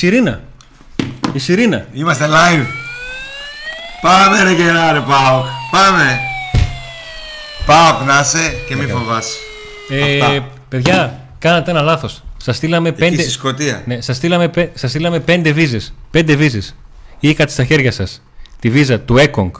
Η 0.00 0.02
Σιρήνα. 0.02 0.40
Η 1.32 1.38
Σιρήνα. 1.38 1.86
Είμαστε 1.92 2.26
live. 2.28 2.64
Πάμε 4.00 4.42
ρε 4.42 4.54
κερά 4.54 4.92
ρε 4.92 5.00
Πάοκ. 5.00 5.44
Πάμε. 5.70 6.18
Πάοκ 7.66 8.02
να 8.06 8.20
είσαι 8.20 8.52
και 8.68 8.76
μη 8.76 8.86
φοβάσαι. 8.86 9.36
Ε, 9.90 10.20
Αυτά. 10.20 10.46
παιδιά, 10.68 11.20
κάνατε 11.38 11.70
ένα 11.70 11.80
λάθος. 11.82 12.22
Σας 12.36 12.56
στείλαμε 12.56 12.88
Εκεί 12.88 12.98
πέντε. 12.98 13.22
στη 13.22 13.30
Σκωτία. 13.30 13.82
Ναι, 13.86 14.00
σας 14.00 14.16
στείλαμε, 14.16 14.48
πέ- 14.48 14.78
σας 14.78 14.90
στείλαμε 14.90 15.20
πέντε 15.20 15.52
βίζες. 15.52 15.94
Πέντε 16.10 16.34
βίζες. 16.34 16.74
Είχατε 17.20 17.50
στα 17.52 17.64
χέρια 17.64 17.92
σας 17.92 18.22
τη 18.60 18.70
βίζα 18.70 19.00
του 19.00 19.16
Έκονγκ, 19.18 19.50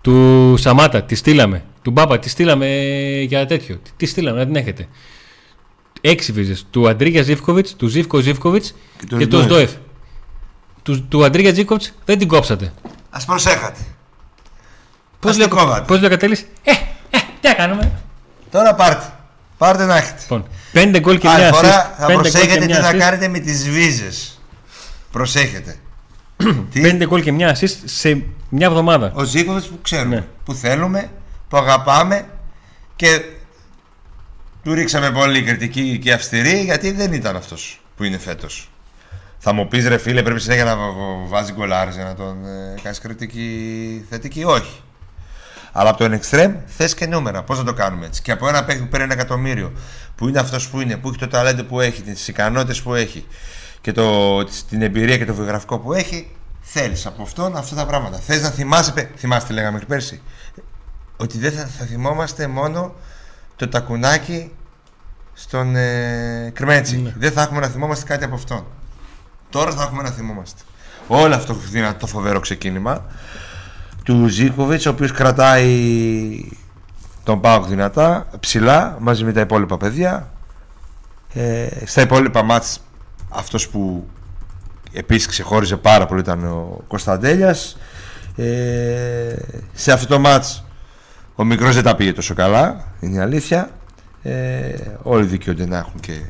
του 0.00 0.54
Σαμάτα, 0.58 1.02
τη 1.02 1.14
στείλαμε. 1.14 1.62
Του 1.82 1.90
Μπάμπα, 1.90 2.18
τη 2.18 2.28
στείλαμε 2.28 2.66
για 3.26 3.46
τέτοιο. 3.46 3.76
Τι- 3.82 3.90
Τι 3.96 4.06
στείλαμε, 4.06 4.38
να 4.38 4.44
την 4.46 4.56
έχετε. 4.56 4.88
Έξι 6.10 6.32
βίζες. 6.32 6.66
Του 6.70 6.88
Αντρίγια 6.88 7.22
Ζήφκοβιτς, 7.22 7.74
του 7.76 7.86
Ζήφκο 7.86 8.18
Ζήφκοβιτς 8.18 8.74
Και 8.98 9.16
και, 9.16 9.26
του 9.26 9.36
του 9.36 9.42
Σντόεφ. 9.42 9.70
Σντόεφ. 9.70 9.70
Του, 10.82 11.08
του 11.08 11.24
Αντρίγια 11.24 11.52
Ζήφκοβιτς 11.52 11.92
δεν 12.04 12.18
την 12.18 12.28
κόψατε. 12.28 12.72
Ας 13.10 13.24
προσέχατε. 13.24 13.80
Πώς 15.20 15.30
την 15.30 15.40
λέει, 15.40 15.48
κόβατε. 15.48 15.84
πώς 15.86 15.96
λέει 15.96 16.06
ο 16.06 16.10
Κατέλης, 16.10 16.40
ε, 16.62 16.70
ε, 17.10 17.18
τι 17.40 17.48
να 17.48 17.54
κάνουμε; 17.54 17.92
Τώρα 18.50 18.74
πάρτε. 18.74 19.12
Πάρτε 19.58 19.84
να 19.84 19.96
έχετε. 19.96 20.18
Λοιπόν, 20.20 20.46
πέντε 20.72 21.00
γκολ 21.00 21.18
και 21.18 21.28
Άλλη 21.28 21.42
μια 21.42 21.52
φορά 21.52 21.92
assist. 21.92 21.94
θα 21.98 22.06
Πέντε 22.06 22.12
γκολ 22.12 22.22
και 22.24 22.30
προσέχετε 22.30 22.58
τι 22.60 22.66
μια 22.66 22.82
θα 22.82 22.90
assist. 22.90 22.98
κάνετε 22.98 23.28
με 23.28 23.38
τις 23.38 23.68
βίζες. 23.70 24.40
Προσέχετε. 25.12 25.76
τι; 26.72 26.80
Πέντε 26.80 27.06
γκολ 27.06 27.22
και 27.22 27.32
μια 27.32 27.56
assist 27.56 27.76
σε 27.84 28.22
μια 28.48 28.66
εβδομάδα. 28.66 29.12
Ο 29.14 29.24
Ζήκοβιτς 29.24 29.66
που 29.66 29.78
ξέρουμε. 29.82 30.14
Ναι. 30.14 30.24
Που 30.44 30.54
θέλουμε, 30.54 31.10
που 31.48 31.56
αγαπάμε 31.56 32.26
και 32.96 33.20
του 34.66 34.74
ρίξαμε 34.74 35.10
πολύ 35.10 35.42
κριτική 35.42 35.98
και 35.98 36.12
αυστηρή 36.12 36.60
γιατί 36.60 36.92
δεν 36.92 37.12
ήταν 37.12 37.36
αυτός 37.36 37.80
που 37.96 38.04
είναι 38.04 38.18
φέτος. 38.18 38.70
Θα 39.38 39.52
μου 39.52 39.68
πεις 39.68 39.86
ρε 39.88 39.98
φίλε 39.98 40.22
πρέπει 40.22 40.40
συνέχεια 40.40 40.64
να 40.64 40.76
βα- 40.76 40.92
βα- 40.92 41.26
βάζει 41.28 41.52
γκολάρες 41.52 41.94
για 41.94 42.04
να 42.04 42.14
τον 42.14 42.46
ε, 42.46 42.74
κάνεις 42.82 42.98
κριτική 42.98 44.06
θετική; 44.10 44.44
Όχι. 44.44 44.80
Αλλά 45.72 45.88
από 45.90 45.98
τον 45.98 46.12
εξτρέμ 46.12 46.54
θες 46.66 46.94
και 46.94 47.06
νούμερα. 47.06 47.42
Πώς 47.42 47.58
να 47.58 47.64
το 47.64 47.72
κάνουμε 47.72 48.06
έτσι; 48.06 48.22
Και 48.22 48.32
από 48.32 48.48
ένα 48.48 48.64
παίκτη 48.64 48.82
που 48.82 48.88
παίρνει 48.88 49.04
ένα 49.04 49.14
εκατομμύριο 49.14 49.72
που 50.14 50.28
είναι 50.28 50.38
αυτός 50.38 50.68
που 50.68 50.80
είναι, 50.80 50.96
που 50.96 51.08
έχει 51.08 51.18
το 51.18 51.28
ταλέντο 51.28 51.64
που 51.64 51.80
έχει, 51.80 52.02
τις 52.02 52.28
ικανότητες 52.28 52.82
που 52.82 52.94
έχει 52.94 53.26
και 53.80 53.92
το, 53.92 54.44
τις- 54.44 54.64
την 54.66 54.82
εμπειρία 54.82 55.18
και 55.18 55.24
το 55.24 55.34
βιογραφικό 55.34 55.78
που 55.78 55.92
έχει, 55.92 56.30
θέλεις 56.60 57.06
από 57.06 57.22
αυτόν 57.22 57.56
αυτά 57.56 57.74
τα 57.76 57.86
πράγματα. 57.86 58.18
Θες 58.18 58.42
να 58.42 58.50
θυμάσαι, 58.50 58.92
πε- 58.92 59.10
θυμάσαι 59.18 59.46
τι 59.46 59.52
λέγαμε 59.52 59.72
μέχρι 59.72 59.86
πέρσι, 59.86 60.20
ότι 61.16 61.38
δεν 61.38 61.52
θα, 61.52 61.66
θα 61.78 61.84
θυμόμαστε 61.84 62.46
μόνο 62.46 62.94
το 63.56 63.68
τακουνάκι 63.68 64.50
στον 65.32 65.76
ε, 65.76 66.50
Κρμέντσι. 66.54 66.96
Ναι. 66.96 67.12
Δεν 67.16 67.32
θα 67.32 67.42
έχουμε 67.42 67.60
να 67.60 67.66
θυμόμαστε 67.66 68.04
κάτι 68.04 68.24
από 68.24 68.34
αυτόν. 68.34 68.64
Τώρα 69.50 69.70
θα 69.70 69.82
έχουμε 69.82 70.02
να 70.02 70.10
θυμόμαστε. 70.10 70.62
Όλο 71.08 71.34
αυτό 71.34 71.52
το 71.52 71.60
δυνατό 71.70 71.98
το 71.98 72.06
φοβερό 72.06 72.40
ξεκίνημα 72.40 73.04
του 74.02 74.26
Ζήκοβιτς 74.26 74.86
ο 74.86 74.90
οποίος 74.90 75.12
κρατάει 75.12 76.50
τον 77.22 77.40
Πάοκ 77.40 77.66
δυνατά, 77.66 78.26
ψηλά, 78.40 78.96
μαζί 79.00 79.24
με 79.24 79.32
τα 79.32 79.40
υπόλοιπα 79.40 79.76
παιδιά. 79.76 80.30
Ε, 81.32 81.66
στα 81.84 82.00
υπόλοιπα 82.00 82.42
μάτς 82.42 82.80
αυτός 83.28 83.68
που 83.68 84.08
επίσης 84.92 85.26
ξεχώριζε 85.26 85.76
πάρα 85.76 86.06
πολύ 86.06 86.20
ήταν 86.20 86.44
ο 86.44 86.84
Κωνσταντέλιας. 86.88 87.76
Ε, 88.36 89.36
σε 89.72 89.92
αυτό 89.92 90.06
το 90.06 90.18
μάτς 90.18 90.65
ο 91.36 91.44
μικρός 91.44 91.74
δεν 91.74 91.84
τα 91.84 91.96
πήγε 91.96 92.12
τόσο 92.12 92.34
καλά, 92.34 92.84
είναι 93.00 93.16
η 93.16 93.18
αλήθεια. 93.18 93.70
Ε, 94.22 94.74
όλοι 95.02 95.24
δικαιούνται 95.24 95.66
να 95.66 95.76
έχουν 95.76 96.00
και 96.00 96.20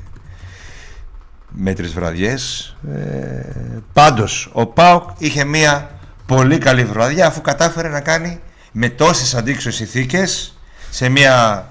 μέτρες 1.48 1.92
βραδιές. 1.92 2.76
Ε, 2.94 3.80
πάντως, 3.92 4.50
ο 4.52 4.66
Πάοκ 4.66 5.10
είχε 5.18 5.44
μία 5.44 5.90
πολύ 6.26 6.58
καλή 6.58 6.84
βραδιά 6.84 7.26
αφού 7.26 7.40
κατάφερε 7.40 7.88
να 7.88 8.00
κάνει 8.00 8.40
με 8.72 8.88
τόσες 8.88 9.34
αντίξωες 9.34 9.80
ηθίκες 9.80 10.58
σε 10.90 11.08
μία 11.08 11.66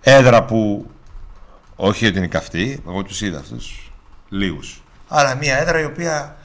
έδρα 0.00 0.44
που 0.44 0.90
όχι 1.76 2.06
ότι 2.06 2.18
είναι 2.18 2.26
καυτή, 2.26 2.82
εγώ 2.88 3.02
τους 3.02 3.20
είδα 3.20 3.38
αυτούς 3.38 3.92
λίγους. 4.28 4.82
Αλλά 5.08 5.34
μία 5.34 5.58
έδρα 5.58 5.80
η 5.80 5.84
οποία 5.84 6.36
ε, 6.38 6.39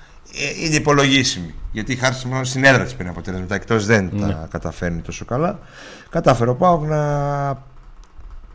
είναι 0.63 0.75
υπολογίσιμη. 0.75 1.53
Γιατί 1.71 1.95
χάρη 1.95 2.15
μόνο 2.25 2.43
στην 2.43 2.63
έδρα 2.63 2.83
της 2.83 2.93
πήρε 2.95 3.09
αποτελέσματα, 3.09 3.55
εκτός 3.55 3.85
δεν 3.85 4.09
τα 4.19 4.47
καταφέρνει 4.51 5.01
τόσο 5.01 5.25
καλά. 5.25 5.59
Κατάφερε 6.09 6.49
ο 6.49 6.55
Πάοκ 6.55 6.83
να 6.87 7.63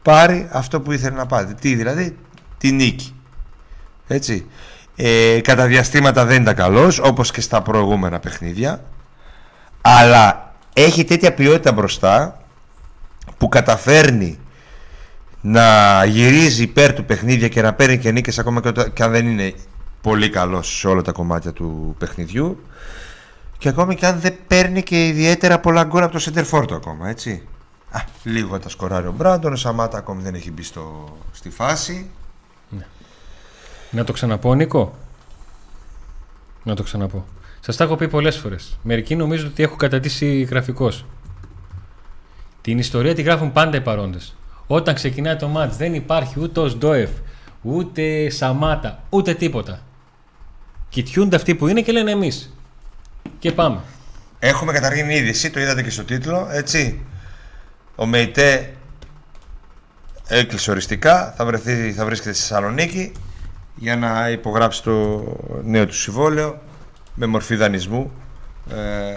πάρει 0.03 0.49
αυτό 0.53 0.81
που 0.81 0.93
ήθελε 0.93 1.17
να 1.17 1.27
πάρει. 1.27 1.55
Τι 1.55 1.75
δηλαδή, 1.75 2.17
τη 2.59 2.73
νίκη. 2.73 3.15
Έτσι. 4.07 4.47
Ε, 4.97 5.41
κατά 5.41 5.67
διαστήματα 5.67 6.25
δεν 6.25 6.43
ήταν 6.43 6.55
καλός 6.55 6.99
όπως 6.99 7.31
και 7.31 7.41
στα 7.41 7.63
προηγούμενα 7.63 8.19
παιχνίδια 8.21 8.85
αλλά 9.81 10.53
έχει 10.73 11.05
τέτοια 11.05 11.35
ποιότητα 11.35 11.73
μπροστά 11.73 12.41
που 13.39 13.49
καταφέρνει 13.49 14.39
να 15.41 16.05
γυρίζει 16.05 16.63
υπέρ 16.63 16.93
του 16.93 17.05
παιχνίδια 17.05 17.49
και 17.49 17.63
να 17.63 17.73
παίρνει 17.75 17.99
και 17.99 18.11
νίκες 18.11 18.39
ακόμα 18.39 18.61
και, 18.61 18.69
όταν- 18.69 18.93
και 18.93 19.03
αν 19.03 19.11
δεν 19.11 19.27
είναι 19.27 19.53
πολύ 20.01 20.31
καλός 20.31 20.79
σε 20.79 20.89
όλα 20.89 21.03
τα 21.03 21.13
κομμάτια 21.13 21.53
του 21.53 21.95
παιχνιδιού 21.99 22.63
και 23.59 23.69
ακόμη 23.69 23.95
και 23.95 24.07
αν 24.07 24.21
δεν 24.21 24.37
παίρνει 24.47 24.83
και 24.83 25.07
ιδιαίτερα 25.07 25.59
πολλά 25.59 25.85
γκολ 25.85 26.03
από 26.03 26.13
το 26.13 26.25
center 26.25 26.67
του 26.67 26.75
ακόμα 26.75 27.09
έτσι 27.09 27.43
Α, 27.91 28.01
λίγο 28.23 28.59
τα 28.59 28.69
σκοράρει 28.69 29.07
ο 29.07 29.13
Μπράντον 29.13 29.53
ο 29.53 29.57
Σαμάτα 29.57 29.99
ακόμη 29.99 30.23
δεν 30.23 30.35
έχει 30.35 30.51
μπει 30.51 30.63
στο, 30.63 31.17
στη 31.33 31.51
φάση 31.51 32.11
Να 33.91 34.05
το 34.05 34.13
ξαναπώ, 34.13 34.55
Νίκο; 34.55 34.95
Να 36.63 36.75
το 36.75 36.83
ξαναπώ. 36.83 37.25
Σας 37.61 37.77
τα 37.77 37.85
έχω 37.85 37.97
πει 37.97 38.09
πολλές 38.09 38.37
φορές. 38.37 38.79
Μερικοί 38.83 39.17
νομίζουν 39.17 39.49
ότι 39.49 39.63
έχω 39.63 39.77
κατατήσει 39.77 40.43
γραφικός. 40.43 41.05
Την 42.61 42.79
ιστορία 42.79 43.15
τη 43.15 43.23
γράφουν 43.23 43.53
πάντα 43.53 43.77
οι 43.77 43.81
παρόντες. 43.81 44.37
Όταν 44.67 44.95
ξεκινάει 44.95 45.37
το 45.37 45.49
μάτς 45.49 45.77
δεν 45.77 45.95
υπάρχει 45.95 46.41
ούτε 46.41 46.61
ο 46.61 46.69
Σντόεφ, 46.69 47.11
ούτε 47.63 48.31
Σαμάτα, 48.31 49.03
ούτε 49.11 49.35
τίποτα. 49.35 49.83
Κοιτιούνται 50.91 51.37
αυτοί 51.37 51.55
που 51.55 51.69
είναι 51.69 51.81
και 51.81 51.93
λένε 51.93 52.11
εμείς. 52.11 52.55
Και 53.39 53.53
πάμε. 53.53 53.81
Έχουμε 54.39 54.73
καταρχήν 54.73 55.11
είδηση, 55.11 55.51
το 55.51 55.61
είδατε 55.61 55.83
και 55.83 55.91
στο 55.91 56.05
τίτλο, 56.05 56.49
έτσι. 56.51 57.01
Ο 57.95 58.07
ΜΕΙΤΕ 58.07 58.75
έκλεισε 60.27 60.71
οριστικά, 60.71 61.35
θα, 61.37 61.45
βρεθεί, 61.45 61.93
θα 61.93 62.05
βρίσκεται 62.05 62.33
στη 62.33 62.43
Θεσσαλονίκη 62.43 63.13
για 63.75 63.97
να 63.97 64.31
υπογράψει 64.31 64.83
το 64.83 65.25
νέο 65.65 65.87
του 65.87 65.95
συμβόλαιο 65.95 66.61
με 67.15 67.27
μορφή 67.27 67.57
δανεισμού. 67.57 68.13
Ε, 68.71 69.15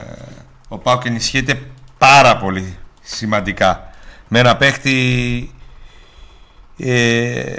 ο 0.67 0.77
Πάουκ 0.77 1.05
ενισχύεται 1.05 1.61
πάρα 1.97 2.37
πολύ 2.37 2.77
σημαντικά 3.01 3.89
με 4.27 4.39
ένα 4.39 4.57
παίχτη 4.57 5.51
ε, 6.77 7.55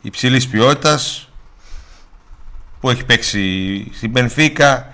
υψηλής 0.00 0.48
ποιότητας 0.48 1.23
που 2.84 2.90
έχει 2.90 3.04
παίξει 3.04 3.86
στην 3.94 4.10
Μπενφίκα, 4.10 4.92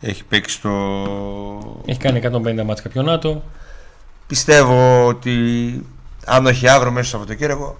έχει 0.00 0.24
παίξει 0.24 0.54
στο 0.54 1.82
Έχει 1.86 1.98
κάνει 1.98 2.20
150 2.24 2.62
μάτς 2.64 2.82
καπιονάτο. 2.82 3.42
Πιστεύω 4.26 5.06
ότι 5.06 5.34
αν 6.24 6.46
όχι 6.46 6.68
αύριο 6.68 6.92
μέσα 6.92 7.08
στο 7.08 7.16
Σαββατοκύριακο 7.18 7.78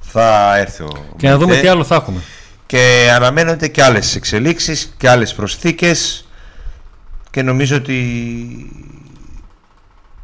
θα 0.00 0.56
έρθει 0.56 0.82
ο 0.82 0.88
Ναι. 0.92 1.00
Και 1.16 1.28
να 1.28 1.36
δούμε 1.38 1.50
Μητέ 1.50 1.60
τι 1.62 1.68
άλλο 1.68 1.84
θα 1.84 1.94
έχουμε. 1.94 2.20
και 2.66 3.10
αναμένονται 3.14 3.68
και 3.68 3.82
άλλες 3.82 4.14
εξελίξεις 4.16 4.94
και 4.96 5.08
άλλες 5.08 5.34
προσθήκες 5.34 6.28
και 7.30 7.42
νομίζω 7.42 7.76
ότι 7.76 8.00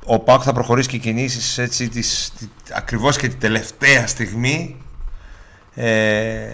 ο 0.04 0.18
ΠΑΟΚ 0.18 0.42
θα 0.44 0.52
προχωρήσει 0.52 0.88
και 0.88 0.98
κινήσεις 0.98 1.58
έτσι 1.58 1.88
τις, 1.88 2.32
τη- 2.38 2.46
ακριβώς 2.74 3.16
και 3.16 3.28
την 3.28 3.38
τελευταία 3.40 4.06
στιγμή 4.06 4.76
ε, 5.74 6.50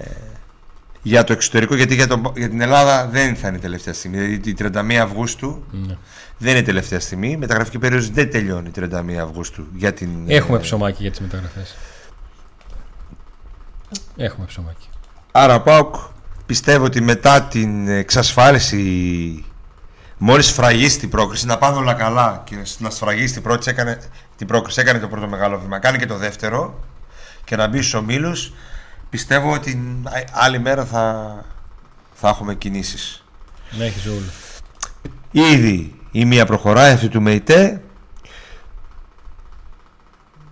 για 1.08 1.24
το 1.24 1.32
εξωτερικό 1.32 1.74
γιατί 1.74 1.94
για, 1.94 2.06
τον- 2.06 2.32
για 2.36 2.48
την 2.48 2.60
Ελλάδα 2.60 3.06
δεν 3.06 3.36
θα 3.36 3.48
είναι 3.48 3.56
η 3.56 3.60
τελευταία 3.60 3.94
στιγμή 3.94 4.18
δηλαδή 4.18 4.38
την 4.38 4.56
31 4.74 4.92
Αυγούστου 4.94 5.64
Ναι. 5.70 5.96
δεν 6.38 6.50
είναι 6.50 6.58
η 6.58 6.62
τελευταία 6.62 7.00
στιγμή. 7.00 7.30
Η 7.30 7.36
μεταγραφική 7.36 7.78
περίοδος 7.78 8.10
δεν 8.10 8.30
τελειώνει 8.30 8.70
31 8.76 9.16
Αυγούστου 9.22 9.64
για 9.74 9.92
την. 9.92 10.08
Έχουμε 10.26 10.56
ε, 10.58 10.60
ψωμάκι 10.60 11.02
για 11.02 11.10
τις 11.10 11.20
μεταγραφές. 11.20 11.76
Έχουμε 14.16 14.46
ψωμάκι. 14.46 14.88
Άρα 15.32 15.60
ΠΑΟΚ 15.62 15.94
πιστεύω 16.46 16.84
ότι 16.84 17.00
μετά 17.00 17.42
την 17.42 17.88
εξασφάλιση 17.88 19.44
μόλις 20.18 20.46
σφραγίσει 20.46 20.98
την 20.98 21.08
πρόκριση 21.08 21.46
να 21.46 21.58
πάνε 21.58 21.76
όλα 21.76 21.94
καλά 21.94 22.42
και 22.46 22.56
να 22.78 22.90
σφραγίσει 22.90 23.32
την, 23.32 23.42
πρώτη, 23.42 23.70
έκανε, 23.70 23.98
την 24.36 24.46
πρόκριση 24.46 24.80
έκανε 24.80 24.98
το 24.98 25.08
πρώτο 25.08 25.26
μεγάλο 25.28 25.58
βήμα 25.58 25.78
κάνει 25.78 25.98
και 25.98 26.06
το 26.06 26.16
δεύτερο 26.16 26.80
και 27.44 27.56
να 27.56 27.66
μπει 27.68 27.78
στους 27.78 27.94
ομίλους 27.94 28.52
πιστεύω 29.10 29.52
ότι 29.52 29.70
την 29.70 30.08
άλλη 30.32 30.58
μέρα 30.58 30.84
θα, 30.84 31.34
θα 32.14 32.28
έχουμε 32.28 32.54
κινήσεις 32.54 33.24
Να 33.78 33.84
έχεις 33.84 34.06
όλο. 34.06 34.30
Ήδη 35.30 35.94
η 36.10 36.24
μία 36.24 36.46
προχωράει 36.46 36.92
αυτή 36.92 37.08
του 37.08 37.22
ΜΕΙΤΕ 37.22 37.82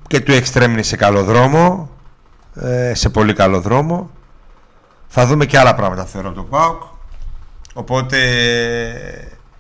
και 0.07 0.21
του 0.21 0.33
Extreme 0.33 0.69
είναι 0.69 0.83
σε 0.83 0.97
καλό 0.97 1.25
δρόμο 1.25 1.91
ε, 2.61 2.95
σε 2.95 3.09
πολύ 3.09 3.33
καλό 3.33 3.61
δρόμο 3.61 4.11
Θα 5.09 5.27
δούμε 5.27 5.47
και 5.47 5.59
άλλα 5.59 5.75
πράγματα 5.75 6.05
θεωρώ 6.05 6.33
το 6.33 6.43
ΠΑΟΚ. 6.43 6.83
Οπότε 7.75 8.19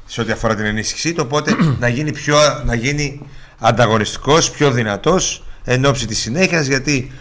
σε 0.06 0.20
ό,τι 0.20 0.32
αφορά 0.32 0.54
την 0.54 0.64
ενίσχυσή 0.64 1.12
του, 1.12 1.22
οπότε 1.26 1.52
να 1.80 1.88
γίνει, 1.88 2.12
πιο, 2.12 2.36
να 2.64 2.74
γίνει 2.74 3.20
ανταγωνιστικός, 3.58 4.50
πιο 4.50 4.70
δυνατός 4.70 5.44
εν 5.64 5.84
ώψη 5.84 6.06
της 6.06 6.18
συνέχειας 6.18 6.66
γιατί 6.66 7.12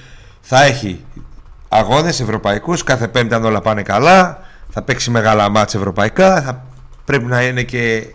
θα 0.42 0.64
έχει 0.64 1.06
αγώνες 1.76 2.20
ευρωπαϊκούς 2.20 2.84
κάθε 2.84 3.08
πέμπτη 3.08 3.34
αν 3.34 3.46
όλα 3.46 3.62
πάνε 3.62 3.82
καλά 3.82 4.40
θα 4.70 4.82
παίξει 4.82 5.10
μεγάλα 5.10 5.50
μάτς 5.50 5.76
ευρωπαϊκά 5.76 6.42
θα 6.42 6.66
πρέπει 7.06 7.26
να 7.26 7.44
είναι 7.44 7.64
και 7.64 8.06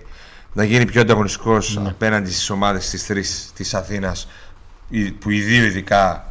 να 0.52 0.64
γίνει 0.64 0.84
πιο 0.84 1.00
ανταγωνιστικός 1.00 1.76
ναι. 1.76 1.88
απέναντι 1.88 2.30
στις 2.30 2.50
ομάδες 2.50 2.90
της 2.90 3.06
τρεις 3.06 3.50
της 3.54 3.74
Αθήνας 3.74 4.28
που 5.18 5.30
οι 5.30 5.40
δύο 5.40 5.64
ειδικά 5.64 6.24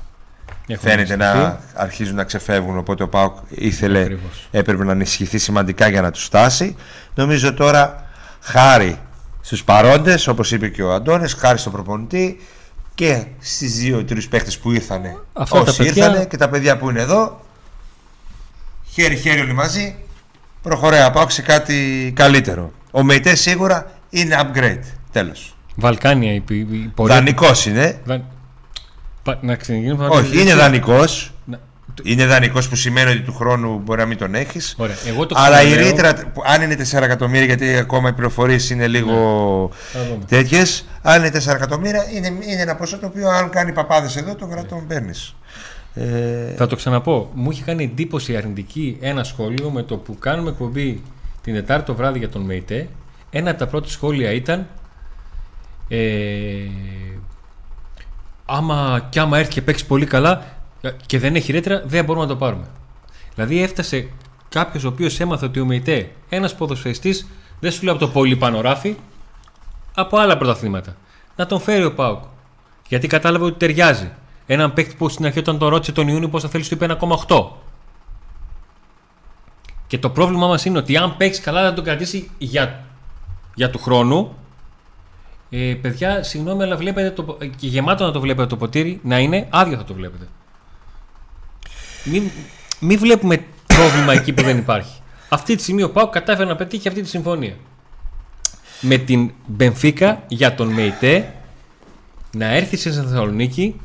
Έχουν 0.67 0.89
φαίνεται 0.89 1.15
να 1.15 1.59
αρχίζουν 1.73 2.15
να 2.15 2.23
ξεφεύγουν 2.23 2.77
οπότε 2.77 3.03
ο 3.03 3.07
Πάοκ 3.07 3.37
ήθελε, 3.49 4.17
έπρεπε 4.51 4.83
να 4.83 4.91
ενισχυθεί 4.91 5.37
σημαντικά 5.37 5.87
για 5.87 6.01
να 6.01 6.11
τους 6.11 6.23
στάσει 6.23 6.75
νομίζω 7.15 7.53
τώρα 7.53 8.09
χάρη 8.41 8.99
στους 9.41 9.63
παρόντες 9.63 10.27
όπως 10.27 10.51
είπε 10.51 10.67
και 10.67 10.83
ο 10.83 10.93
Αντώνης 10.93 11.33
χάρη 11.33 11.57
στον 11.57 11.71
προπονητή 11.71 12.39
και 12.99 13.25
στις 13.39 13.73
δύο-τρεις 13.73 14.27
παίχτες 14.27 14.57
που 14.57 14.71
ήρθαν 14.71 15.01
όσοι 15.49 15.83
ήρθανε 15.83 16.25
και 16.25 16.37
τα 16.37 16.49
παιδιά 16.49 16.77
που 16.77 16.89
είναι 16.89 17.01
εδώ 17.01 17.39
χέρι-χέρι 18.91 19.41
όλοι 19.41 19.53
μαζί 19.53 19.95
προχωράει 20.61 21.01
να 21.01 21.11
πάω 21.11 21.29
σε 21.29 21.41
κάτι 21.41 22.11
καλύτερο. 22.15 22.71
Ο 22.91 23.03
Μεϊτές 23.03 23.39
σίγουρα 23.39 23.91
είναι 24.09 24.39
upgrade. 24.41 24.83
Τέλος. 25.11 25.55
Βαλκάνια 25.75 26.33
η, 26.33 26.43
η 26.47 26.91
Δανεικός 26.95 27.65
είναι. 27.65 28.01
Να 29.41 29.57
Όχι, 30.09 30.41
είναι 30.41 30.55
δανεικός. 30.55 31.33
Να... 31.95 32.11
Είναι 32.11 32.25
δανεικός 32.25 32.69
που 32.69 32.75
σημαίνει 32.75 33.11
ότι 33.11 33.21
του 33.21 33.33
χρόνου 33.33 33.81
μπορεί 33.83 33.99
να 33.99 34.05
μην 34.05 34.17
τον 34.17 34.35
έχεις. 34.35 34.75
Αλλά 35.33 35.61
η 35.61 35.75
ρήτρα, 35.75 36.13
αν 36.45 36.61
είναι 36.61 36.77
4 36.91 37.01
εκατομμύρια, 37.01 37.45
γιατί 37.45 37.75
ακόμα 37.75 38.09
οι 38.09 38.13
πληροφορίες 38.13 38.69
είναι 38.69 38.87
λίγο 38.87 39.71
ναι. 39.93 40.25
τέτοιες, 40.25 40.85
αν 41.01 41.23
είναι 41.23 41.31
4 41.45 41.53
εκατομμύρια, 41.53 42.05
είναι, 42.13 42.27
είναι 42.27 42.61
ένα 42.61 42.75
ποσό 42.75 42.97
το 42.97 43.05
οποίο 43.05 43.29
αν 43.29 43.49
κάνει 43.49 43.71
παπάδες 43.71 44.15
εδώ, 44.15 44.35
τον 44.35 44.49
κρατών 44.49 44.87
παίρνει. 44.87 45.13
Ε... 45.93 46.53
Θα 46.55 46.67
το 46.67 46.75
ξαναπώ. 46.75 47.29
Μου 47.33 47.51
είχε 47.51 47.63
κάνει 47.63 47.83
εντύπωση 47.83 48.37
αρνητική 48.37 48.97
ένα 49.01 49.23
σχόλιο 49.23 49.69
με 49.69 49.83
το 49.83 49.97
που 49.97 50.17
κάνουμε 50.19 50.49
εκπομπή 50.49 51.01
την 51.43 51.53
Τετάρτη 51.53 51.85
το 51.85 51.95
βράδυ 51.95 52.19
για 52.19 52.29
τον 52.29 52.41
ΜΕΙΤΕ. 52.41 52.87
Ένα 53.29 53.49
από 53.49 53.59
τα 53.59 53.67
πρώτα 53.67 53.89
σχόλια 53.89 54.31
ήταν. 54.31 54.67
Ε, 55.87 55.97
άμα 58.45 59.07
κι 59.09 59.19
άμα 59.19 59.37
έρθει 59.37 59.51
και 59.51 59.61
παίξει 59.61 59.85
πολύ 59.85 60.05
καλά, 60.05 60.45
και 61.05 61.19
δεν 61.19 61.35
έχει 61.35 61.51
ρέτρα, 61.51 61.83
δεν 61.85 62.05
μπορούμε 62.05 62.25
να 62.25 62.31
το 62.31 62.37
πάρουμε. 62.37 62.65
Δηλαδή 63.35 63.61
έφτασε 63.61 64.09
κάποιος 64.49 64.83
ο 64.83 64.87
οποίος 64.87 65.19
έμαθε 65.19 65.45
ότι 65.45 65.59
ο 65.59 65.65
ΜΕΙΤΕ, 65.65 66.09
ένας 66.29 66.55
ποδοσφαιριστής, 66.55 67.27
δεν 67.59 67.71
σου 67.71 67.83
λέει 67.83 67.93
από 67.93 68.05
το 68.05 68.11
πολύ 68.11 68.35
πάνω 68.35 68.61
ράφι, 68.61 68.95
από 69.95 70.17
άλλα 70.17 70.37
πρωταθλήματα. 70.37 70.95
Να 71.35 71.45
τον 71.45 71.59
φέρει 71.59 71.83
ο 71.83 71.93
Πάουκ. 71.93 72.23
Γιατί 72.87 73.07
κατάλαβε 73.07 73.45
ότι 73.45 73.57
ταιριάζει. 73.57 74.11
Έναν 74.45 74.73
παίκτη 74.73 74.95
που 74.95 75.09
στην 75.09 75.25
αρχή 75.25 75.39
όταν 75.39 75.57
τον 75.57 75.69
ρώτησε 75.69 75.91
τον 75.91 76.07
Ιούνιο 76.07 76.29
πώς 76.29 76.41
θα 76.41 76.49
θέλεις, 76.49 76.67
του 76.67 76.73
είπε 76.73 76.97
1,8. 77.27 77.45
Και 79.87 79.97
το 79.97 80.09
πρόβλημά 80.09 80.47
μας 80.47 80.65
είναι 80.65 80.77
ότι 80.77 80.97
αν 80.97 81.17
παίξει 81.17 81.41
καλά, 81.41 81.63
θα 81.63 81.73
τον 81.73 81.83
κρατήσει 81.83 82.29
για, 82.37 82.83
για 83.55 83.69
του 83.69 83.79
χρόνου. 83.79 84.35
Ε, 85.49 85.73
παιδιά, 85.81 86.23
συγγνώμη, 86.23 86.63
αλλά 86.63 86.77
βλέπετε 86.77 87.11
το, 87.11 87.37
και 87.57 87.67
γεμάτο 87.67 88.05
να 88.05 88.11
το 88.11 88.19
βλέπετε 88.19 88.47
το 88.47 88.57
ποτήρι, 88.57 88.99
να 89.03 89.19
είναι 89.19 89.47
άδειο 89.49 89.77
θα 89.77 89.83
το 89.83 89.93
βλέπετε. 89.93 90.27
Μην, 92.03 92.23
μην 92.79 92.99
βλέπουμε 92.99 93.43
πρόβλημα 93.67 94.13
εκεί 94.13 94.33
που 94.33 94.43
δεν 94.43 94.57
υπάρχει. 94.57 95.01
Αυτή 95.29 95.55
τη 95.55 95.61
στιγμή 95.61 95.83
ο 95.83 95.91
Πάου 95.91 96.09
κατάφερε 96.09 96.47
να 96.47 96.55
πετύχει 96.55 96.87
αυτή 96.87 97.01
τη 97.01 97.07
συμφωνία. 97.07 97.53
Με 98.81 98.97
την 98.97 99.31
Μπενφίκα 99.45 100.23
για 100.27 100.55
τον 100.55 100.67
ΜΕΙΤΕ 100.67 101.33
να 102.31 102.45
έρθει 102.55 102.77
σε 102.77 102.91
Θεσσαλονίκη 102.91 103.75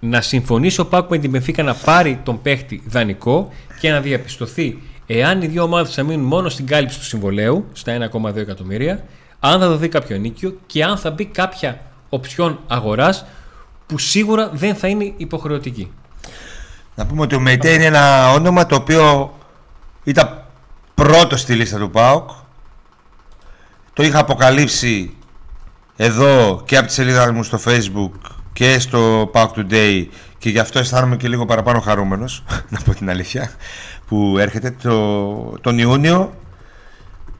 να 0.00 0.20
συμφωνήσει 0.20 0.80
ο 0.80 0.86
Πάου 0.86 1.06
με 1.10 1.18
την 1.18 1.30
Μπενφίκα 1.30 1.62
να 1.62 1.74
πάρει 1.74 2.20
τον 2.22 2.42
παίχτη 2.42 2.82
δανεικό 2.86 3.48
και 3.80 3.90
να 3.90 4.00
διαπιστωθεί 4.00 4.78
εάν 5.06 5.42
οι 5.42 5.46
δύο 5.46 5.62
ομάδες 5.62 5.94
θα 5.94 6.02
μείνουν 6.02 6.26
μόνο 6.26 6.48
στην 6.48 6.66
κάλυψη 6.66 6.98
του 6.98 7.04
συμβολέου 7.04 7.66
στα 7.72 8.10
1,2 8.12 8.36
εκατομμύρια, 8.36 9.04
αν 9.40 9.60
θα 9.60 9.68
δοθεί 9.68 9.88
κάποιο 9.88 10.16
νίκιο 10.16 10.56
και 10.66 10.84
αν 10.84 10.98
θα 10.98 11.10
μπει 11.10 11.24
κάποια 11.24 11.80
οψιόν 12.08 12.60
αγοράς 12.66 13.24
που 13.86 13.98
σίγουρα 13.98 14.50
δεν 14.52 14.74
θα 14.74 14.88
είναι 14.88 15.12
υποχρεωτική. 15.16 15.90
Να 16.94 17.06
πούμε 17.06 17.20
ότι 17.20 17.34
ο 17.34 17.40
Μεϊτέ 17.40 17.72
είναι 17.72 17.84
ένα 17.84 18.32
όνομα 18.32 18.66
το 18.66 18.74
οποίο 18.74 19.34
ήταν 20.04 20.44
πρώτο 20.94 21.36
στη 21.36 21.54
λίστα 21.54 21.78
του 21.78 21.90
ΠΑΟΚ. 21.90 22.30
Το 23.92 24.02
είχα 24.02 24.18
αποκαλύψει 24.18 25.16
εδώ 25.96 26.62
και 26.64 26.76
από 26.76 26.86
τη 26.86 26.92
σελίδα 26.92 27.32
μου 27.32 27.42
στο 27.42 27.58
facebook 27.64 28.10
και 28.52 28.78
στο 28.78 29.30
PAOK 29.34 29.48
Today 29.56 30.06
και 30.38 30.50
γι' 30.50 30.58
αυτό 30.58 30.78
αισθάνομαι 30.78 31.16
και 31.16 31.28
λίγο 31.28 31.44
παραπάνω 31.44 31.80
χαρούμενος, 31.80 32.42
να 32.68 32.80
πω 32.80 32.94
την 32.94 33.10
αλήθεια, 33.10 33.50
που 34.06 34.36
έρχεται 34.38 34.70
το, 34.82 35.58
τον 35.60 35.78
Ιούνιο. 35.78 36.34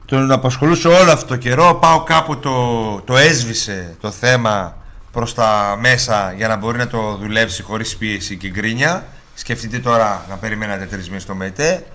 Τον 0.05 0.31
απασχολούσε 0.31 0.87
όλο 0.87 1.11
αυτό 1.11 1.27
το 1.27 1.35
καιρό, 1.35 1.73
πάω 1.81 2.03
κάπου 2.03 2.37
το, 2.39 3.01
το 3.05 3.17
έσβησε 3.17 3.95
το 4.01 4.11
θέμα 4.11 4.77
προς 5.11 5.33
τα 5.33 5.77
μέσα 5.79 6.33
για 6.37 6.47
να 6.47 6.55
μπορεί 6.55 6.77
να 6.77 6.87
το 6.87 7.17
δουλέψει 7.21 7.63
χωρίς 7.63 7.97
πίεση 7.97 8.37
και 8.37 8.49
γκρίνια 8.49 9.05
Σκεφτείτε 9.33 9.79
τώρα 9.79 10.25
να 10.29 10.35
περιμένατε 10.35 10.85
τρεις 10.85 11.07
μήνες 11.07 11.21
στο 11.21 11.35
ΜΕΤΕ. 11.35 11.85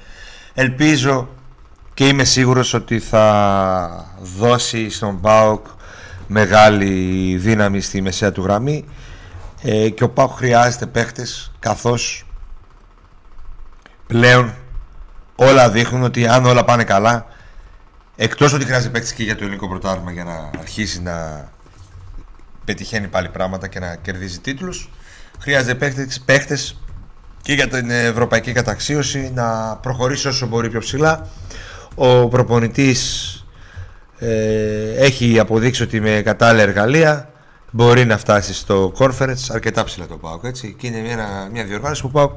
Ελπίζω 0.55 1.29
και 1.95 2.09
είμαι 2.09 2.25
σίγουρος 2.25 2.75
ότι 2.75 2.99
θα 2.99 4.15
δώσει 4.21 4.91
στον 4.91 5.21
ΠΑΟΚ 5.21 5.67
μεγάλη 6.27 7.37
δύναμη 7.37 7.81
στη 7.81 8.01
μεσαία 8.01 8.33
του 8.33 8.43
γραμμή 8.43 8.85
ε, 9.63 9.89
και 9.89 10.05
ο 10.05 10.11
ΠΑΟΚ 10.11 10.37
χρειάζεται 10.37 10.87
παίχτες 10.87 11.53
καθώς 11.59 12.27
πλέον 14.07 14.55
όλα 15.37 15.71
δείχνουν 15.71 16.03
ότι 16.03 16.27
αν 16.27 16.47
όλα 16.47 16.65
πάνε 16.65 16.85
καλά 16.85 17.27
εκτός 18.17 18.53
ότι 18.53 18.65
χρειάζεται 18.65 18.91
παίχτες 18.91 19.13
και 19.13 19.23
για 19.23 19.37
το 19.37 19.45
ελληνικό 19.45 19.69
πρωτάθλημα 19.69 20.13
για 20.13 20.25
να 20.25 20.51
αρχίσει 20.59 21.03
να 21.03 21.49
πετυχαίνει 22.65 23.07
πάλι 23.07 23.29
πράγματα 23.29 23.69
και 23.69 23.79
να 23.79 23.97
κερδίζει 23.97 24.39
τίτλους 24.39 24.91
χρειάζεται 25.39 25.75
παίχτες, 25.75 26.21
παίχτες 26.25 26.81
και 27.43 27.53
για 27.53 27.69
την 27.69 27.91
ευρωπαϊκή 27.91 28.53
καταξίωση 28.53 29.31
να 29.35 29.77
προχωρήσει 29.77 30.29
όσο 30.29 30.47
μπορεί 30.47 30.71
πιο 30.71 30.81
ψηλά. 30.81 31.27
Ο 31.95 32.29
προπονητής 32.29 33.33
ε, 34.19 35.05
έχει 35.05 35.39
αποδείξει 35.39 35.83
ότι 35.83 36.01
με 36.01 36.23
κατάλληλα 36.25 36.63
εργαλεία 36.63 37.31
μπορεί 37.71 38.05
να 38.05 38.19
φτάσει 38.19 38.55
στο 38.55 38.93
conference. 38.99 39.47
Αρκετά 39.49 39.85
ψηλά 39.85 40.07
το 40.07 40.17
ΠΑΟΚ 40.17 40.45
έτσι. 40.45 40.75
Και 40.79 40.87
είναι 40.87 41.01
μια, 41.01 41.49
μια 41.53 41.65
διοργάνωση 41.65 42.03
που 42.03 42.11
ΠΑΟΚ 42.11 42.33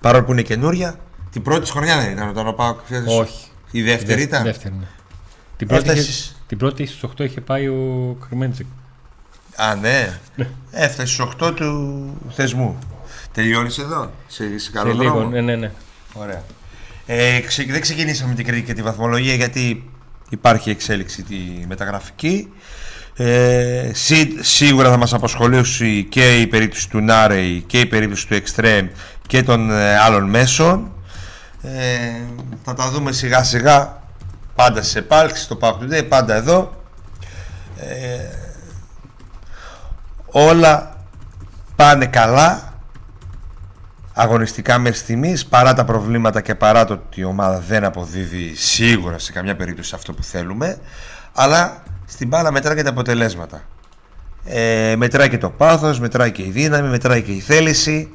παρόλο 0.00 0.24
που 0.24 0.32
είναι 0.32 0.42
καινούρια 0.42 0.98
την 1.34 1.42
πρώτη 1.42 1.70
χρονιά 1.70 1.98
δεν 1.98 2.10
ήταν 2.10 2.28
όταν 2.28 2.46
ο 2.46 2.52
ΠΑΟΚ 2.52 2.78
όχι. 3.06 3.46
η 3.70 3.82
δεύτερη 3.82 4.22
ήταν. 4.22 4.42
δεύτερη, 4.42 4.74
ναι. 4.74 4.86
την, 5.56 5.66
πρώτη 5.66 5.90
είχε, 5.90 6.32
την 6.46 6.58
πρώτη 6.58 6.86
στις 6.86 7.10
8 7.16 7.20
είχε 7.20 7.40
πάει 7.40 7.66
ο 7.66 8.16
Κρυμέντζικ 8.28 8.66
Α 9.56 9.74
ναι, 9.74 10.18
ναι. 10.36 10.48
έφτασε 10.70 11.12
στις 11.12 11.26
8 11.40 11.52
του 11.56 12.04
θεσμού 12.30 12.78
Τελειώνεις 13.34 13.78
εδώ, 13.78 14.10
σε, 14.26 14.58
σε 14.58 14.70
καλό 14.70 14.92
λίγο, 14.92 15.22
ναι, 15.22 15.40
ναι, 15.40 15.56
ναι. 15.56 15.70
Ωραία. 16.12 16.42
Ε, 17.06 17.40
ξε, 17.40 17.64
δεν 17.68 17.80
ξεκινήσαμε 17.80 18.34
την 18.34 18.44
κριτική 18.44 18.66
και 18.66 18.74
τη 18.74 18.82
βαθμολογία 18.82 19.34
γιατί 19.34 19.90
υπάρχει 20.28 20.70
εξέλιξη 20.70 21.22
τη 21.22 21.36
μεταγραφική. 21.66 22.52
Ε, 23.16 23.90
σί, 23.92 24.36
σίγουρα 24.40 24.90
θα 24.90 24.96
μας 24.96 25.14
απασχολήσει 25.14 26.04
και 26.04 26.40
η 26.40 26.46
περίπτωση 26.46 26.90
του 26.90 27.00
Νάρεϊ 27.00 27.60
και 27.66 27.80
η 27.80 27.86
περίπτωση 27.86 28.28
του 28.28 28.34
Extreme 28.34 28.88
και 29.26 29.42
των 29.42 29.70
ε, 29.70 29.98
άλλων 29.98 30.28
μέσων. 30.28 30.92
Ε, 31.62 32.20
θα 32.64 32.74
τα 32.74 32.90
δούμε 32.90 33.12
σιγά 33.12 33.42
σιγά 33.42 34.02
πάντα 34.54 34.82
σε 34.82 34.98
επάλξη 34.98 35.42
στο 35.42 35.58
Pack 35.60 35.72
Today, 35.72 36.06
πάντα 36.08 36.34
εδώ. 36.34 36.82
Ε, 37.76 38.28
όλα 40.26 40.96
πάνε 41.76 42.06
καλά 42.06 42.73
αγωνιστικά 44.14 44.78
μέχρι 44.78 44.98
στιγμής 44.98 45.46
παρά 45.46 45.74
τα 45.74 45.84
προβλήματα 45.84 46.40
και 46.40 46.54
παρά 46.54 46.84
το 46.84 46.92
ότι 46.92 47.20
η 47.20 47.24
ομάδα 47.24 47.58
δεν 47.58 47.84
αποδίδει 47.84 48.54
σίγουρα 48.54 49.18
σε 49.18 49.32
καμιά 49.32 49.56
περίπτωση 49.56 49.94
αυτό 49.94 50.12
που 50.12 50.22
θέλουμε 50.22 50.78
αλλά 51.34 51.82
στην 52.06 52.28
μπάλα 52.28 52.52
μετράει 52.52 52.76
και 52.76 52.82
τα 52.82 52.90
αποτελέσματα. 52.90 53.62
Ε, 54.44 54.94
μετράει 54.96 55.28
και 55.28 55.38
το 55.38 55.50
πάθος, 55.50 56.00
μετράει 56.00 56.32
και 56.32 56.42
η 56.42 56.50
δύναμη, 56.50 56.88
μετράει 56.88 57.22
και 57.22 57.32
η 57.32 57.40
θέληση. 57.40 58.12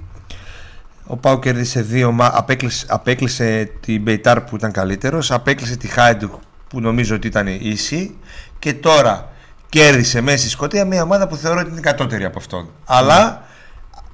Ο 1.06 1.18
Πάου 1.18 1.40
κέρδισε 1.40 1.82
δύο 1.82 2.16
απέκλεισε, 2.20 2.86
απέκλεισε 2.90 3.72
την 3.80 4.02
Μπεϊτάρ 4.02 4.42
που 4.42 4.56
ήταν 4.56 4.72
καλύτερος 4.72 5.32
απέκλεισε 5.32 5.78
τη 5.78 5.88
Χάιντου 5.88 6.40
που 6.68 6.82
νομίζω 6.82 7.16
ότι 7.16 7.28
ήταν 7.28 7.48
ίση 7.48 8.16
και 8.60 8.74
τώρα 8.74 9.30
κέρδισε 9.70 10.22
μέσα 10.22 10.38
στη 10.38 10.50
Σκωτία 10.50 10.86
μια 10.86 11.04
ομάδα 11.04 11.28
που 11.28 11.36
θεωρώ 11.36 11.60
ότι 11.60 11.70
είναι 11.70 11.80
κατώτερη 11.80 12.26
από 12.26 12.40
αυτόν. 12.40 12.70
Αλλά 12.86 13.44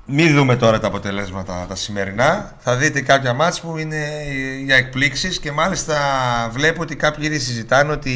μην 0.05 0.35
δούμε 0.35 0.55
τώρα 0.55 0.79
τα 0.79 0.87
αποτελέσματα 0.87 1.65
τα 1.69 1.75
σημερινά. 1.75 2.55
Θα 2.59 2.75
δείτε 2.75 3.01
κάποια 3.01 3.33
μάτς 3.33 3.61
που 3.61 3.77
είναι 3.77 4.07
για 4.65 4.75
εκπλήξεις 4.75 5.39
και 5.39 5.51
μάλιστα 5.51 5.97
βλέπω 6.51 6.81
ότι 6.81 6.95
κάποιοι 6.95 7.23
ήδη 7.27 7.39
συζητάνε 7.39 7.91
ότι 7.91 8.11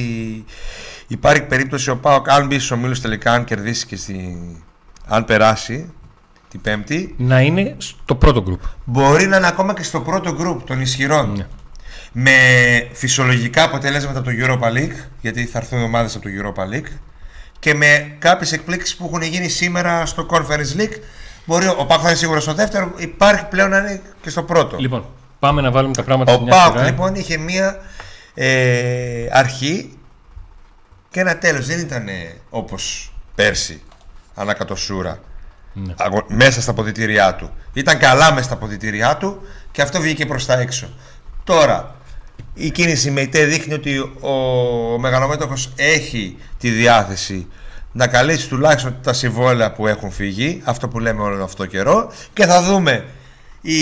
υπάρχει 1.07 1.41
περίπτωση 1.41 1.89
ο 1.89 1.97
Πάοκ 1.97 2.29
αν 2.29 2.47
μπει 2.47 2.55
στους 2.55 2.71
ομίλους 2.71 3.01
τελικά 3.01 3.31
αν 3.31 3.43
κερδίσει 3.43 3.85
και 3.85 3.95
στη... 3.95 4.37
αν 5.07 5.25
περάσει 5.25 5.93
την 6.49 6.61
Πέμπτη 6.61 7.15
Να 7.17 7.41
είναι 7.41 7.75
στο 7.77 8.15
πρώτο 8.15 8.41
γκρουπ. 8.41 8.61
μπορεί 8.85 9.25
να 9.27 9.37
είναι 9.37 9.47
ακόμα 9.47 9.73
και 9.73 9.83
στο 9.83 10.01
πρώτο 10.01 10.33
γκρουπ 10.33 10.63
των 10.67 10.81
ισχυρών 10.81 11.31
Ναι. 11.37 11.47
με 12.11 12.31
φυσιολογικά 12.91 13.63
αποτελέσματα 13.63 14.19
από 14.19 14.29
το 14.29 14.35
Europa 14.39 14.77
League 14.77 14.95
γιατί 15.21 15.45
θα 15.45 15.57
έρθουν 15.59 15.81
ομάδες 15.83 16.15
από 16.15 16.23
το 16.23 16.29
Europa 16.41 16.75
League 16.75 16.91
και 17.59 17.73
με 17.73 18.15
κάποιες 18.19 18.51
εκπλήξεις 18.51 18.95
που 18.95 19.05
έχουν 19.05 19.21
γίνει 19.21 19.47
σήμερα 19.47 20.05
στο 20.05 20.25
Conference 20.29 20.79
League 20.79 20.95
μπορεί 21.49 21.67
ο 21.67 21.85
Πάοκ 21.85 21.99
θα 22.01 22.07
είναι 22.09 22.17
σίγουρα 22.17 22.39
στο 22.39 22.53
δεύτερο 22.53 22.91
υπάρχει 22.97 23.45
πλέον 23.45 23.69
να 23.69 23.77
είναι 23.77 24.01
και 24.21 24.29
στο 24.29 24.43
πρώτο 24.43 24.77
Λοιπόν, 24.77 25.05
πάμε 25.39 25.61
να 25.61 25.71
βάλουμε 25.71 25.93
τα 25.93 26.03
πράγματα 26.03 26.31
ο 26.33 26.35
σε 26.37 26.41
μια 26.43 26.51
Πάοκ 26.51 26.71
σειρά. 26.71 26.85
λοιπόν 26.89 27.15
είχε 27.15 27.37
μία 27.37 27.77
ε, 28.33 29.27
αρχή 29.31 29.97
και 31.09 31.19
ένα 31.19 31.37
τέλος 31.37 31.65
δεν 31.65 31.79
ήταν 31.79 32.07
ε, 32.07 32.35
όπως 32.49 33.13
πέρσι 33.35 33.81
ανακατοσούρα 34.35 35.19
Ναι. 35.73 35.93
αγω- 35.97 36.25
μέσα 36.27 36.61
στα 36.61 36.73
ποδητήριά 36.73 37.35
του 37.35 37.49
ήταν 37.73 37.97
καλά 37.97 38.31
μέσα 38.33 38.43
στα 38.43 38.55
ποδητήριά 38.55 39.17
του 39.17 39.41
και 39.71 39.81
αυτό 39.81 40.01
βγήκε 40.01 40.25
προς 40.25 40.45
τα 40.45 40.59
έξω 40.59 40.89
τώρα 41.43 41.95
η 42.53 42.69
κίνηση 42.71 43.11
με 43.11 43.21
ΙΤΕ 43.21 43.45
δείχνει 43.45 43.73
ότι 43.73 43.97
ο 44.21 44.29
μεγαλομέτωχος 44.99 45.71
έχει 45.75 46.37
τη 46.57 46.69
διάθεση 46.69 47.47
να 47.91 48.07
καλύψει 48.07 48.47
τουλάχιστον 48.49 48.95
τα 49.03 49.13
συμβόλαια 49.13 49.71
που 49.71 49.87
έχουν 49.87 50.11
φύγει 50.11 50.61
αυτό 50.65 50.87
που 50.87 50.99
λέμε 50.99 51.21
όλο 51.21 51.43
αυτό 51.43 51.57
το 51.63 51.65
καιρό 51.69 52.11
και 52.33 52.45
θα 52.45 52.63
δούμε 52.63 53.05
η 53.61 53.79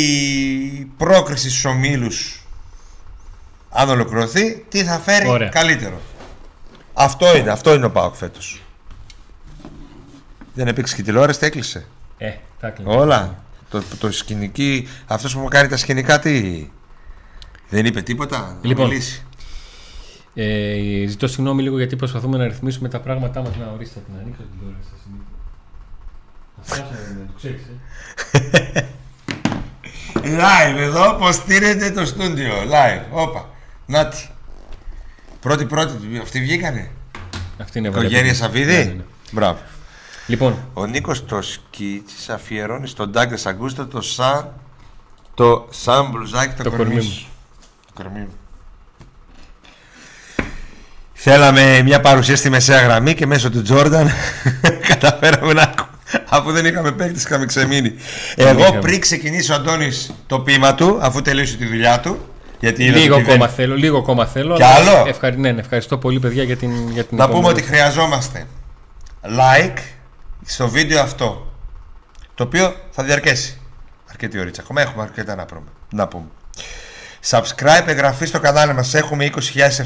πρόκριση 0.97 1.49
στους 1.49 1.65
ομίλους 1.65 2.45
αν 3.69 3.89
ολοκληρωθεί 3.89 4.65
τι 4.69 4.83
θα 4.83 4.99
φέρει 4.99 5.27
Ωραία. 5.27 5.49
καλύτερο 5.49 6.01
αυτό 6.93 7.37
είναι, 7.37 7.49
αυτό 7.49 7.73
είναι 7.73 7.85
ο 7.85 7.91
ΠΑΟΚ 7.91 8.15
φέτος 8.15 8.61
δεν 10.57 10.67
έπαιξε 10.67 10.95
και 10.95 11.03
τηλεόραση, 11.03 11.39
έκλεισε. 11.41 11.85
Ε, 12.17 12.31
τα 12.59 12.69
κλείνω. 12.69 12.97
Όλα. 12.99 13.43
Το, 13.69 13.83
το 13.99 14.11
σκηνική, 14.11 14.87
αυτός 15.07 15.33
που 15.33 15.39
μου 15.39 15.47
κάνει 15.47 15.67
τα 15.67 15.77
σκηνικά 15.77 16.19
τι; 16.19 16.67
Δεν 17.69 17.85
είπε 17.85 18.01
τίποτα. 18.01 18.39
να 18.39 18.67
Λοιπόν. 18.67 18.87
μιλήσει. 18.87 19.25
Ε, 20.39 21.05
ζητώ 21.07 21.27
συγγνώμη 21.27 21.61
λίγο 21.61 21.77
γιατί 21.77 21.95
προσπαθούμε 21.95 22.37
να 22.37 22.43
ρυθμίσουμε 22.43 22.89
τα 22.89 22.99
πράγματά 22.99 23.41
μας. 23.41 23.55
Να 23.55 23.71
ορίστε 23.75 23.99
την 24.05 24.13
ανοίξω 24.21 24.41
την 24.41 24.59
τηλεόραση 24.59 24.87
στα 24.87 24.97
συνήθεια. 25.03 25.35
Αυτό 26.59 26.75
το 27.27 27.33
ξέρεις, 27.37 27.61
ε. 28.73 28.85
Live 30.23 30.77
εδώ, 30.77 31.13
πως 31.13 31.35
στείνεται 31.35 31.91
το 31.91 32.05
στούντιο. 32.05 32.53
Live. 32.53 33.03
Όπα. 33.11 33.49
Νάτι. 33.85 34.29
Πρώτη 35.39 35.65
πρώτη, 35.65 36.17
αυτοί 36.21 36.39
βγήκανε. 36.39 36.91
Αυτή 37.61 37.77
είναι 37.77 37.87
Οικογένεια 37.87 38.17
βέβαια. 38.17 38.33
Σαββίδη; 38.33 38.73
Ναι, 38.73 38.83
ναι, 38.83 38.91
ναι. 38.91 39.03
Μπράβο. 39.31 39.59
Λοιπόν, 40.27 40.57
Ο 40.73 40.85
Νίκος 40.85 41.25
το 41.25 41.41
σκίτσις 41.41 42.29
αφιερώνει 42.29 42.87
στον 42.87 43.09
Ντάγκρες 43.11 43.45
Αγκούστο 43.45 43.87
το 43.87 44.01
σαν 44.01 44.53
το 45.33 45.67
σαν 45.69 46.09
μπλουζάκι 46.09 46.55
το, 46.55 46.63
Το 46.63 46.69
κορμί 46.69 46.85
κορμί 46.85 47.01
σου. 47.01 47.27
Το 47.85 48.03
κορμί 48.03 48.19
μου. 48.19 48.33
Θέλαμε 51.19 51.81
μια 51.81 51.99
παρουσία 52.01 52.35
στη 52.35 52.49
μεσαία 52.49 52.81
γραμμή 52.81 53.13
και 53.13 53.25
μέσω 53.25 53.49
του 53.49 53.61
Τζόρνταν 53.61 54.11
καταφέραμε 54.89 55.53
να 55.53 55.61
ακούμε. 55.61 55.89
Αφού 56.29 56.51
δεν 56.51 56.65
είχαμε 56.65 56.91
παίκτης 56.91 57.23
είχαμε 57.23 57.45
ξεμείνει. 57.45 57.93
Εγώ 58.35 58.59
είχαμε. 58.59 58.79
πριν 58.79 58.99
ξεκινήσει 58.99 59.51
ο 59.51 59.55
Αντώνης 59.55 60.11
το 60.27 60.39
ποίημα 60.39 60.75
του, 60.75 60.97
αφού 61.01 61.21
τελείωσε 61.21 61.55
τη 61.57 61.65
δουλειά 61.65 61.99
του, 61.99 62.25
γιατί 62.59 62.83
είδα 62.85 62.97
λίγο 62.97 63.15
ότι 63.15 63.23
δεν- 63.23 63.33
ακόμα 63.33 63.47
θέλω, 63.51 63.75
λίγο 63.75 63.97
ακόμα 63.97 64.25
θέλω. 64.25 64.55
Κι 64.55 64.63
αλλά 64.63 64.91
άλλο; 64.91 65.07
Ευχαρι... 65.07 65.37
Ναι, 65.37 65.51
ναι, 65.51 65.59
ευχαριστώ 65.59 65.97
πολύ 65.97 66.19
παιδιά 66.19 66.43
για 66.43 66.57
την, 66.57 66.89
για 66.91 67.03
την 67.03 67.17
Να 67.17 67.25
πούμε 67.27 67.37
επόμενη. 67.39 67.59
ότι 67.59 67.67
χρειαζόμαστε 67.69 68.47
like 69.39 69.77
στο 70.45 70.67
βίντεο 70.69 71.01
αυτό. 71.01 71.51
Το 72.35 72.43
οποίο 72.43 72.75
θα 72.91 73.03
διαρκέσει 73.03 73.57
αρκετή 74.09 74.39
ωρίτσα. 74.39 74.61
Ακόμα 74.61 74.81
έχουμε 74.81 75.03
αρκετά 75.03 75.35
να, 75.35 75.45
πούμε. 75.45 75.61
να 75.89 76.07
πούμε. 76.07 76.25
Subscribe, 77.29 77.83
εγγραφή 77.87 78.25
στο 78.25 78.39
κανάλι 78.39 78.73
μας. 78.73 78.93
Έχουμε 78.93 79.29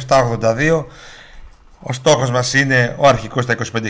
20.782. 0.07 0.85
Ο 1.83 1.93
στόχος 1.93 2.31
μας 2.31 2.53
είναι 2.53 2.95
ο 2.97 3.07
αρχικός 3.07 3.45
τα 3.45 3.55
25.000. 3.73 3.89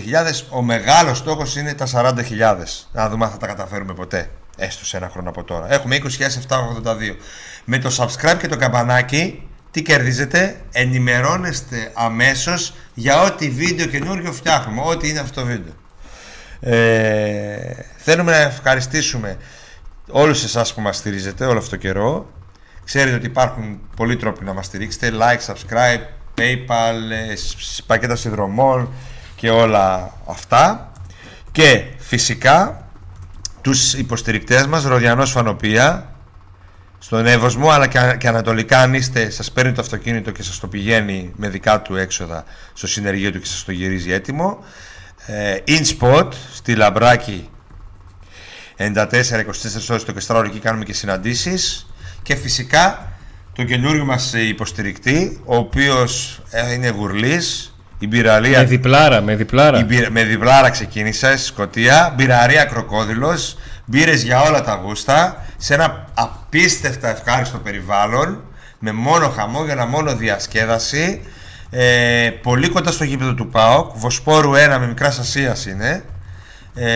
Ο 0.50 0.62
μεγάλος 0.62 1.18
στόχος 1.18 1.56
είναι 1.56 1.74
τα 1.74 1.88
40.000. 1.94 2.86
Να 2.92 3.10
δούμε 3.10 3.26
αν 3.26 3.32
θα 3.32 3.38
τα 3.38 3.48
καταφέρουμε 3.48 3.94
ποτέ. 3.94 4.30
Έστω 4.58 4.86
σε 4.86 4.98
ένα 4.98 5.10
χρόνο 5.10 5.30
από 5.30 5.44
τώρα. 5.44 5.74
Έχουμε 5.74 5.96
20.782. 5.96 7.16
Με 7.66 7.78
το 7.80 7.96
subscribe 7.98 8.38
και 8.38 8.48
το 8.48 8.58
καμπανάκι, 8.58 9.50
τι 9.72 9.82
κερδίζετε, 9.82 10.62
ενημερώνεστε 10.72 11.92
αμέσως 11.94 12.74
για 12.94 13.22
ό,τι 13.22 13.50
βίντεο 13.50 13.86
καινούριο 13.86 14.32
φτιάχνουμε. 14.32 14.82
Ό,τι 14.86 15.10
είναι 15.10 15.20
αυτό 15.20 15.42
το 15.42 15.48
βίντεο. 15.48 15.74
Ε, 16.60 17.86
θέλουμε 17.98 18.32
να 18.32 18.38
ευχαριστήσουμε 18.38 19.38
όλους 20.10 20.44
εσάς 20.44 20.74
που 20.74 20.82
μας 20.82 20.98
στηρίζετε 20.98 21.46
όλο 21.46 21.58
αυτό 21.58 21.70
το 21.70 21.76
καιρό. 21.76 22.30
Ξέρετε 22.86 23.16
ότι 23.16 23.26
υπάρχουν 23.26 23.80
πολλοί 23.96 24.16
τρόποι 24.16 24.44
να 24.46 24.54
μας 24.54 24.66
στηρίξετε. 24.66 25.12
Like, 25.20 25.54
subscribe, 25.54 26.02
paypal, 26.42 27.12
ε, 27.32 27.36
σ- 27.36 27.82
πακέτα 27.86 28.16
συνδρομών 28.16 28.94
και 29.36 29.50
όλα 29.50 30.14
αυτά. 30.28 30.92
Και 31.52 31.84
φυσικά 31.98 32.86
τους 33.62 33.94
υποστηρικτές 33.94 34.66
μας, 34.68 34.84
Ροδιανός 34.84 35.32
Φανοπία, 35.32 36.06
στον 37.00 37.26
Εύωσμο 37.26 37.70
αλλά 37.70 37.88
και, 37.88 38.00
α- 38.00 38.16
και 38.16 38.28
ανατολικά 38.28 38.80
αν 38.80 38.94
είστε, 38.94 39.30
σας 39.30 39.52
παίρνει 39.52 39.72
το 39.72 39.82
αυτοκίνητο 39.82 40.32
και 40.32 40.44
σας 40.44 40.60
το 40.60 40.68
πηγαίνει 40.68 41.34
με 41.36 41.50
δικά 41.50 41.82
του 41.82 41.96
έξοδα 41.96 42.44
στο 42.74 42.88
συνεργείο 42.88 43.32
του 43.32 43.40
και 43.40 43.46
σας 43.46 43.64
το 43.64 43.72
γυρίζει 43.72 44.12
έτοιμο. 44.12 44.64
Ε, 45.26 45.56
InSpot 45.68 46.28
στη 46.54 46.76
Λαμπράκη 46.76 47.50
94-24 48.78 49.90
ώρες 49.90 50.04
το 50.04 50.14
24 50.28 50.44
εκεί 50.46 50.60
κάνουμε 50.60 50.84
και 50.84 50.94
συναντήσεις 50.94 51.86
και 52.22 52.36
φυσικά 52.36 53.11
το 53.62 53.68
καινούριο 53.68 54.06
μας 54.06 54.34
υποστηρικτή 54.34 55.42
ο 55.46 55.56
οποίος 55.56 56.42
ε, 56.50 56.74
είναι 56.74 56.90
γουρλής 56.90 57.76
η 58.00 58.08
μπυραλία 58.08 58.60
Με 58.60 58.66
διπλάρα, 58.66 59.22
με 59.22 59.36
διπλάρα. 59.36 59.80
η 59.80 59.84
μπυρα- 59.84 60.12
με 60.12 60.24
διπλάρα 60.24 60.70
ξεκίνησα 60.70 61.28
στη 61.38 61.46
Σκωτία. 61.46 62.14
Μπειραρία 62.18 62.64
Κροκόδηλος. 62.66 63.58
Μπύρες 63.86 64.24
για 64.24 64.42
όλα 64.42 64.62
τα 64.64 64.82
γούστα. 64.84 65.46
Σε 65.58 65.74
ένα 65.74 66.06
απίστευτα 66.14 67.10
ευχάριστο 67.10 67.58
περιβάλλον. 67.58 68.44
Με 68.80 68.92
μόνο 68.92 69.30
χαμόγελα, 69.30 69.86
μόνο 69.86 70.16
διασκέδαση. 70.16 71.22
Ε, 71.70 72.30
πολύ 72.42 72.70
κοντά 72.70 72.92
στο 72.92 73.04
γήπεδο 73.04 73.34
του 73.34 73.48
ΠΑΟΚ. 73.50 73.98
Βοσπόρου 73.98 74.52
1 74.56 74.78
με 74.80 74.88
μικράς 74.88 75.20
Ασίας 75.20 75.66
είναι. 75.66 76.04
Ε, 76.76 76.88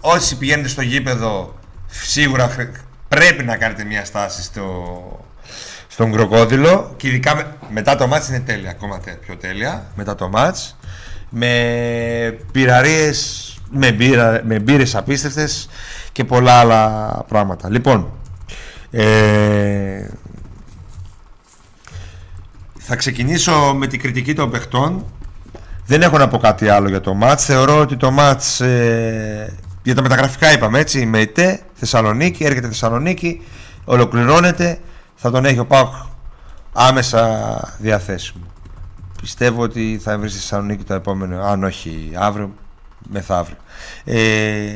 όσοι 0.00 0.36
πηγαίνετε 0.36 0.68
στο 0.68 0.82
γήπεδο, 0.82 1.58
σίγουρα 1.86 2.48
χρ- 2.48 2.76
πρέπει 3.16 3.44
να 3.44 3.56
κάνετε 3.56 3.84
μια 3.84 4.04
στάση 4.04 4.42
στο, 4.42 4.92
στον 5.88 6.12
κροκόδιλο 6.12 6.94
και 6.96 7.08
ειδικά 7.08 7.34
με- 7.34 7.46
μετά 7.70 7.96
το 7.96 8.06
μάτς 8.06 8.28
είναι 8.28 8.40
τέλεια, 8.40 8.70
ακόμα 8.70 9.00
τε- 9.00 9.16
πιο 9.18 9.36
τέλεια 9.36 9.84
μετά 9.94 10.14
το 10.14 10.28
μάτς. 10.28 10.76
Με 11.28 11.48
πυραρίες 12.52 13.46
με, 13.70 13.92
μπύρα, 13.92 14.40
με 14.44 14.58
μπύρες 14.58 14.94
απίστευτες 14.94 15.68
και 16.12 16.24
πολλά 16.24 16.52
άλλα 16.52 17.08
πράγματα. 17.28 17.70
Λοιπόν 17.70 18.10
ε, 18.90 20.06
θα 22.78 22.96
ξεκινήσω 22.96 23.74
με 23.76 23.86
την 23.86 24.00
κριτική 24.00 24.34
των 24.34 24.50
παιχτών. 24.50 25.04
Δεν 25.86 26.02
έχω 26.02 26.18
να 26.18 26.28
πω 26.28 26.38
κάτι 26.38 26.68
άλλο 26.68 26.88
για 26.88 27.00
το 27.00 27.14
μάτς. 27.14 27.44
Θεωρώ 27.44 27.78
ότι 27.80 27.96
το 27.96 28.10
μάτς 28.10 28.60
ε, 28.60 29.56
για 29.82 29.94
τα 29.94 30.02
μεταγραφικά 30.02 30.52
είπαμε 30.52 30.78
έτσι 30.78 31.06
με 31.06 31.18
ΙΤΕ 31.20 31.60
Θεσσαλονίκη 31.84 32.44
έρχεται 32.44 32.66
Θεσσαλονίκη 32.66 33.42
ολοκληρώνεται 33.84 34.80
θα 35.14 35.30
τον 35.30 35.44
έχει 35.44 35.58
ο 35.58 35.66
Πάοκ 35.66 35.94
άμεσα 36.72 37.74
διαθέσιμο 37.78 38.44
πιστεύω 39.20 39.62
ότι 39.62 40.00
θα 40.02 40.18
βρει 40.18 40.28
στη 40.28 40.38
Θεσσαλονίκη 40.38 40.84
το 40.84 40.94
επόμενο 40.94 41.42
αν 41.44 41.64
όχι 41.64 42.12
αύριο 42.14 42.54
μεθαύριο 43.10 43.56
ε, 44.04 44.72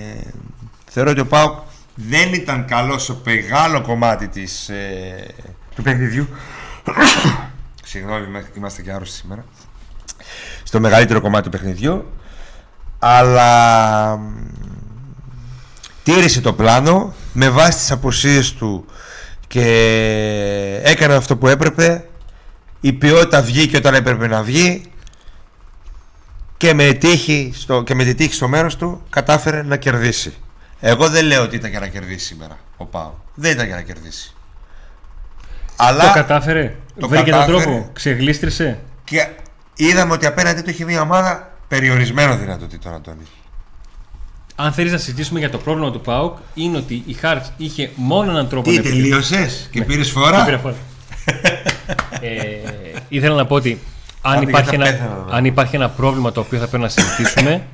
θεωρώ 0.91 1.11
ότι 1.11 1.21
ο 1.21 1.27
Πάοκ 1.27 1.59
δεν 1.95 2.35
ήταν 2.35 2.65
καλός 2.65 3.03
στο 3.03 3.21
μεγάλο 3.25 3.81
κομμάτι 3.81 4.29
της, 4.29 4.69
ε, 4.69 5.27
του 5.75 5.83
παιχνιδιού 5.83 6.29
Συγγνώμη, 7.85 8.27
είμαι- 8.27 8.51
είμαστε 8.57 8.83
και 8.83 8.93
άρρωστοι 8.93 9.17
σήμερα. 9.17 9.45
Στο 10.63 10.81
μεγαλύτερο 10.81 11.21
κομμάτι 11.21 11.45
του 11.45 11.51
παιχνιδιού. 11.51 12.11
Αλλά 12.99 14.17
μ, 14.17 14.35
τήρησε 16.07 16.41
το 16.41 16.53
πλάνο 16.53 17.15
με 17.33 17.49
βάση 17.49 17.79
τις 17.79 17.91
αποσίες 17.91 18.53
του 18.53 18.87
και 19.47 19.65
έκανε 20.83 21.15
αυτό 21.15 21.37
που 21.37 21.49
έπρεπε. 21.49 22.05
Η 22.81 22.93
ποιότητα 22.93 23.43
βγήκε 23.43 23.77
όταν 23.77 23.95
έπρεπε 23.95 24.27
να 24.27 24.43
βγει 24.43 24.83
και 26.57 26.75
με, 26.75 26.93
τύχη 26.93 27.53
στο, 27.55 27.83
και 27.83 27.95
με 27.95 28.05
τη 28.05 28.15
τύχη 28.15 28.35
στο 28.35 28.49
μέρος 28.49 28.77
του 28.77 29.03
κατάφερε 29.11 29.63
να 29.63 29.77
κερδίσει. 29.77 30.35
Εγώ 30.81 31.09
δεν 31.09 31.25
λέω 31.25 31.43
ότι 31.43 31.57
ήταν 31.57 31.71
για 31.71 31.81
να 31.81 31.87
κερδίσει 31.89 32.27
σήμερα 32.27 32.57
ο 32.77 32.85
Πάο. 32.85 33.13
Δεν 33.35 33.53
ήταν 33.53 33.67
για 33.67 33.75
να 33.75 33.83
κερδίσει. 33.83 34.35
Αλλά 35.77 36.05
Το 36.07 36.13
κατάφερε; 36.13 36.77
το 37.01 37.09
Βρήκε 37.09 37.31
τον 37.31 37.41
κατάφερε. 37.41 37.63
τρόπο; 37.63 37.91
Ξεγλίστρισε. 37.93 38.79
και 39.05 39.29
είδαμε 39.75 40.13
ότι 40.13 40.27
απέναντι 40.27 40.61
του 40.61 40.71
είχε 40.71 40.85
μια 40.85 41.01
ομάδα 41.01 41.53
περιορισμένων 41.69 42.39
δυνατοτήτων, 42.39 42.95
Αντώνη. 42.95 43.27
Αν 44.59 44.73
θέλεις 44.73 44.93
να 44.93 44.99
συζητήσουμε 44.99 45.39
για 45.39 45.51
το 45.51 45.59
πρόβλημα 45.59 45.91
του 45.91 46.01
ΠΑΟΚ, 46.01 46.37
είναι 46.55 46.77
ότι 46.77 47.03
η 47.07 47.13
Χάρτς 47.13 47.53
είχε 47.57 47.91
μόνο 47.95 48.31
έναν 48.31 48.49
τρόπο 48.49 48.71
Τι 48.71 48.77
να 48.77 48.83
τελείωσες 48.83 49.69
και 49.73 49.83
πήρες 49.85 50.13
Δεν 50.13 50.23
φορά. 50.23 50.45
πήρα 50.45 50.59
φορά. 50.59 50.75
ε, 52.21 52.39
ήθελα 53.09 53.35
να 53.35 53.47
πω 53.47 53.55
ότι 53.55 53.79
αν 54.23 54.37
Άντε, 54.37 54.45
υπάρχει, 54.49 54.69
γιατί 54.69 54.83
θα 54.85 54.89
ένα, 54.89 54.99
πέθανα, 54.99 55.21
βέβαια. 55.21 55.37
αν 55.39 55.45
υπάρχει 55.45 55.77
ένα 55.77 55.89
πρόβλημα 55.89 56.33
το 56.33 56.41
οποίο 56.41 56.59
θα 56.59 56.67
πρέπει 56.69 56.83
να 56.83 56.89
συζητήσουμε, 56.89 57.67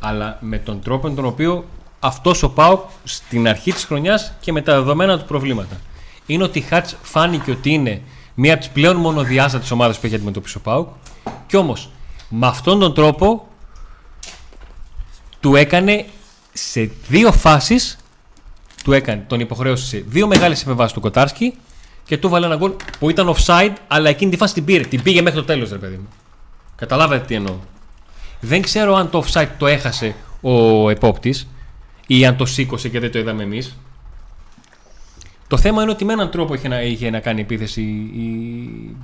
αλλά 0.00 0.38
με 0.40 0.58
τον 0.58 0.80
τρόπο 0.82 1.08
με 1.08 1.14
τον 1.14 1.24
οποίο 1.24 1.64
αυτός 2.00 2.42
ο 2.42 2.50
ΠΑΟΚ 2.50 2.80
στην 3.04 3.48
αρχή 3.48 3.72
της 3.72 3.84
χρονιάς 3.84 4.32
και 4.40 4.52
με 4.52 4.60
τα 4.62 4.74
δεδομένα 4.74 5.18
του 5.18 5.24
προβλήματα. 5.24 5.76
Είναι 6.26 6.42
ότι 6.44 6.58
η 6.58 6.62
Χάρτς 6.62 6.96
φάνηκε 7.02 7.50
ότι 7.50 7.70
είναι 7.70 8.00
μία 8.34 8.52
από 8.52 8.62
τις 8.62 8.70
πλέον 8.72 8.96
μονοδιάστατες 8.96 9.70
ομάδες 9.70 9.98
που 9.98 10.06
έχει 10.06 10.14
αντιμετωπίσει 10.14 10.56
ο 10.56 10.60
ΠΑΟΚ. 10.60 10.88
Και 11.46 11.56
όμως 11.56 11.90
με 12.28 12.46
αυτόν 12.46 12.78
τον 12.78 12.94
τρόπο 12.94 13.48
του 15.44 15.56
έκανε 15.56 16.04
σε 16.52 16.90
δύο 17.08 17.32
φάσεις 17.32 17.98
του 18.84 18.92
έκανε, 18.92 19.24
τον 19.26 19.40
υποχρέωσε 19.40 19.86
σε 19.86 20.04
δύο 20.06 20.26
μεγάλες 20.26 20.62
επεμβάσεις 20.62 20.92
του 20.92 21.00
Κοτάρσκι 21.00 21.54
και 22.04 22.18
του 22.18 22.28
βάλε 22.28 22.46
ένα 22.46 22.56
γκολ 22.56 22.72
που 22.98 23.10
ήταν 23.10 23.34
offside, 23.34 23.72
αλλά 23.86 24.08
εκείνη 24.08 24.30
τη 24.30 24.36
φάση 24.36 24.54
την 24.54 24.64
πήρε. 24.64 24.84
Την 24.84 25.02
πήγε 25.02 25.22
μέχρι 25.22 25.38
το 25.38 25.44
τέλος, 25.44 25.70
ρε 25.70 25.78
παιδί 25.78 25.96
μου. 25.96 26.08
Καταλάβατε 26.76 27.24
τι 27.24 27.34
εννοώ. 27.34 27.56
Δεν 28.40 28.62
ξέρω 28.62 28.94
αν 28.94 29.10
το 29.10 29.24
offside 29.26 29.48
το 29.58 29.66
έχασε 29.66 30.14
ο 30.40 30.90
επόπτης 30.90 31.48
ή 32.06 32.26
αν 32.26 32.36
το 32.36 32.46
σήκωσε 32.46 32.88
και 32.88 33.00
δεν 33.00 33.12
το 33.12 33.18
είδαμε 33.18 33.42
εμείς. 33.42 33.76
Το 35.48 35.58
θέμα 35.58 35.82
είναι 35.82 35.90
ότι 35.90 36.04
με 36.04 36.12
έναν 36.12 36.30
τρόπο 36.30 36.54
είχε 36.54 36.68
να, 36.68 36.82
είχε 36.82 37.10
να 37.10 37.20
κάνει 37.20 37.40
επίθεση 37.40 37.82
η, 37.82 38.96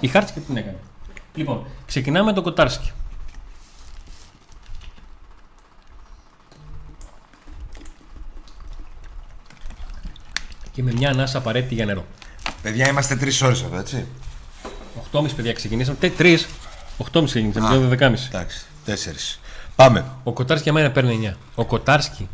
η 0.00 0.06
Χάρτς 0.08 0.32
και 0.32 0.40
την 0.40 0.56
έκανε. 0.56 0.78
Λοιπόν, 1.34 1.66
ξεκινάμε 1.86 2.24
με 2.24 2.32
τον 2.32 2.42
Κοτάρσκι. 2.42 2.90
Και 10.76 10.82
με 10.82 10.92
μια 10.92 11.10
ανάσα 11.10 11.38
απαραίτητη 11.38 11.74
για 11.74 11.84
νερό. 11.84 12.06
Παιδιά, 12.62 12.88
είμαστε 12.88 13.16
τρεις 13.16 13.42
ώρες 13.42 13.62
εδώ, 13.62 13.78
έτσι. 13.78 14.06
8.30 15.12 15.26
παιδιά 15.36 15.52
ξεκινήσαμε. 15.52 15.96
Τε, 16.00 16.10
3. 16.18 16.38
8.30 17.12 17.24
ξεκινήσαμε. 17.24 17.68
Α. 17.68 17.88
12.30. 17.90 18.26
Εντάξει, 18.28 18.66
τέσσερις. 18.84 19.40
Πάμε. 19.76 20.04
Ο 20.24 20.32
Κοτάρσκι 20.32 20.64
για 20.64 20.72
μένα 20.72 20.90
παίρνει 20.90 21.32
9. 21.32 21.36
Ο 21.54 21.64
Κοτάρσκι 21.64 22.28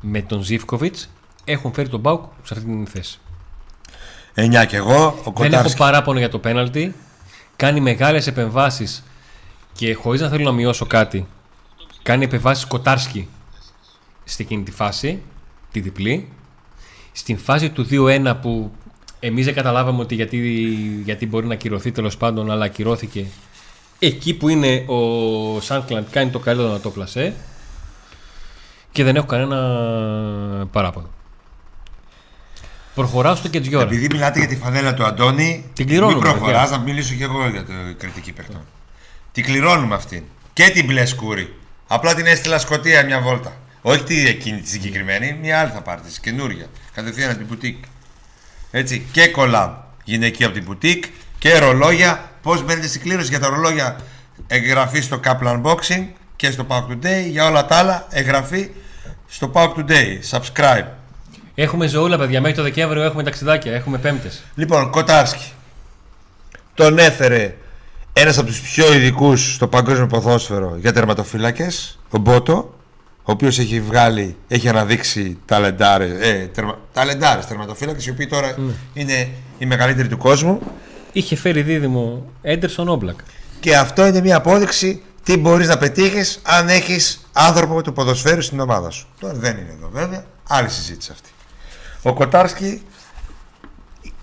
με 0.00 0.22
τον 0.22 0.42
Ζήφκοβιτς 0.42 1.08
έχουν 1.44 1.72
φέρει 1.72 1.88
τον 1.88 2.00
Μπάουκ 2.00 2.22
σε 2.42 2.54
αυτή 2.54 2.66
την 2.66 2.86
θέση. 2.86 3.18
9 4.34 4.64
κι 4.68 4.76
εγώ. 4.76 5.04
Ο 5.06 5.10
Δεν 5.12 5.22
έχω 5.24 5.32
Κοτάρσκι. 5.32 5.76
παράπονο 5.76 6.18
για 6.18 6.28
το 6.28 6.38
πέναλτι. 6.38 6.94
Κάνει 7.56 7.80
μεγάλες 7.80 8.26
επεμβάσεις 8.26 9.02
και 9.72 9.94
χωρίς 9.94 10.20
να 10.20 10.28
θέλω 10.28 10.44
να 10.44 10.52
μειώσω 10.52 10.86
κάτι, 10.86 11.26
κάνει 12.02 12.24
επεμβάσεις 12.24 12.64
Κοτάρσκι 12.64 13.28
στην 14.24 14.44
εκείνη 14.44 14.62
τη 14.62 14.70
φάση, 14.70 15.22
τη 15.72 15.80
διπλή. 15.80 16.28
Στην 17.16 17.38
φάση 17.38 17.70
του 17.70 17.86
2-1 17.90 18.34
που 18.42 18.70
εμείς 19.20 19.44
δεν 19.44 19.54
καταλάβαμε 19.54 20.00
ότι 20.00 20.14
γιατί, 20.14 20.36
γιατί 21.04 21.26
μπορεί 21.26 21.46
να 21.46 21.54
ακυρωθεί 21.54 21.92
τέλος 21.92 22.16
πάντων, 22.16 22.50
αλλά 22.50 22.64
ακυρώθηκε. 22.64 23.26
Εκεί 23.98 24.34
που 24.34 24.48
είναι 24.48 24.84
ο 24.86 25.60
Σάντκλαντ 25.60 26.06
κάνει 26.10 26.30
το 26.30 26.38
καλύτερο 26.38 26.72
να 26.72 26.80
το 26.80 26.90
πλασέ 26.90 27.34
και 28.92 29.04
δεν 29.04 29.16
έχω 29.16 29.26
κανένα 29.26 29.56
παράπονο. 30.72 31.08
Προχωράω 32.94 33.34
στο 33.34 33.48
Κετζιόρα. 33.48 33.84
Επειδή 33.84 34.06
μιλάτε 34.10 34.38
για 34.38 34.48
τη 34.48 34.56
φανέλα 34.56 34.94
του 34.94 35.04
Αντώνη, 35.04 35.70
Την 35.72 35.86
κληρώνουμε, 35.86 36.14
μην 36.14 36.22
προχωράς, 36.22 36.62
παιδιά. 36.62 36.76
να 36.76 36.82
μιλήσω 36.82 37.14
κι 37.14 37.22
εγώ 37.22 37.48
για 37.48 37.64
το 37.64 37.72
κριτική 37.98 38.32
παιχτών. 38.32 38.60
Την 39.32 39.44
κληρώνουμε 39.44 39.94
αυτήν. 39.94 40.22
Και 40.52 40.70
την 40.70 40.84
μπλε 40.84 41.04
σκούρη. 41.04 41.54
Απλά 41.86 42.14
την 42.14 42.26
έστειλα 42.26 42.58
Σκοτία 42.58 43.04
μια 43.04 43.20
βόλτα. 43.20 43.56
Όχι 43.88 44.02
τη 44.02 44.26
εκείνη 44.26 44.60
τη 44.60 44.68
συγκεκριμένη, 44.68 45.38
μια 45.40 45.60
άλλη 45.60 45.70
θα 45.70 45.80
πάρετε, 45.80 46.08
της 46.08 46.20
καινούρια. 46.20 46.66
Κατευθείαν 46.94 47.28
από 47.30 47.38
την 47.38 47.46
μπουτίκ. 47.46 47.84
Έτσι, 48.70 49.06
και 49.12 49.28
κολλάμ 49.28 49.72
γυναική 50.04 50.44
από 50.44 50.54
την 50.54 50.62
μπουτίκ 50.64 51.04
και 51.38 51.58
ρολόγια. 51.58 52.30
Πώς 52.42 52.64
μπαίνετε 52.64 52.86
στην 52.86 53.00
κλήρωση 53.00 53.28
για 53.28 53.40
τα 53.40 53.48
ρολόγια, 53.48 54.00
εγγραφή 54.46 55.00
στο 55.00 55.20
Kaplan 55.24 55.62
Boxing 55.62 56.06
και 56.36 56.50
στο 56.50 56.66
Pack 56.68 56.92
Today. 56.92 57.26
Για 57.30 57.46
όλα 57.46 57.66
τα 57.66 57.76
άλλα, 57.76 58.06
εγγραφή 58.10 58.70
στο 59.26 59.50
Pack 59.54 59.68
Today. 59.68 60.20
Subscribe. 60.30 60.86
Έχουμε 61.54 61.86
ζωούλα, 61.86 62.18
παιδιά. 62.18 62.40
Μέχρι 62.40 62.56
το 62.56 62.62
Δεκέμβριο 62.62 63.02
έχουμε 63.02 63.22
ταξιδάκια. 63.22 63.72
Έχουμε 63.72 63.98
πέμπτες. 63.98 64.42
Λοιπόν, 64.54 64.90
Κοτάρσκι. 64.90 65.52
Τον 66.74 66.98
έφερε 66.98 67.54
ένας 68.12 68.38
από 68.38 68.46
τους 68.46 68.60
πιο 68.60 68.94
ειδικούς 68.94 69.54
στο 69.54 69.66
παγκόσμιο 69.66 70.06
ποδόσφαιρο 70.06 70.76
για 70.80 70.92
τερματοφύλακες, 70.92 71.98
ο 72.10 72.18
Μπότο, 72.18 72.75
ο 73.28 73.32
οποίος 73.32 73.58
έχει 73.58 73.80
βγάλει, 73.80 74.36
έχει 74.48 74.68
αναδείξει 74.68 75.38
ταλεντάρες, 75.44 76.10
ε, 76.20 76.50
τερμα, 76.54 76.78
ταλεντάρες 76.92 77.46
τερματοφύλακες, 77.46 78.06
οι 78.06 78.10
οποίοι 78.10 78.26
τώρα 78.26 78.54
είναι 78.92 79.28
οι 79.58 79.66
μεγαλύτεροι 79.66 80.08
του 80.08 80.18
κόσμου. 80.18 80.60
Είχε 81.12 81.36
φέρει 81.36 81.62
δίδυμο 81.62 82.26
Έντερσον 82.42 82.88
Όμπλακ. 82.88 83.18
Και 83.60 83.76
αυτό 83.76 84.06
είναι 84.06 84.20
μια 84.20 84.36
απόδειξη 84.36 85.02
τι 85.22 85.36
μπορείς 85.36 85.68
να 85.68 85.78
πετύχεις 85.78 86.40
αν 86.42 86.68
έχεις 86.68 87.28
άνθρωπο 87.32 87.82
του 87.82 87.92
ποδοσφαίρου 87.92 88.42
στην 88.42 88.60
ομάδα 88.60 88.90
σου. 88.90 89.06
Τώρα 89.20 89.34
δεν 89.34 89.56
είναι 89.56 89.72
εδώ 89.78 89.88
βέβαια. 89.92 90.24
Άλλη 90.48 90.68
συζήτηση 90.68 91.10
αυτή. 91.12 91.30
Ο 92.02 92.14
Κοτάρσκι 92.14 92.82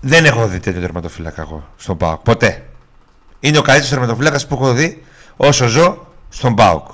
δεν 0.00 0.24
έχω 0.24 0.46
δει 0.46 0.60
τέτοιο 0.60 0.80
τερματοφύλακα 0.80 1.42
εγώ 1.42 1.68
στον 1.76 1.96
Πάοκ. 1.96 2.20
Ποτέ. 2.20 2.66
Είναι 3.40 3.58
ο 3.58 3.62
καλύτερος 3.62 3.90
τερματοφύλακας 3.90 4.46
που 4.46 4.54
έχω 4.54 4.72
δει 4.72 5.02
όσο 5.36 5.66
ζω 5.66 6.06
στον 6.28 6.54
Πάοκ. 6.54 6.86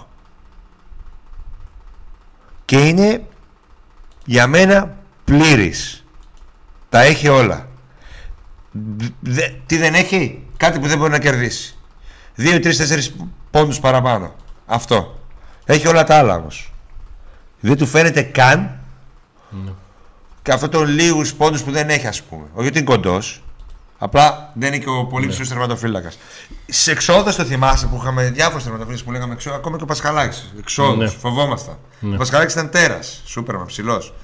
Και 2.71 2.79
είναι 2.89 3.25
για 4.25 4.47
μένα 4.47 4.97
πλήρης. 5.25 6.05
Τα 6.89 7.01
έχει 7.01 7.29
όλα. 7.29 7.69
Δε- 9.21 9.49
τι 9.67 9.77
δεν 9.77 9.95
έχει, 9.95 10.43
κάτι 10.57 10.79
που 10.79 10.87
δεν 10.87 10.99
μπορεί 10.99 11.11
να 11.11 11.19
κερδίσει. 11.19 11.77
2, 12.37 12.61
3, 12.61 12.77
4 12.77 13.15
πόντους 13.51 13.81
παραπάνω. 13.81 14.35
Αυτό. 14.67 15.19
Έχει 15.65 15.89
όλα 15.89 16.05
τα 16.05 16.17
άλλα 16.19 16.35
όμως. 16.35 16.73
Δεν 17.61 17.77
του 17.77 17.87
φαίνεται 17.87 18.23
καν 18.23 18.79
και 20.43 20.53
αυτό 20.53 20.69
των 20.69 20.87
λίγους 20.89 21.35
πόντους 21.35 21.63
που 21.63 21.71
δεν 21.71 21.89
έχει, 21.89 22.07
ας 22.07 22.23
πούμε. 22.23 22.47
Όχι 22.55 22.69
ότι 22.69 22.79
είναι 22.79 22.87
κοντός. 22.87 23.43
Απλά 24.03 24.51
δεν 24.55 24.69
είναι 24.75 24.85
και 24.85 24.91
ο 24.91 25.05
πολύ 25.05 25.27
ψηλός 25.27 25.49
τερματοφύλακα. 25.49 26.13
Σε 26.67 26.91
εξόδους 26.91 27.37
το 27.37 27.45
θυμάσαι 27.45 27.87
που 27.87 27.99
είχαμε 28.03 28.31
διάφορους 28.31 28.63
τερματοφύλακε 28.63 29.03
που 29.05 29.13
λέγαμε 29.13 29.33
εξόδου, 29.33 29.57
ακόμα 29.57 29.77
και 29.77 29.83
ο 29.83 29.87
Πασχαλάκης. 29.87 30.53
Εξόδους, 30.59 30.97
Ναι. 30.97 31.19
φοβόμασταν. 31.19 31.77
Ο 32.13 32.17
Πασχαλάκης 32.17 32.53
ήταν 32.53 32.71
τέρας, 32.71 33.23
σούπερμα 33.27 33.65
ψηλός. 33.65 34.15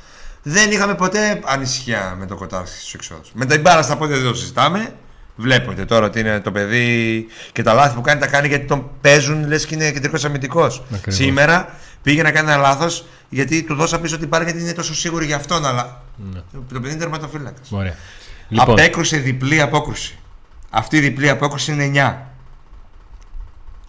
Δεν 0.42 0.70
είχαμε 0.70 0.94
ποτέ 0.94 1.40
ανησυχία 1.44 2.16
με 2.18 2.26
το 2.26 2.34
κοτάρσκι 2.36 2.78
στους 2.78 2.94
εξόδους. 2.94 3.30
Με 3.34 3.46
την 3.46 3.60
μπάλα 3.60 3.82
στα 3.82 3.96
πόδια 3.96 4.16
δεν 4.16 4.24
το 4.26 4.34
συζητάμε. 4.34 4.94
Βλέπετε 5.36 5.84
τώρα 5.84 6.06
ότι 6.06 6.20
είναι 6.20 6.40
το 6.40 6.52
παιδί 6.52 7.26
και 7.52 7.62
τα 7.62 7.72
λάθη 7.72 7.94
που 7.94 8.00
κάνει 8.00 8.20
τα 8.20 8.26
κάνει 8.26 8.48
γιατί 8.48 8.64
τον 8.66 8.90
παίζουν 9.00 9.46
λες 9.46 9.66
και 9.66 9.74
είναι 9.74 9.90
κεντρικός 9.90 10.24
αμυντικός. 10.24 10.82
Ακριβώς. 10.94 11.14
Σήμερα 11.14 11.74
πήγε 12.02 12.22
να 12.22 12.30
κάνει 12.30 12.50
ένα 12.52 12.60
λάθος 12.60 13.06
γιατί 13.28 13.62
του 13.62 13.74
δώσα 13.74 14.00
πίσω 14.00 14.18
την 14.18 14.28
μπάλα 14.28 14.44
γιατί 14.44 14.60
είναι 14.60 14.72
τόσο 14.72 14.94
σίγουροι 14.94 15.26
για 15.26 15.36
αυτόν. 15.36 15.66
Αλλά 15.66 16.02
το 16.52 16.80
παιδί 16.80 16.88
είναι 16.88 16.98
τερματοφύλακα. 16.98 17.60
Ωραία. 18.50 18.62
Λοιπόν, 18.62 18.70
Απέκρουσε 18.80 19.16
διπλή 19.16 19.60
απόκρουση. 19.60 20.18
Αυτή 20.70 20.96
η 20.96 21.00
διπλή 21.00 21.28
απόκρουση 21.30 21.72
είναι 21.72 21.84
9. 21.84 22.16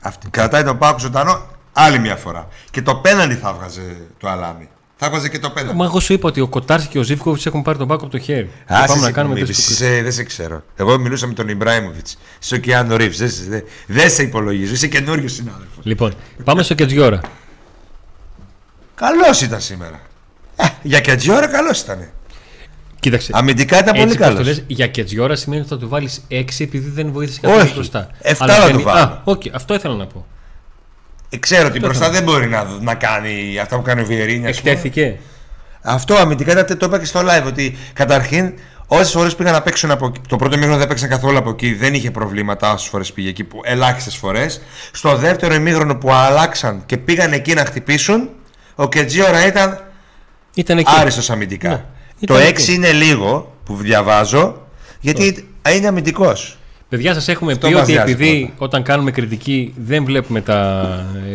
Αυτή. 0.02 0.30
Κρατάει 0.30 0.64
τον 0.64 0.78
Πάκο 0.78 1.00
ζωντανό 1.00 1.46
άλλη 1.74 2.00
μια 2.00 2.16
φορά. 2.16 2.48
Και 2.72 2.82
το 2.82 2.96
πέναντι 2.96 3.34
θα 3.36 3.50
έβγαζε 3.50 3.98
το 4.18 4.30
αλάμι. 4.30 4.70
Θα 4.96 5.06
έβγαζε 5.06 5.30
και 5.30 5.40
το 5.40 5.50
πέναντι. 5.50 5.76
μα 5.76 5.86
εγώ 5.86 6.00
σου 6.00 6.14
είπα 6.14 6.28
ότι 6.28 6.42
ο 6.42 6.48
Κοτάρσκι 6.48 6.90
και 6.90 7.00
ο 7.00 7.02
Ζήφκοβιτς 7.04 7.46
έχουν 7.46 7.62
πάρει 7.62 7.78
τον 7.78 7.88
πάκο 7.88 8.02
από 8.04 8.12
το 8.12 8.20
χέρι. 8.20 8.46
Και 8.68 8.74
Άσε 8.74 8.88
πάμε 8.88 9.00
να 9.00 9.06
εσύ 9.06 9.16
κάνουμε 9.16 9.40
που 9.40 9.46
τεστ 9.46 9.52
μίλησες. 9.60 9.78
του 9.78 9.84
Είσαι- 9.84 10.02
Δεν 10.04 10.12
σε 10.12 10.24
ξέρω. 10.24 10.64
Εγώ 10.76 10.98
μιλούσα 11.00 11.28
με 11.28 11.34
τον 11.34 11.48
Ιμπράιμοβιτς. 11.48 12.18
Είσαι 12.42 12.56
ο 12.56 12.58
Κιάνο 12.58 12.96
Ρίβς. 12.96 13.18
Δεν, 13.18 13.30
σε- 13.30 13.44
δεν- 13.48 13.64
δεν 13.88 14.10
σε 14.10 14.24
υπολογίζω. 14.24 14.74
Είσαι 14.74 14.88
καινούριο 14.88 15.28
συνάδελφος. 15.28 15.84
Λοιπόν, 15.86 16.14
πάμε 16.44 16.64
στο 16.64 16.74
Κετζιόρα. 16.74 17.22
Καλός 18.96 19.42
ήταν 19.42 19.62
σήμερα. 19.62 20.00
Ε, 20.56 20.66
για 20.82 21.00
Κετζιόρα 21.00 21.48
καλός 21.48 21.80
ήταν. 21.82 22.10
Κοίταξε. 23.00 23.32
Αμυντικά 23.36 23.78
ήταν 23.80 23.90
πολύ 23.96 24.02
Έτσι 24.02 24.18
πως 24.18 24.28
το 24.28 24.34
καλός. 24.34 24.48
λες, 24.48 24.64
για 24.68 24.88
Κετζιόρα 24.88 25.36
σημαίνει 25.36 25.62
ότι 25.62 25.70
θα 25.70 25.78
του 25.78 25.90
βάλεις 25.90 26.22
6 26.28 26.64
επειδή 26.64 26.90
δεν 26.90 27.12
βοήθησες 27.12 27.40
καθόλου 27.42 27.62
Όχι. 27.64 27.74
μπροστά. 27.74 28.10
Εφτά 28.22 28.44
Αλλά 28.44 28.54
θα 28.54 28.66
δεν- 28.66 28.76
του 28.76 28.82
βάλω. 28.82 29.00
Α, 29.00 29.22
οκ, 29.24 29.42
αυτό 29.54 29.74
ήθελα 29.74 29.96
να 29.96 30.06
πω. 30.08 30.26
Ε, 31.30 31.38
ξέρω 31.38 31.68
ότι 31.68 31.80
μπροστά 31.80 32.06
θα- 32.06 32.12
δεν 32.12 32.24
μπορεί 32.24 32.48
να, 32.48 32.68
να 32.82 32.96
κάνει 32.96 33.60
αυτά 33.62 33.76
που 33.76 33.82
κάνει 33.82 34.02
ο 34.02 34.06
Βιερίνια. 34.06 34.50
ας 34.50 34.60
πούμε. 34.60 34.72
Εκτέθηκε. 34.72 35.18
Αυτό 35.82 36.16
αμυντικά 36.16 36.52
ήταν, 36.52 36.78
το 36.78 36.86
είπα 36.86 37.00
και 37.00 37.06
στο 37.06 37.20
live 37.24 37.46
ότι 37.48 37.78
καταρχήν 37.94 38.54
όσες 38.88 39.12
φορές 39.12 39.36
πήγαν 39.36 39.54
να 39.54 39.62
παίξουν 39.62 39.92
από 39.92 40.06
εκεί. 40.06 40.20
Το 40.28 40.36
πρώτο 40.36 40.56
μήχρονο 40.58 40.78
δεν 40.78 40.88
παίξαν 40.88 41.10
καθόλου 41.10 41.38
από 41.38 41.50
εκεί, 41.50 41.74
δεν 41.74 41.94
είχε 41.94 42.12
προβλήματα 42.12 42.74
όσες 42.74 42.90
φορές 42.90 43.12
πήγε 43.14 43.30
εκεί, 43.30 43.48
ελάχιστες 43.64 44.16
φορές. 44.16 44.62
Στο 44.92 45.16
δεύτερο 45.16 45.54
ημίχρονο 45.54 45.96
που 45.96 46.12
αλλάξαν 46.12 46.84
και 46.86 46.98
πήγαν 46.98 47.34
εκεί 47.34 47.54
να 47.54 47.66
χτυπήσουν, 47.66 48.30
ο 48.76 48.88
Κετζίωρα 48.90 49.46
ήταν 49.48 49.82
Ήταν 50.54 50.78
εκεί. 50.78 50.92
Άριστος 51.00 51.30
αμυντικά. 51.30 51.70
Ναι, 51.70 51.84
το 52.26 52.34
ήταν 52.36 52.48
6 52.48 52.48
εκεί. 52.48 52.74
είναι 52.74 52.92
λίγο 52.92 53.54
που 53.66 53.76
διαβάζω 53.76 54.62
γιατί 55.00 55.48
είναι 55.76 55.88
αμυντικός. 55.88 56.58
Παιδιά, 56.90 57.14
σας 57.14 57.28
έχουμε 57.28 57.52
Αυτό 57.52 57.68
πει 57.68 57.74
μας 57.74 57.82
ότι 57.84 57.92
νοιάζει 57.92 58.12
επειδή 58.12 58.40
πρώτα. 58.46 58.54
όταν 58.66 58.84
κάνουμε 58.84 59.12
κριτική 59.12 59.74
δεν 59.78 60.06
βλέπουμε 60.06 60.42
τα, 60.42 60.82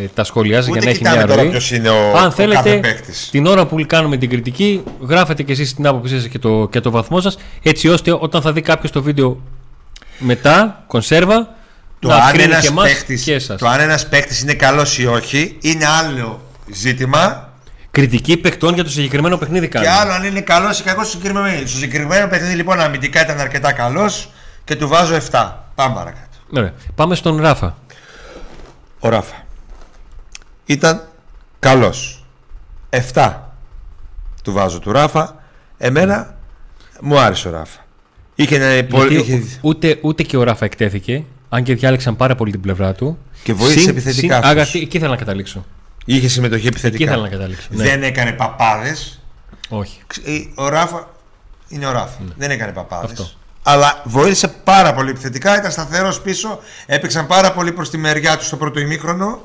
ε, 0.03 0.07
τα 0.15 0.25
σχόλιά 0.25 0.57
σας 0.57 0.67
για 0.67 0.75
Ούτε 0.75 0.85
να 0.85 0.91
έχει 0.91 0.99
κοιτάμε 0.99 1.17
μια 1.17 1.27
τώρα 1.27 1.41
ροή. 1.43 1.51
ποιος 1.51 1.71
είναι 1.71 1.89
ο- 1.89 2.17
Αν 2.17 2.27
ο 2.27 2.31
θέλετε, 2.31 2.63
κάθε 2.63 2.77
παίκτης. 2.77 3.29
την 3.31 3.47
ώρα 3.47 3.67
που 3.67 3.85
κάνουμε 3.87 4.17
την 4.17 4.29
κριτική, 4.29 4.83
γράφετε 5.09 5.43
και 5.43 5.53
εσείς 5.53 5.75
την 5.75 5.87
άποψή 5.87 6.15
σας 6.21 6.29
και 6.29 6.39
το, 6.39 6.69
και 6.71 6.81
το 6.81 6.91
βαθμό 6.91 7.21
σας, 7.21 7.37
έτσι 7.63 7.89
ώστε 7.89 8.17
όταν 8.21 8.43
θα 8.43 8.53
δει 8.53 8.61
κάποιος 8.61 8.91
το 8.93 9.03
βίντεο 9.03 9.41
μετά, 10.19 10.85
κονσέρβα, 10.87 11.55
Το 11.99 12.09
να 12.09 12.15
αν 12.17 12.29
κρίνει 12.33 12.45
ένας 12.45 12.61
και 12.63 12.67
εμάς 12.69 12.89
παίκτη 12.93 13.17
και 13.17 13.35
εσάς. 13.35 13.59
το 13.61 13.67
αν 13.69 13.81
ένας 13.81 14.09
παίκτης 14.09 14.41
είναι 14.43 14.55
καλός 14.55 14.99
ή 14.99 15.07
όχι 15.07 15.57
είναι 15.61 15.87
άλλο 15.87 16.41
ζήτημα. 16.73 17.52
Κριτική 17.93 18.37
παιχτών 18.37 18.75
για 18.75 18.85
το 18.85 18.91
συγκεκριμένο 18.91 19.37
παιχνίδι 19.37 19.69
Και 19.69 19.73
κάνουμε. 19.79 19.93
άλλο 19.93 20.13
αν 20.13 20.25
είναι 20.25 20.41
καλός 20.41 20.81
ή 20.81 20.83
κακός 20.83 21.09
στο 21.09 21.17
συγκεκριμένο. 21.19 21.59
Στο 21.67 21.67
συγκεκριμένο 21.79 22.27
παιχνίδι 22.29 22.55
λοιπόν 22.55 22.81
αμυντικά 22.81 23.23
ήταν 23.23 23.41
αρκετά 23.41 23.73
καλός 23.73 24.31
και 24.65 24.77
του 24.77 24.89
βάζω 24.89 25.15
7. 25.31 25.53
Πάμε 25.75 25.95
παρακάτω. 25.95 26.37
Ωραία. 26.57 26.73
Πάμε 26.95 27.15
στον 27.15 27.41
Ράφα. 27.41 27.77
Ο 29.01 29.09
Ράφα. 29.09 29.35
Ήταν 30.67 31.09
καλός. 31.59 32.25
7 33.13 33.33
του 34.45 34.53
βάζω 34.53 34.79
του 34.79 34.93
Ράφα. 34.93 35.37
Εμένα 35.79 36.35
μου 37.01 37.19
άρεσε 37.19 37.49
ο 37.49 37.51
Ράφα. 37.51 37.79
Είχε 38.35 38.57
ένα 38.57 38.85
πολύ. 38.87 39.15
Γιατί 39.15 39.33
είχε- 39.33 39.59
ούτε, 39.61 39.99
ούτε 40.03 40.23
και 40.23 40.37
ο 40.37 40.43
Ράφα 40.43 40.65
εκτέθηκε, 40.65 41.25
αν 41.49 41.63
και 41.63 41.75
διάλεξαν 41.75 42.17
πάρα 42.17 42.35
πολύ 42.35 42.51
την 42.51 42.61
πλευρά 42.61 42.93
του. 42.95 43.19
Και 43.43 43.53
βοήθησε 43.53 43.91
επιθετικά 43.91 44.37
αυτούς. 44.37 44.51
Αγαθή, 44.51 44.79
εκεί 44.79 44.97
ήθελα 44.97 45.11
να 45.11 45.17
καταλήξω. 45.17 45.65
Είχε 46.05 46.29
συμμετοχή 46.29 46.67
επιθετικά. 46.67 47.03
Εκεί 47.03 47.13
ήθελα 47.13 47.23
να 47.23 47.29
καταλήξω. 47.29 47.69
Ναι. 47.71 47.85
Δεν 47.85 48.03
έκανε 48.03 48.33
παπάδες. 48.33 49.21
Όχι. 49.69 50.03
Ο 50.55 50.69
Ράφα 50.69 51.11
είναι 51.69 51.87
ο 51.87 51.93
Ράφα. 51.93 52.19
Δεν 52.37 52.51
έκανε 52.51 52.73
παπάδες. 52.73 53.11
Αυτό. 53.11 53.31
Αλλά 53.63 54.03
βοήθησε 54.05 54.49
πάρα 54.49 54.95
πολύ 54.95 55.11
επιθετικά. 55.11 55.57
Ήταν 55.57 55.71
σταθερός 55.71 56.21
πίσω. 56.21 56.61
Έπαιξαν 56.87 57.27
πάρα 57.27 57.53
πολύ 57.53 57.73
προς 57.73 57.91
τη 57.91 57.99
μεριά 57.99 58.37
του 58.37 58.45
στο 58.45 58.57
πρώτο 58.57 58.81
ημίχρονο. 58.81 59.41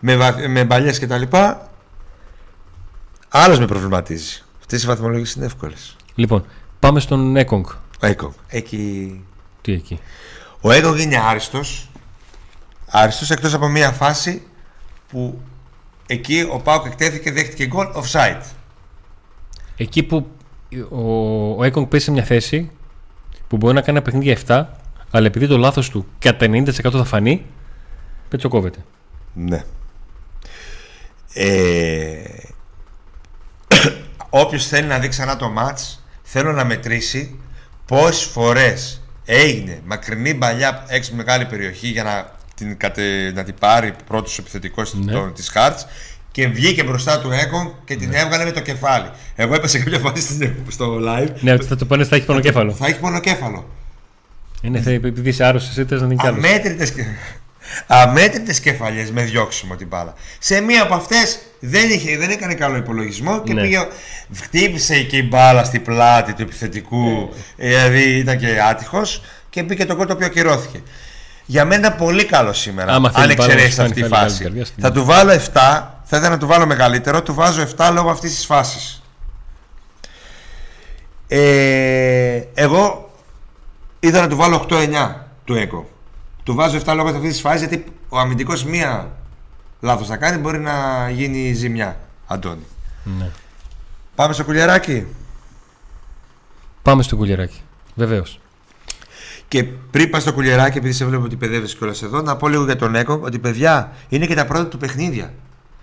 Με, 0.00 0.16
βα... 0.16 0.34
με 0.48 0.64
μπαλιές 0.64 0.98
κτλ. 0.98 1.22
Άλλος 3.28 3.58
με 3.58 3.66
προβληματίζει. 3.66 4.42
Αυτές 4.60 4.82
οι 4.82 4.86
βαθμολογίες 4.86 5.32
είναι 5.32 5.44
εύκολες. 5.44 5.96
Λοιπόν, 6.14 6.46
πάμε 6.78 7.00
στον 7.00 7.36
Έκογκ. 7.36 7.64
Ο 8.00 8.06
Έκογκ. 8.06 8.32
Εκεί. 8.48 9.24
Τι 9.62 9.72
εκεί; 9.72 10.00
Ο 10.60 10.70
Έκογκ 10.70 10.98
είναι 10.98 11.22
άριστος. 11.28 11.90
Άριστος 12.90 13.30
εκτός 13.30 13.54
από 13.54 13.68
μία 13.68 13.90
φάση 13.92 14.46
που 15.08 15.40
εκεί 16.06 16.48
ο 16.52 16.58
Πάουκ 16.58 16.86
εκτέθηκε, 16.86 17.32
δέχτηκε 17.32 17.66
γκολ 17.66 17.86
offside. 17.94 18.42
Εκεί 19.76 20.02
που 20.02 20.26
ο, 20.90 21.00
ο 21.56 21.64
Έκογκ 21.64 21.86
παίζει 21.86 22.04
σε 22.04 22.10
μια 22.10 22.24
θέση 22.24 22.70
που 23.48 23.56
μπορεί 23.56 23.74
να 23.74 23.80
κάνει 23.80 23.96
ένα 23.96 24.06
παιχνίδι 24.06 24.32
για 24.32 24.38
7, 24.46 24.64
αλλά 25.10 25.26
επειδή 25.26 25.46
το 25.46 25.58
λάθος 25.58 25.90
του 25.90 26.06
κατά 26.18 26.46
90% 26.46 26.68
θα 26.72 27.04
φανεί, 27.04 27.46
πετσοκόβεται. 28.28 28.84
Ναι. 29.34 29.64
Ε, 31.32 32.24
όποιος 34.30 34.66
θέλει 34.66 34.86
να 34.86 34.98
δει 34.98 35.08
ξανά 35.08 35.36
το 35.36 35.48
μάτς 35.48 36.04
θέλω 36.22 36.52
να 36.52 36.64
μετρήσει 36.64 37.38
πόσες 37.86 38.24
φορές 38.24 39.02
έγινε 39.24 39.80
μακρινή 39.84 40.34
παλιά 40.34 40.84
έξω 40.88 41.10
από 41.12 41.22
μεγάλη 41.22 41.46
περιοχή 41.46 41.88
για 41.88 42.02
να 42.02 42.30
την, 42.56 42.76
κατε, 42.76 43.32
να 43.34 43.44
την 43.44 43.54
πάρει 43.60 43.94
πρώτος 44.06 44.38
επιθετικός 44.38 44.94
Ναι. 44.94 45.12
ναι. 45.12 45.30
της 45.30 45.48
Χάρτς 45.48 45.86
και 46.32 46.48
βγήκε 46.48 46.82
μπροστά 46.84 47.20
του 47.20 47.30
Έκον 47.30 47.74
και 47.84 47.96
την 47.96 48.12
έβγαλε 48.14 48.44
με 48.44 48.50
το 48.50 48.60
κεφάλι. 48.60 49.10
Εγώ 49.34 49.54
είπα 49.54 49.66
σε 49.66 49.78
κάποια 49.78 49.98
φάση 49.98 50.22
στην- 50.22 50.54
στο 50.68 50.98
live 51.02 51.28
Ναι, 51.40 51.52
ότι 51.52 51.66
θα 51.66 51.76
το 51.76 51.84
πάνε, 51.84 52.04
θα 52.04 52.16
έχει 52.16 52.24
πονοκέφαλο. 52.24 52.72
θα 52.72 52.86
έχει 52.86 52.98
μονοκέφαλο. 53.02 53.68
Είναι 54.62 54.80
θε, 54.80 54.92
επειδή 54.92 55.28
είσαι 55.28 55.44
άρρωστος, 55.44 55.70
εσύ 55.76 55.84
θες 55.88 56.00
να 56.02 56.08
την 56.08 56.16
κάνει. 56.16 56.36
Αμέτρητες, 56.36 56.92
αμέτρητες 57.86 58.60
κεφαλιές 58.60 59.10
με 59.10 59.22
διώξιμο 59.22 59.76
την 59.76 59.86
μπάλα. 59.86 60.14
Σε 60.38 60.60
μία 60.60 60.82
από 60.82 60.94
αυτές 60.94 61.38
δεν, 61.60 61.90
είχε, 61.90 62.16
δεν 62.18 62.30
έκανε 62.30 62.54
καλό 62.54 62.76
υπολογισμό 62.76 63.42
και 63.42 63.52
Ναι. 63.52 63.60
πήγε, 63.60 63.86
χτύπησε 64.36 65.02
και 65.02 65.16
η 65.16 65.26
μπάλα 65.30 65.64
στη 65.64 65.78
πλάτη 65.78 66.32
του 66.34 66.42
επιθετικού, 66.42 67.04
Ναι. 67.56 67.66
δηλαδή 67.66 68.02
ήταν 68.18 68.38
και 68.38 68.46
άτυχος 68.70 69.22
και 69.50 69.62
μπήκε 69.62 69.84
το 69.84 69.94
γκολ 69.96 70.06
το 70.06 70.12
οποίο 70.12 70.26
ακυρώθηκε. 70.26 70.80
Για 71.46 71.64
μένα 71.64 71.92
πολύ 71.92 72.24
καλό 72.24 72.52
σήμερα, 72.52 72.94
Άμα 72.94 73.10
θέλει 73.10 73.30
αν 73.30 73.36
πάρα 73.36 73.46
να 73.48 73.52
εξαιρέσει 73.52 73.70
σου 73.70 73.76
κάνει 73.76 73.88
αυτή 73.88 74.00
η 74.00 74.02
καλή 74.08 74.14
φάση. 74.28 74.42
καρδιά 74.42 74.64
στην- 74.64 74.82
Θα 74.82 74.92
του 74.92 75.04
βάλω 75.04 75.30
7, 75.30 75.40
θα 76.04 76.16
ήθελα 76.16 76.28
να 76.28 76.38
του 76.38 76.46
βάλω 76.46 76.66
μεγαλύτερο, 76.66 77.22
του 77.22 77.34
βάζω 77.34 77.60
7 77.62 77.90
λόγω 77.92 78.10
αυτής 78.10 78.34
της 78.34 78.46
φάσης. 78.46 79.02
Ε, 81.28 82.42
εγώ 82.54 83.10
ήθελα 84.00 84.22
να 84.22 84.28
του 84.28 84.36
βάλω 84.36 84.56
8-9 84.56 85.26
του 85.44 85.54
ΕΚΟ. 85.54 85.88
Του 86.42 86.54
βάζω 86.54 86.76
7 86.76 86.94
λόγω 86.94 87.08
αυτής 87.08 87.30
της 87.30 87.40
φάσης 87.40 87.60
γιατί 87.68 87.84
ο 88.08 88.18
αμυντικός 88.18 88.64
μία 88.64 89.10
λάθος 89.80 90.06
θα 90.06 90.16
κάνει 90.16 90.38
μπορεί 90.38 90.58
να 90.58 91.08
γίνει 91.10 91.52
ζημιά. 91.52 91.96
Αντώνη. 92.26 92.66
Ναι. 93.18 93.28
Πάμε 94.14 94.32
στο 94.32 94.44
κουλιαράκι. 94.44 95.06
Πάμε 96.82 97.02
στο 97.02 97.16
κουλιαράκι. 97.16 97.60
Βεβαίως. 97.94 98.40
Και 99.48 99.64
πριν 99.64 100.10
πα 100.10 100.20
στο 100.20 100.32
κουλιαράκι, 100.32 100.78
επειδή 100.78 100.92
σε 100.94 101.04
βλέπω 101.04 101.24
ότι 101.24 101.36
παιδεύεις 101.36 101.74
κιόλας 101.74 102.02
εδώ, 102.02 102.20
να 102.22 102.36
πω 102.36 102.48
λίγο 102.48 102.64
για 102.64 102.76
τον 102.76 102.94
ΕΚΟ 102.94 103.20
ότι 103.22 103.38
παιδιά 103.38 103.92
είναι 104.08 104.26
και 104.26 104.34
τα 104.34 104.46
πρώτα 104.46 104.66
του 104.66 104.76
παιχνίδια. 104.78 105.32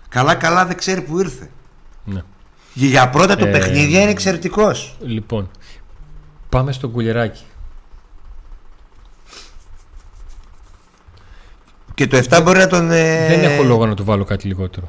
Καλά-καλά 0.09 0.65
δεν 0.65 0.77
ξέρει 0.77 1.01
που 1.01 1.19
ήρθε. 1.19 1.49
Ναι. 2.05 2.21
Και 2.73 2.85
για 2.85 3.09
πρώτα 3.09 3.35
του 3.35 3.45
Ε, 3.45 3.51
παιχνίδια 3.51 4.01
είναι 4.01 4.11
εξαιρετικός. 4.11 4.97
Λοιπόν, 5.01 5.49
πάμε 6.49 6.71
στο 6.71 6.87
κουλιαράκι. 6.89 7.43
Και 11.93 12.07
το 12.07 12.17
7 12.29 12.41
μπορεί 12.43 12.57
να 12.57 12.67
τον. 12.67 12.91
ε, 12.91 13.27
Δεν 13.27 13.43
έχω 13.43 13.63
λόγο 13.63 13.85
να 13.85 13.93
του 13.93 14.03
βάλω 14.03 14.23
κάτι 14.23 14.47
λιγότερο. 14.47 14.87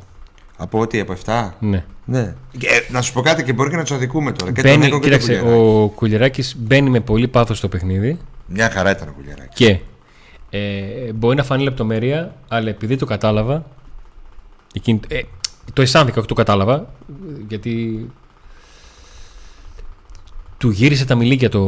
Από 0.57 0.81
ό,τι, 0.81 1.01
από 1.01 1.15
7. 1.25 1.51
Ναι. 1.59 1.85
Ναι. 2.05 2.35
Και, 2.59 2.67
ε, 2.67 2.93
να 2.93 3.03
σου 3.03 3.13
πω 3.13 3.21
κάτι 3.21 3.43
και 3.45 3.53
μπορεί 3.53 3.71
και 3.71 3.77
να 3.77 3.83
τους 3.83 3.93
αδικούμε 3.93 4.33
τώρα. 4.33 4.53
Και 4.53 4.63
τον 4.63 4.71
Μπαίνει, 4.71 4.87
ΕΚΟ 4.87 4.99
και 5.01 5.09
τον 5.09 5.19
κοίταξε, 5.19 5.39
Κουλιαράκη. 5.41 5.63
ο 5.83 5.89
Κουλιαράκης 5.95 6.55
μπαίνει 6.59 6.91
με 6.91 7.01
πολύ 7.01 7.29
πάθος 7.29 7.59
στο 7.59 7.69
παιχνίδι 7.69 8.19
Μια 8.47 8.71
χαρά 8.71 8.91
ήταν 8.91 9.09
ο 9.09 9.13
κουλιαράκι. 9.13 9.55
και 9.55 9.79
ε, 10.51 11.13
μπορεί 11.13 11.37
να 11.37 11.43
φανεί 11.45 11.63
λεπτομέρεια, 11.63 12.35
αλλά 12.49 12.69
επειδή 12.69 12.97
το 12.97 13.07
κατάλαβα, 13.07 13.67
εκείνη, 14.75 15.01
ε, 15.09 15.21
το 15.73 15.83
αισθάνθηκα, 15.83 16.19
όχι 16.19 16.29
το 16.29 16.35
κατάλαβα, 16.35 16.93
γιατί 17.49 18.07
του 20.59 20.71
γύρισε 20.71 21.05
τα 21.05 21.15
μιλίκια 21.15 21.49
το, 21.49 21.61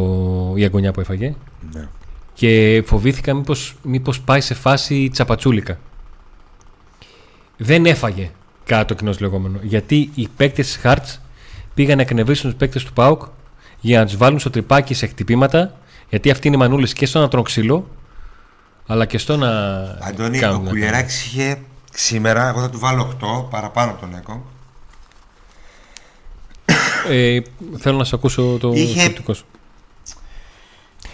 η 0.56 0.64
αγωνιά 0.64 0.92
που 0.92 1.00
έφαγε 1.00 1.34
Ναι. 1.72 1.88
και 2.34 2.82
φοβήθηκα 2.86 3.34
μήπως, 3.34 3.74
μήπως 3.82 4.20
πάει 4.20 4.40
σε 4.40 4.54
φάση 4.54 5.08
τσαπατσούλικα. 5.12 5.78
Δεν 7.56 7.86
έφαγε 7.86 8.30
κατά 8.64 8.84
το 8.84 8.94
κοινό 8.94 9.14
λεγόμενο. 9.20 9.58
Γιατί 9.62 10.10
οι 10.14 10.28
παίκτες 10.36 10.66
της 10.66 10.76
Χάρτ 10.76 11.06
πήγαν 11.74 11.96
να 11.96 12.02
εκνευρίσουν 12.02 12.50
τους 12.50 12.58
παίκτες 12.58 12.84
του 12.84 12.92
Πάουκ 12.92 13.22
για 13.80 13.98
να 13.98 14.04
τους 14.04 14.16
βάλουν 14.16 14.38
στο 14.38 14.50
τρυπάκι 14.50 14.94
σε 14.94 15.06
χτυπήματα. 15.06 15.78
Γιατί 16.09 16.31
αυτοί 16.31 16.47
είναι 16.47 16.57
οι 16.57 16.59
μανούλες 16.59 16.92
και 16.92 17.07
στο 17.07 17.19
να 17.21 17.29
τρώνε 17.29 17.45
ξύλο, 17.45 17.88
αλλά 18.87 19.05
και 19.07 19.19
στο 19.19 19.37
να. 19.37 19.49
Αντώνη, 20.01 20.38
κάνουν 20.38 20.57
ο 20.61 20.62
να- 20.62 20.69
Κουλιαράκης 20.69 21.25
είχε 21.27 21.59
σήμερα, 21.95 22.49
εγώ 22.49 22.61
θα 22.61 22.71
του 22.71 22.79
βάλω 22.79 23.03
8 23.03 23.49
παραπάνω 23.51 23.90
από 23.90 24.01
τον 24.01 24.14
ΕΚΟ. 24.14 24.45
Ε, 27.09 27.38
θέλω 27.79 27.97
να 27.97 28.05
σε 28.05 28.14
ακούσω 28.14 28.57
το 28.61 28.73
Είχε- 28.75 29.01
σκεπτικό 29.01 29.35
σου. 29.35 29.45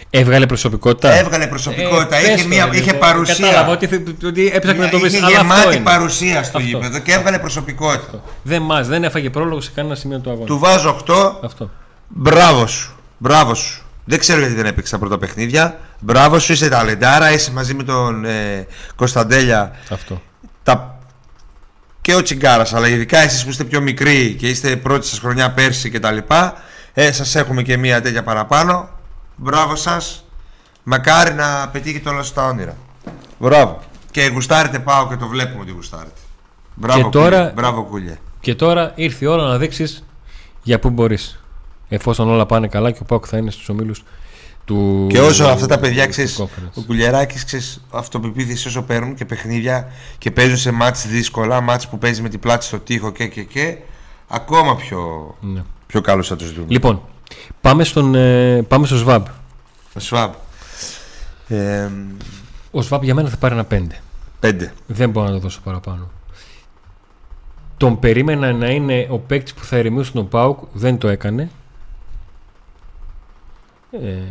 Έβγαλε 0.09 0.45
προσωπικότητα; 0.45 1.11
Έβγαλε 1.13 1.47
προσωπικότητα, 1.47 2.15
Ε, 2.15 2.21
είχε, 2.21 2.31
πες 2.33 2.45
μια, 2.45 2.65
το 2.67 2.73
είχε 2.73 2.83
λίγο. 2.85 2.97
παρουσία. 2.97 3.35
Κατάλαβα 3.45 3.71
ότι, 3.71 3.87
θε- 3.87 4.23
ότι 4.25 4.51
έψαχνε 4.53 4.83
να 4.85 4.89
το 4.89 4.99
βρει. 4.99 5.07
είχε 5.07 5.17
Αλλά 5.17 5.27
αυτό 5.27 5.41
γεμάτη 5.41 5.75
είναι. 5.75 5.83
παρουσία 5.83 6.43
στο 6.43 6.57
Αυτό. 6.57 6.69
γήπεδο 6.69 6.99
και 6.99 7.11
έβγαλε 7.13 7.39
προσωπικότητα. 7.39 8.23
Δεν 8.43 8.61
μας, 8.61 8.87
δεν 8.87 9.03
έφαγε 9.03 9.29
πρόλογο 9.29 9.61
σε 9.61 9.71
κανένα 9.75 9.95
σημείο 9.95 10.19
του 10.19 10.29
αγώνα. 10.29 10.45
Του 10.45 10.57
βάζω 10.59 10.89
8, 10.89 11.39
Αυτό. 11.43 11.69
μπράβο 12.07 12.67
σου. 12.67 12.93
Μπράβο 13.17 13.53
σου. 13.55 13.82
Δεν 14.05 14.19
ξέρω 14.19 14.39
γιατί 14.39 14.53
δεν 14.53 14.65
έπαιξε 14.65 14.91
τα 14.91 14.99
πρώτα 14.99 15.17
παιχνίδια. 15.17 15.79
Μπράβο 15.99 16.39
σου, 16.39 16.51
είσαι 16.51 16.69
ταλεντάρα, 16.69 17.31
είσαι 17.31 17.51
μαζί 17.51 17.73
με 17.73 17.83
τον 17.83 18.25
ε, 18.25 18.67
Κωνσταντέλια. 18.95 19.71
Αυτό. 19.89 20.21
Τα... 20.63 20.97
Και 22.01 22.15
ο 22.15 22.21
Τσιγκάρας, 22.21 22.73
αλλά 22.73 22.87
ειδικά 22.87 23.17
εσείς 23.17 23.43
που 23.43 23.49
είστε 23.49 23.63
πιο 23.63 23.81
μικροί 23.81 24.35
και 24.39 24.47
είστε 24.49 24.75
πρώτη 24.75 25.05
σας 25.07 25.19
χρονιά 25.19 25.51
πέρσι 25.51 25.89
κτλ. 25.89 26.17
Ε, 26.93 27.11
σας 27.11 27.35
έχουμε 27.35 27.61
και 27.61 27.77
μία 27.77 28.01
τέτοια 28.01 28.23
παραπάνω. 28.23 28.89
Μπράβο 29.35 29.75
σας. 29.75 30.25
Μακάρι 30.83 31.33
να 31.33 31.69
πετύχετε 31.71 32.09
όλα 32.09 32.23
σου 32.23 32.33
τα 32.33 32.45
όνειρα. 32.45 32.77
Μπράβο. 33.39 33.79
Και 34.11 34.29
γουστάρετε 34.33 34.79
πάω 34.79 35.07
και 35.07 35.15
το 35.15 35.27
βλέπουμε 35.27 35.61
ότι 35.61 35.71
γουστάρετε. 35.71 36.11
Μπράβο, 36.75 37.03
Και 37.03 37.09
τώρα- 37.09 37.37
κούλια. 37.37 37.51
Μπράβο, 37.55 37.83
κούλια. 37.83 38.17
Και 38.39 38.55
τώρα 38.55 38.91
ήρθε 38.95 39.25
η 39.25 39.27
ώρα 39.27 39.43
να 39.43 39.57
δείξεις 39.57 40.03
για 40.63 40.79
πού 40.79 40.89
μπορείς. 40.89 41.42
Εφόσον 41.95 42.29
όλα 42.29 42.45
πάνε 42.45 42.67
καλά 42.67 42.91
και 42.91 42.99
ο 43.01 43.05
Πάουκ 43.05 43.25
θα 43.27 43.37
είναι 43.37 43.51
στους 43.51 43.69
ομίλους 43.69 44.03
του. 44.65 45.07
Και 45.09 45.19
όσο 45.19 45.43
αυτά 45.45 45.65
τα 45.67 45.75
του- 45.75 45.81
παιδιά 45.81 46.03
του 46.03 46.09
ξέρει, 46.09 46.29
conference. 46.37 46.71
ο 46.73 46.81
Κουλιαράκης 46.81 47.45
ξέρεις, 47.45 47.83
αυτοπεποίθηση 47.91 48.67
όσο 48.67 48.81
παίρνουν 48.81 49.15
και 49.15 49.25
παιχνίδια 49.25 49.87
και 50.17 50.31
παίζουν 50.31 50.57
σε 50.57 50.71
μάτς 50.71 51.07
δύσκολα, 51.07 51.61
μάτς 51.61 51.87
που 51.87 51.97
παίζει 51.97 52.21
με 52.21 52.29
την 52.29 52.39
πλάτη 52.39 52.65
στο 52.65 52.79
τοίχο 52.79 53.11
και 53.11 53.27
και 53.27 53.43
και. 53.43 53.77
ακόμα 54.27 54.75
πιο, 54.75 55.35
Ναι. 55.41 55.63
πιο 55.87 56.01
καλούς 56.01 56.27
θα 56.27 56.35
τους 56.35 56.53
δούμε. 56.53 56.65
Λοιπόν, 56.69 57.01
πάμε, 57.61 57.83
στον, 57.83 58.15
ε, 58.15 58.61
πάμε 58.67 58.85
στο 58.85 58.97
ΣΒΑΜ. 58.97 59.23
Ο 59.95 59.99
Σβάμπ. 59.99 60.31
Ε, 61.47 61.89
Ο 62.71 62.81
ΣΒΑΜ 62.81 63.03
για 63.03 63.13
μένα 63.15 63.29
θα 63.29 63.37
πάρει 63.37 63.53
ένα 63.53 63.63
5. 63.63 64.01
πέντε. 64.39 64.73
Δεν 64.87 65.09
μπορώ 65.09 65.25
να 65.27 65.31
το 65.33 65.39
δώσω 65.39 65.59
παραπάνω. 65.63 66.09
Τον 67.77 67.99
περίμενα 67.99 68.51
να 68.53 68.69
είναι 68.69 69.07
ο 69.09 69.17
παίκτης 69.17 69.53
που 69.53 69.63
θα 69.63 69.75
ερεμιούσε 69.77 70.11
τον 70.11 70.27
Πάουκ, 70.27 70.57
δεν 70.73 70.97
το 70.97 71.07
έκανε. 71.07 71.49
Ε, 74.01 74.21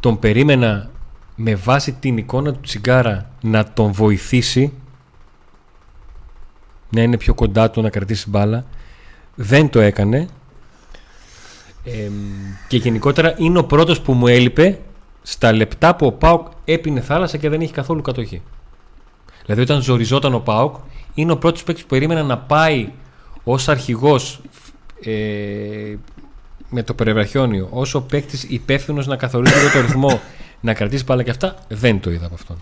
τον 0.00 0.18
περίμενα 0.18 0.90
με 1.36 1.54
βάση 1.54 1.92
την 1.92 2.16
εικόνα 2.16 2.52
του 2.52 2.60
Τσιγκάρα 2.60 3.30
να 3.40 3.72
τον 3.72 3.92
βοηθήσει 3.92 4.72
να 6.90 7.02
είναι 7.02 7.16
πιο 7.16 7.34
κοντά 7.34 7.70
του 7.70 7.82
να 7.82 7.90
κρατήσει 7.90 8.30
μπάλα. 8.30 8.64
Δεν 9.34 9.68
το 9.68 9.80
έκανε. 9.80 10.28
Ε, 11.84 12.10
και 12.68 12.76
γενικότερα 12.76 13.34
είναι 13.38 13.58
ο 13.58 13.64
πρώτος 13.64 14.00
που 14.00 14.12
μου 14.12 14.26
έλειπε 14.26 14.78
στα 15.22 15.52
λεπτά 15.52 15.96
που 15.96 16.06
ο 16.06 16.12
Πάουκ 16.12 16.46
έπινε 16.64 17.00
θάλασσα 17.00 17.36
και 17.36 17.48
δεν 17.48 17.60
είχε 17.60 17.72
καθόλου 17.72 18.02
κατοχή. 18.02 18.42
Δηλαδή 19.44 19.62
όταν 19.62 19.82
ζοριζόταν 19.82 20.34
ο 20.34 20.40
Πάουκ 20.40 20.76
είναι 21.14 21.32
ο 21.32 21.38
πρώτος 21.38 21.62
παίκτης 21.62 21.84
που 21.84 21.90
περίμενα 21.90 22.22
να 22.22 22.38
πάει 22.38 22.92
ως 23.44 23.68
αρχηγός 23.68 24.40
ε, 25.04 25.94
με 26.72 26.82
το 26.82 26.94
περιβραχιόνιο 26.94 27.68
ως 27.70 27.94
ο 27.94 28.02
παίκτης 28.02 28.42
υπεύθυνος 28.42 29.06
να 29.06 29.16
καθορίζει 29.16 29.54
λίγο 29.54 29.70
το 29.70 29.80
ρυθμό 29.80 30.20
να 30.60 30.74
κρατήσει 30.74 31.04
μπάλα 31.04 31.22
και 31.22 31.30
αυτά 31.30 31.54
δεν 31.68 32.00
το 32.00 32.10
είδα 32.10 32.26
από 32.26 32.34
αυτόν. 32.34 32.56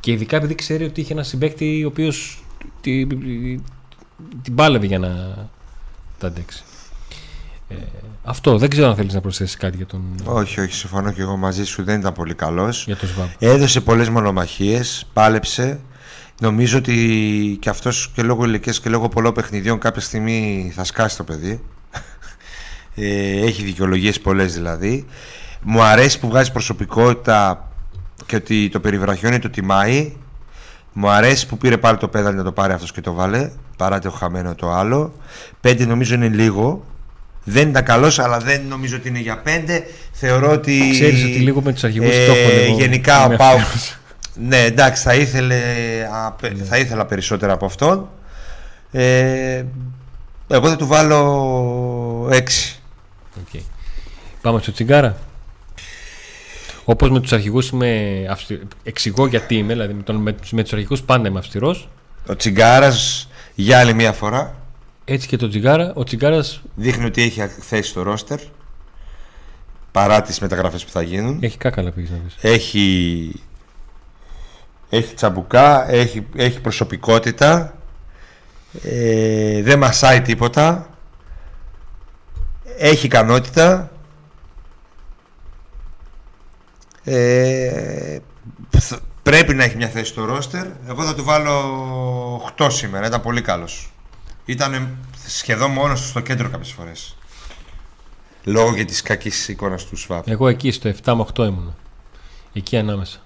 Και 0.00 0.12
ειδικά 0.12 0.36
επειδή 0.36 0.54
ξέρει 0.54 0.84
ότι 0.84 1.00
είχε 1.00 1.12
ένα 1.12 1.22
συμπέκτη 1.22 1.84
ο 1.84 1.86
οποίος 1.86 2.44
την, 2.80 3.08
την 4.42 4.54
πάλευε 4.54 4.86
για 4.86 4.98
να 4.98 5.08
τα 6.18 6.26
αντέξει. 6.26 6.62
Ε, 7.68 7.74
αυτό 8.24 8.58
δεν 8.58 8.68
ξέρω 8.68 8.88
αν 8.88 8.94
θέλεις 8.96 9.14
να 9.14 9.20
προσθέσεις 9.20 9.56
κάτι 9.56 9.76
για 9.76 9.86
τον, 9.86 10.02
Όχι, 10.24 10.60
όχι, 10.60 10.74
συμφωνώ 10.74 11.12
και 11.12 11.20
εγώ 11.20 11.36
μαζί 11.36 11.64
σου. 11.64 11.84
Δεν 11.84 12.00
ήταν 12.00 12.12
πολύ 12.12 12.34
καλός. 12.34 12.84
για 12.86 12.96
τον 12.96 13.08
ΣΒΑΜ. 13.08 13.28
Έδωσε 13.38 13.80
πολλές 13.80 14.08
μονομαχίες, 14.08 15.06
πάλεψε. 15.12 15.80
Νομίζω 16.40 16.78
ότι 16.78 17.58
και 17.60 17.68
αυτός 17.68 18.10
και 18.14 18.22
λόγω 18.22 18.44
ηλικίας 18.44 18.80
και 18.80 18.88
λόγω 18.88 19.08
πολλών 19.08 19.32
παιχνιδιών 19.32 19.78
κάποια 19.78 20.00
στιγμή 20.00 20.72
θα 20.74 20.84
σκάσει 20.84 21.16
το 21.16 21.24
παιδί. 21.24 21.62
Ε, 22.94 23.40
έχει 23.46 23.62
δικαιολογίες 23.64 24.20
πολλές 24.20 24.54
δηλαδή. 24.54 25.06
Μου 25.60 25.82
αρέσει 25.82 26.18
που 26.20 26.28
βγάζει 26.28 26.52
προσωπικότητα 26.52 27.68
και 28.26 28.36
ότι 28.36 28.68
το 28.68 28.80
περιβραχιόνι 28.80 29.38
το 29.38 29.50
τιμάει. 29.50 30.12
Μου 30.92 31.10
αρέσει 31.10 31.46
που 31.46 31.56
πήρε 31.58 31.76
πάλι 31.76 31.96
το 31.98 32.08
πέναλτι 32.08 32.34
να 32.34 32.42
το 32.42 32.52
πάρει 32.52 32.72
αυτός 32.72 32.92
και 32.92 33.00
το 33.00 33.12
έβαλε. 33.12 33.50
Παρά 33.76 33.98
το 33.98 34.10
χαμένο 34.10 34.54
το 34.54 34.70
άλλο. 34.72 35.12
Πέντε 35.60 35.84
νομίζω 35.84 36.14
είναι 36.14 36.28
λίγο. 36.28 36.84
Δεν 37.44 37.68
ήταν 37.68 37.84
καλός 37.84 38.18
αλλά 38.18 38.38
δεν 38.38 38.62
νομίζω 38.68 38.96
ότι 38.96 39.08
είναι 39.08 39.18
για 39.18 39.38
πέντε. 39.38 39.84
Θεωρώ 40.12 40.50
ότι. 40.50 40.88
Ξέρεις 40.92 41.22
ότι 41.24 41.32
λίγο 41.32 41.60
με 41.62 41.72
τους 41.72 41.84
αρχηγούς 41.84 42.14
ε, 42.14 42.26
το 42.26 42.32
έχω 42.32 42.50
λίγο 42.66 42.78
Γενικά 42.78 43.28
με 43.28 43.34
ο 43.34 43.36
Πάου. 43.36 43.56
αυτούς. 43.56 43.96
Ναι, 44.34 44.56
εντάξει, 44.62 45.02
θα, 45.02 45.14
ήθελε, 45.14 45.56
α, 46.26 46.32
πε- 46.32 46.56
Ναι. 46.56 46.64
θα 46.64 46.76
ήθελα 46.78 47.06
περισσότερα 47.06 47.52
από 47.52 47.66
αυτόν. 47.66 48.08
Ε, 48.92 49.64
εγώ 50.48 50.68
θα 50.68 50.76
του 50.76 50.86
βάλω 50.86 52.28
6. 52.30 52.81
Οκ. 53.38 53.60
Πάμε 54.42 54.60
στο 54.60 54.72
Τσιγγάρα. 54.72 55.16
Όπως 56.84 57.10
με 57.10 57.20
τους 57.20 57.32
αρχηγούς 57.32 57.68
είμαι 57.68 58.26
αυστη... 58.30 58.60
Εξηγώ 58.82 59.26
γιατί 59.26 59.54
είμαι, 59.56 59.72
δηλαδή 59.72 59.92
με, 59.92 60.02
τον, 60.02 60.16
με, 60.16 60.32
τους- 60.32 60.52
με 60.52 60.62
τους 60.62 60.72
αρχηγούς 60.72 61.02
πάντα 61.02 61.28
είμαι 61.28 61.38
αυστηρός. 61.38 61.88
Ο 62.28 62.36
Τσιγκάρας 62.36 63.28
για 63.54 63.78
άλλη 63.78 63.94
μια 63.94 64.12
φορά 64.12 64.56
Έτσι 65.04 65.28
και 65.28 65.36
το 65.36 65.48
τσιγκάρα. 65.48 65.92
Ο 65.94 66.04
τσιγκάρας 66.04 66.62
δείχνει 66.74 67.04
ότι 67.04 67.22
έχει 67.22 67.46
θέση 67.46 67.88
στο 67.88 68.02
ρόστερ 68.02 68.38
παρά 69.92 70.22
τις 70.22 70.38
μεταγραφές 70.40 70.84
που 70.84 70.90
θα 70.90 71.02
γίνουν. 71.02 71.38
έχει 71.42 71.56
κάκαλα 71.58 71.90
πήγε 71.90 72.08
να 72.12 72.16
πεις. 72.18 72.34
Έχει, 72.40 73.32
έχει 74.90 75.14
τσαμπουκά, 75.14 75.90
έχει, 75.90 76.26
έχει 76.36 76.60
προσωπικότητα, 76.60 77.76
ε, 78.82 79.62
δεν 79.62 79.78
μασάει 79.78 80.20
τίποτα, 80.22 80.90
έχει 82.78 83.06
ικανότητα. 83.06 83.90
Ε, 87.04 88.18
θ- 88.78 89.00
πρέπει 89.22 89.54
να 89.54 89.64
έχει 89.64 89.76
μια 89.76 89.88
θέση 89.88 90.04
στο 90.04 90.24
ρόστερ. 90.24 90.66
Εγώ 90.88 91.04
θα 91.04 91.14
του 91.14 91.24
βάλω 91.24 92.52
8 92.56 92.68
σήμερα. 92.70 93.06
Ήταν 93.06 93.20
πολύ 93.22 93.40
καλός. 93.42 93.92
Ήταν 94.44 94.96
σχεδόν 95.26 95.70
μόνος 95.70 96.00
του 96.00 96.06
στο 96.06 96.20
κέντρο 96.20 96.48
κάποιες 96.50 96.70
φορές. 96.72 97.16
Λόγω 98.44 98.74
και 98.74 98.84
της 98.84 99.02
κακής 99.02 99.48
εικόνας 99.48 99.84
του 99.84 99.96
Σβάπ. 99.96 100.28
Εγώ 100.28 100.48
εκεί 100.48 100.70
στο 100.70 100.88
7 101.04 101.14
με 101.14 101.24
8 101.34 101.44
ήμουν. 101.44 101.74
Εκεί 102.52 102.76
ανάμεσα. 102.76 103.18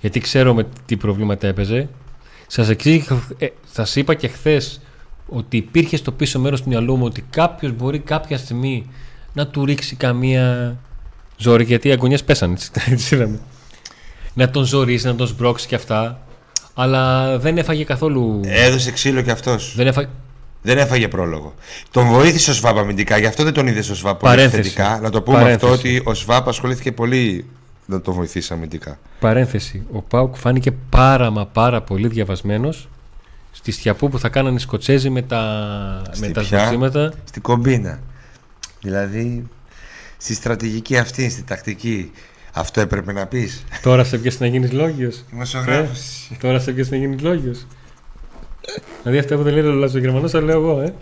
Γιατί 0.00 0.20
ξέρω 0.20 0.54
με 0.54 0.66
τι 0.86 0.96
προβλήματα 0.96 1.46
έπαιζε. 1.46 1.88
Σας 2.46 2.68
ε, 3.38 3.48
σας 3.72 3.96
είπα 3.96 4.14
και 4.14 4.28
χθες 4.28 4.80
ότι 5.28 5.56
υπήρχε 5.56 5.96
στο 5.96 6.12
πίσω 6.12 6.40
μέρος 6.40 6.62
του 6.62 6.68
μυαλού 6.68 6.96
μου 6.96 7.04
ότι 7.04 7.24
κάποιος 7.30 7.72
μπορεί 7.72 7.98
κάποια 7.98 8.38
στιγμή 8.38 8.86
να 9.32 9.46
του 9.46 9.64
ρίξει 9.64 9.96
καμία 9.96 10.76
ζόρι. 11.36 11.64
Γιατί 11.64 11.88
οι 11.88 11.92
αγωνιές 11.92 12.24
πέσανε. 12.24 12.52
έτσι, 12.52 12.70
έτσι 12.92 13.14
είδαμε. 13.14 13.38
να 14.34 14.50
τον 14.50 14.64
ζωρίσει, 14.64 15.06
να 15.06 15.14
τον 15.14 15.26
σμπρώξει 15.26 15.66
και 15.66 15.74
αυτά. 15.74 16.18
Αλλά 16.74 17.38
δεν 17.38 17.58
έφαγε 17.58 17.84
καθόλου. 17.84 18.40
Έδωσε 18.44 18.90
ξύλο 18.90 19.20
και 19.22 19.30
αυτός. 19.30 19.72
Δεν 19.76 19.86
έφαγε. 19.86 20.08
Δεν 20.62 20.78
έφαγε 20.78 21.08
πρόλογο. 21.08 21.54
Τον 21.90 22.06
βοήθησε 22.06 22.50
ο 22.50 22.54
Σβάπ 22.54 22.78
αμυντικά, 22.78 23.18
γι' 23.18 23.26
αυτό 23.26 23.44
δεν 23.44 23.52
τον 23.52 23.66
είδες 23.66 23.88
ο 23.90 23.94
Σβάπ 23.94 24.18
πολύ 24.18 24.34
Παρένθεση. 24.34 24.62
θετικά. 24.62 24.98
Να 25.02 25.10
το 25.10 25.22
πούμε 25.22 25.38
Παρένθεση. 25.38 25.72
αυτό 25.72 25.88
ότι 25.88 26.02
ο 26.04 26.14
Σβάπ 26.14 26.48
ασχολήθηκε 26.48 26.92
πολύ 26.92 27.46
να 27.86 28.00
τον 28.00 28.14
βοηθήσει 28.14 28.52
αμυντικά. 28.52 28.98
Παρένθεση. 29.20 29.86
Ο 29.92 30.02
Πάουκ 30.02 30.36
φάνηκε 30.36 30.70
πάρα 30.70 31.30
μα 31.30 31.46
πάρα 31.46 31.82
πολύ 31.82 32.08
διαβασμένος 32.08 32.88
στη 33.54 33.72
στιαπού 33.72 34.08
που 34.08 34.18
θα 34.18 34.28
κάνανε 34.28 34.56
οι 34.56 34.58
Σκοτσέζοι 34.58 35.10
με 35.10 35.22
τα, 35.22 36.02
Στη 36.12 36.26
με 36.26 36.32
τα 36.32 36.40
ποια; 36.40 36.58
σβησίματα. 36.58 37.12
Στην 37.24 37.42
κομπίνα. 37.42 38.00
Δηλαδή, 38.80 39.48
στη 40.16 40.34
στρατηγική 40.34 40.96
αυτή, 40.98 41.30
στη 41.30 41.42
τακτική. 41.42 42.12
Αυτό 42.52 42.80
έπρεπε 42.80 43.12
να 43.12 43.26
πεις. 43.26 43.64
Τώρα 43.82 44.04
σε 44.04 44.18
πιέσει 44.18 44.36
να 44.40 44.46
γίνεις 44.46 44.72
λόγιος. 44.72 45.24
Δημοσιογράφο. 45.30 45.92
Τώρα 46.40 46.58
σε 46.58 46.72
πιέσει 46.72 46.90
να 46.90 46.96
γίνεις 46.96 47.20
λόγιος. 47.22 47.66
δηλαδή 49.02 49.18
αυτό 49.18 49.36
που 49.36 49.42
δεν 49.42 49.52
λέει 49.54 49.62
ο 49.62 49.72
Λάζο 49.72 49.98
Γερμανό, 49.98 50.28
θα 50.28 50.40
λέω 50.40 50.60
εγώ, 50.60 50.80
ε. 50.80 50.94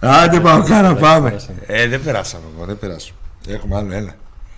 Άντε 0.00 0.40
πάω 0.40 0.62
κάνα 0.62 0.78
Εντάξει, 0.88 1.02
πάμε. 1.02 1.28
περάσαμε. 1.28 1.58
Ε, 1.66 1.88
δεν 1.88 2.02
περάσαμε 2.02 2.44
εγώ, 2.56 2.64
δεν 2.66 2.78
περάσαμε. 2.78 3.18
Έχουμε 3.48 3.76
άλλο 3.76 3.92
ένα. 3.92 4.14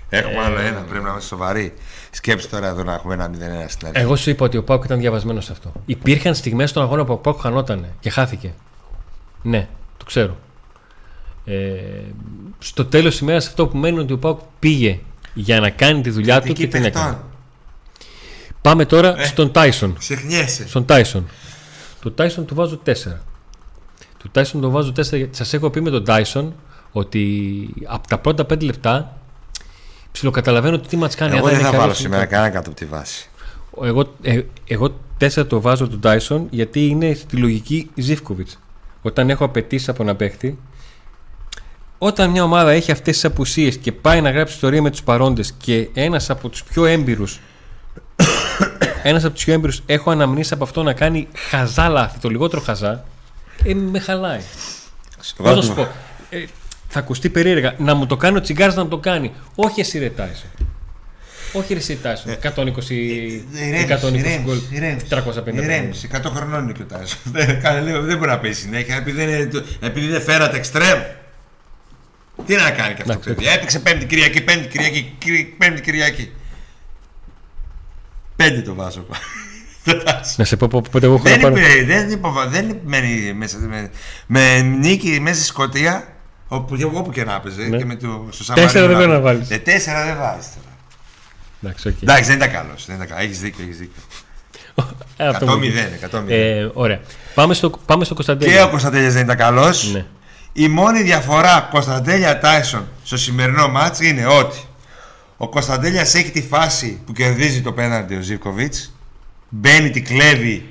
Έχουμε 0.09 0.41
άλλο 0.43 0.59
ένα, 0.59 0.81
πρέπει 0.81 1.05
να 1.05 1.11
είμαστε 1.11 1.29
σοβαροί. 1.29 1.73
Σκέψτε 2.11 2.57
τώρα 2.57 2.69
εδώ 2.69 2.83
να 2.83 2.95
έχουμε 2.95 3.15
ένα 3.15 3.31
0-1 3.31 3.35
στην 3.69 3.87
αρχή. 3.89 4.01
Εγώ 4.01 4.17
σου 4.17 4.31
είπα 4.31 4.45
ότι 4.45 4.57
ο 4.57 4.65
Πάουκ 4.65 4.85
ήταν 4.85 4.99
διαβασμένος 4.99 5.45
σε 5.45 5.53
αυτό. 5.53 5.73
Υπήρχαν 5.87 6.35
στιγμές 6.35 6.71
στον 6.71 6.83
αγώνα 6.83 7.05
που 7.05 7.13
ο 7.13 7.17
Πάουκ 7.17 7.41
χανότανε 7.41 7.95
και 8.01 8.11
χάθηκε. 8.11 8.55
Ναι, 9.43 9.69
το 9.97 10.05
ξέρω. 10.05 10.37
Ε, 11.45 11.55
στο 12.59 12.85
τέλος 12.85 13.11
της 13.11 13.21
ημέρας 13.21 13.47
αυτό 13.47 13.67
που 13.67 13.77
μένει 13.77 13.93
είναι 13.95 14.03
ότι 14.03 14.13
ο 14.13 14.19
Πάουκ 14.19 14.41
πήγε 14.59 14.99
για 15.35 15.61
να 15.61 15.71
κάνει 15.71 16.01
τη 16.01 16.11
δουλειά 16.11 16.41
του 16.41 16.53
και 16.53 16.67
την 16.67 16.85
έκανε. 16.85 17.19
Πάμε 18.61 18.85
τώρα 18.85 19.21
Ε. 19.21 19.25
στον 19.27 19.53
Τάισον. 19.53 19.97
Ξεχνιέσαι. 19.99 20.69
Στον 20.69 20.85
Τάισον. 20.85 21.27
Το 22.01 22.11
Τάισον 22.11 22.47
του 22.47 22.55
βάζω 22.55 22.81
4. 22.87 22.93
Του 24.19 24.29
Τάισον 24.33 24.61
το 24.61 24.71
βάζω 24.71 24.93
4 24.93 25.17
γιατί 25.17 25.37
σας 25.37 25.53
έχω 25.53 25.71
πει 25.71 25.81
με 25.81 25.91
τον 25.91 26.05
Τάισον 26.05 26.55
ότι 26.93 27.69
από 27.87 28.09
τα 28.09 28.19
πρώτα 28.19 28.47
5 28.51 28.63
λεπτά 28.65 29.19
ψιλοκαταλαβαίνω 30.17 30.79
τι 30.79 30.97
μα 30.97 31.09
κάνει. 31.09 31.37
Εγώ 31.37 31.47
αν 31.47 31.53
δεν 31.53 31.61
είναι 31.61 31.71
θα 31.71 31.71
βάλω 31.71 31.83
καλός 31.83 31.99
ή 31.99 32.03
σήμερα 32.03 32.21
κακός. 32.21 32.37
κανένα 32.37 32.55
κάτω 32.55 32.69
από 32.69 32.79
τη 32.79 32.85
βάση. 32.85 33.29
Εγώ, 33.83 34.15
ε, 34.23 34.41
εγώ 34.67 35.01
4 35.21 35.47
το 35.47 35.61
βάζω 35.61 35.89
τον 35.89 36.01
Τάισον 36.01 36.47
γιατί 36.51 36.87
είναι 36.87 37.15
στη 37.15 37.37
λογική 37.37 37.91
Ζήφκοβιτς. 37.95 38.59
Όταν 39.03 39.31
έχω 39.31 39.45
απαιτήσει 39.45 39.91
από 39.91 40.03
ένα 40.03 40.15
παίχτη, 40.15 40.59
όταν 41.99 42.31
μια 42.31 42.43
ομάδα 42.43 42.71
έχει 42.71 42.93
αυτές 42.93 43.15
τις 43.15 43.25
απουσίες 43.25 43.77
και 43.77 43.93
πάει 43.93 44.21
να 44.21 44.31
γράψει 44.31 44.55
ιστορία 44.55 44.83
με 44.83 44.91
τους 44.91 45.03
παρόντες 45.03 45.53
και 45.53 45.89
ένας 45.95 46.31
από 46.31 46.49
τους 46.49 46.65
πιο 46.65 46.85
έμπειρους. 46.85 47.41
Ένας 49.03 49.25
από 49.25 49.35
τους 49.35 49.45
πιο 49.45 49.55
έμπειρους 49.55 49.83
έχω 49.87 50.11
αναμνήσει 50.11 50.55
από 50.55 50.65
αυτό 50.65 50.83
να 50.83 50.93
κάνει 50.93 51.29
χαζά 51.51 51.89
λάθη, 51.89 52.19
το 52.19 52.29
λιγότερο 52.29 52.63
χαζά, 52.63 53.05
ε, 53.65 53.75
με 53.75 53.99
χαλάει. 53.99 54.41
Πώς 55.37 55.57
να 55.57 55.63
σου 55.63 55.75
πω, 55.75 55.89
ε, 56.31 56.45
θα 56.89 56.99
ακουστεί 56.99 57.29
περίεργα. 57.31 57.75
Να 57.79 57.95
μου 57.95 58.07
το 58.07 58.17
κάνει 58.17 58.37
ο 58.37 58.41
τσιγκάρας 58.41 58.75
να 58.75 58.83
μου 58.83 58.89
το 58.89 58.99
κάνει. 58.99 59.33
Όχι 59.55 59.81
εσύ 59.81 59.99
ρε 59.99 60.11
Τάισον. 60.11 60.51
Όχι 61.53 61.73
ρε 61.73 61.79
εσύ 61.79 61.97
Τάισον. 61.97 62.33
120, 62.33 62.37
120 63.89 64.41
γκολ. 64.45 64.59
350. 64.71 65.63
Ηρέμηση, 65.63 66.09
100 66.13 66.19
χρονών 66.35 66.63
είναι 66.63 66.73
και 66.73 66.83
ο 66.83 66.85
Τάισον. 66.85 67.19
Δεν 67.33 67.61
κάνει 67.63 67.87
λίγο, 67.87 68.01
δεν 68.03 68.19
μπορεί 68.19 68.31
να 68.31 68.39
παίζει 68.39 68.61
συνέχεια 68.61 68.97
επειδή 68.97 69.17
δεν, 69.25 69.29
είναι, 69.29 69.51
επειδή 69.81 70.07
δεν 70.07 70.21
φέρατε 70.23 70.57
εξτρέμ. 70.57 70.99
Τι 72.47 72.55
να 72.55 72.71
κάνει 72.71 72.95
και 72.95 73.03
αυτό 73.03 73.13
το 73.13 73.13
Εντάξει, 73.13 73.35
παιδί. 73.35 73.47
Έπαιξε 73.49 73.79
Πέμπτη 73.79 74.07
Κυριακή, 74.07 74.41
Πέμπτη 74.41 74.69
Κυριακή, 74.69 75.15
Κυρι- 75.19 75.57
Πέμπτη 75.59 75.81
Κυριακή. 75.81 76.33
Πέντε 78.37 78.63
το 78.63 78.75
βάζω. 78.75 79.07
Να 80.37 80.45
σε 80.45 80.57
πω 80.57 80.67
πότε 80.91 81.07
εγώ 81.07 81.15
έχω 81.15 81.23
Δεν, 81.23 81.33
να 81.41 81.43
πάρω. 81.51 81.57
είπε, 81.57 81.85
δεν, 81.85 82.11
υποβα- 82.11 82.47
δεν 82.49 82.79
μένει 82.85 83.33
μέσα, 83.33 83.59
με, 83.59 83.91
με 84.27 84.61
νίκη 84.61 85.21
μέσα 85.21 85.35
στη 85.37 85.45
Σκωτία, 85.47 86.16
όπου, 86.49 86.77
όπου 86.95 87.11
και 87.11 87.25
να 87.25 87.41
παίζει. 87.41 87.69
Ναι. 87.69 87.77
Και 87.77 87.85
με 87.85 87.95
το, 87.97 88.27
στο 88.31 88.55
Τέσσερα 88.55 88.69
Σαν 88.71 88.77
Μαρίνο 88.77 88.89
δεν 88.89 88.97
πρέπει 88.97 89.13
να 89.13 89.21
παίζει. 89.21 89.39
βάλεις. 89.39 89.51
Ε, 89.51 89.59
τέσσερα 89.59 90.05
δεν 90.05 90.17
βάζεις 90.17 90.47
τώρα. 90.55 90.75
Εντάξει, 91.63 91.89
οκ. 91.89 92.03
Εντάξει, 92.03 92.25
δεν 92.25 92.37
ήταν 92.37 92.51
καλός. 92.51 92.87
Δεν 92.87 92.95
ήταν 92.97 93.09
καλός. 93.09 93.25
Έχεις 93.25 93.41
δίκιο, 93.41 93.65
έχεις 93.65 93.79
δίκιο. 93.79 94.03
Ε, 95.17 95.27
αυτό 95.27 95.47
μου 95.47 95.53
100-0. 95.63 95.65
είπε. 95.65 95.99
100-0. 96.13 96.23
Ε, 96.29 96.69
ωραία. 96.75 97.01
Πάμε 97.35 97.55
στο, 97.55 97.71
πάμε 97.87 98.05
στο 98.05 98.15
και 98.15 98.23
ο 98.23 98.25
Κωνσταντέλιας. 98.25 98.69
Κωνσταντέλια 98.71 99.11
δεν 99.11 99.23
ήταν 99.25 99.37
καλός. 99.37 99.93
Ναι. 99.93 100.05
Η 100.53 100.69
μόνη 100.69 101.03
διαφορά 101.03 101.69
Κωνσταντέλια 101.71 102.39
Τάισον 102.39 102.89
στο 103.03 103.17
σημερινό 103.17 103.69
ματς 103.69 104.01
είναι 104.01 104.27
ότι 104.27 104.59
ο 105.37 105.49
Κωνσταντέλιας 105.49 106.15
έχει 106.15 106.31
τη 106.31 106.43
φάση 106.43 107.01
που 107.07 107.13
κερδίζει 107.13 107.63
το 107.63 107.73
πέναντι 107.73 108.15
ο 108.15 108.21
Ζivkovic. 108.29 108.91
Μπαίνει, 109.49 109.91
τη 109.91 110.03
κλέβει. 110.03 110.69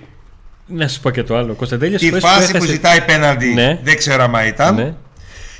Να 0.67 0.87
σου 0.87 0.99
πω 0.99 1.09
και 1.09 1.23
το 1.23 1.37
άλλο. 1.37 1.51
Ο 1.51 1.55
Κωνσταντέλιας 1.55 2.01
Τη 2.01 2.19
φάση 2.19 2.57
που 2.57 2.65
ζητάει 2.65 3.01
πέναντι 3.01 3.53
Ναι. 3.53 3.79
δεν 3.83 3.97
ξέρω 3.97 4.23
άμα 4.23 4.45
ήταν. 4.45 4.75
Ναι. 4.75 4.95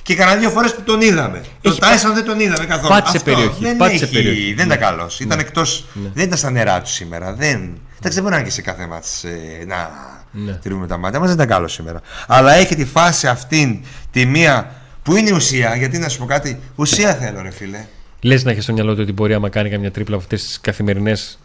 Και 0.05 0.15
κανένα 0.15 0.39
δύο 0.39 0.49
φορές 0.49 0.75
που 0.75 0.81
τον 0.81 1.01
είδαμε. 1.01 1.37
Έχει 1.37 1.47
τον 1.61 1.79
Τάισον 1.79 2.13
δεν 2.13 2.25
τον 2.25 2.39
είδαμε 2.39 2.65
καθόλου. 2.65 2.89
Πάτησε 2.89 3.17
Αυτό 3.17 3.31
περιοχή, 3.31 3.63
Δεν, 3.63 3.77
πάτησε 3.77 4.03
έχει, 4.03 4.13
περιοχή. 4.13 4.53
δεν 4.53 4.67
Ναι. 4.67 4.73
ήταν 4.73 4.87
καλός. 4.89 5.19
Ήταν 5.19 5.39
εκτός, 5.39 5.85
Ναι. 5.93 6.09
Δεν 6.13 6.25
ήταν 6.25 6.37
στα 6.37 6.49
νερά 6.51 6.81
του 6.81 6.89
σήμερα. 6.89 7.33
Δεν... 7.33 7.59
Εντάξει, 7.97 8.13
δεν 8.13 8.21
μπορεί 8.21 8.29
να 8.29 8.35
είναι 8.35 8.43
και 8.47 8.53
σε 8.53 8.61
κάθε 8.61 8.87
μάτς 8.87 9.23
ε, 9.23 9.63
να 9.67 9.89
Ναι. 10.31 10.51
τηρούμε 10.51 10.87
τα 10.87 10.97
μάτια 10.97 11.19
μας. 11.19 11.27
Δεν 11.27 11.37
ήταν 11.37 11.47
καλό 11.49 11.67
σήμερα. 11.67 12.01
Αλλά 12.27 12.53
έχει 12.53 12.75
τη 12.75 12.85
φάση 12.85 13.27
αυτήν, 13.27 13.79
τη 14.11 14.25
μία 14.25 14.71
που 15.03 15.15
είναι 15.15 15.33
ουσία. 15.33 15.75
Γιατί 15.75 15.97
να 15.97 16.09
σου 16.09 16.17
πω 16.19 16.25
κάτι, 16.25 16.59
ουσία 16.75 17.13
θέλω, 17.15 17.41
ρε 17.41 17.51
φίλε. 17.51 17.85
Λες 18.21 18.43
να 18.43 18.51
έχεις 18.51 18.63
στο 18.63 18.73
μυαλό 18.73 18.93
του 18.95 18.99
ότι 19.03 19.11
μπορεί 19.11 19.33
άμα 19.33 19.49
κάνει 19.49 19.69
καμιά 19.69 19.91
τρίπλα 19.91 20.15
από 20.15 20.23
αυτές 20.23 20.43
τις 20.45 20.59
καθημερινές 20.61 21.39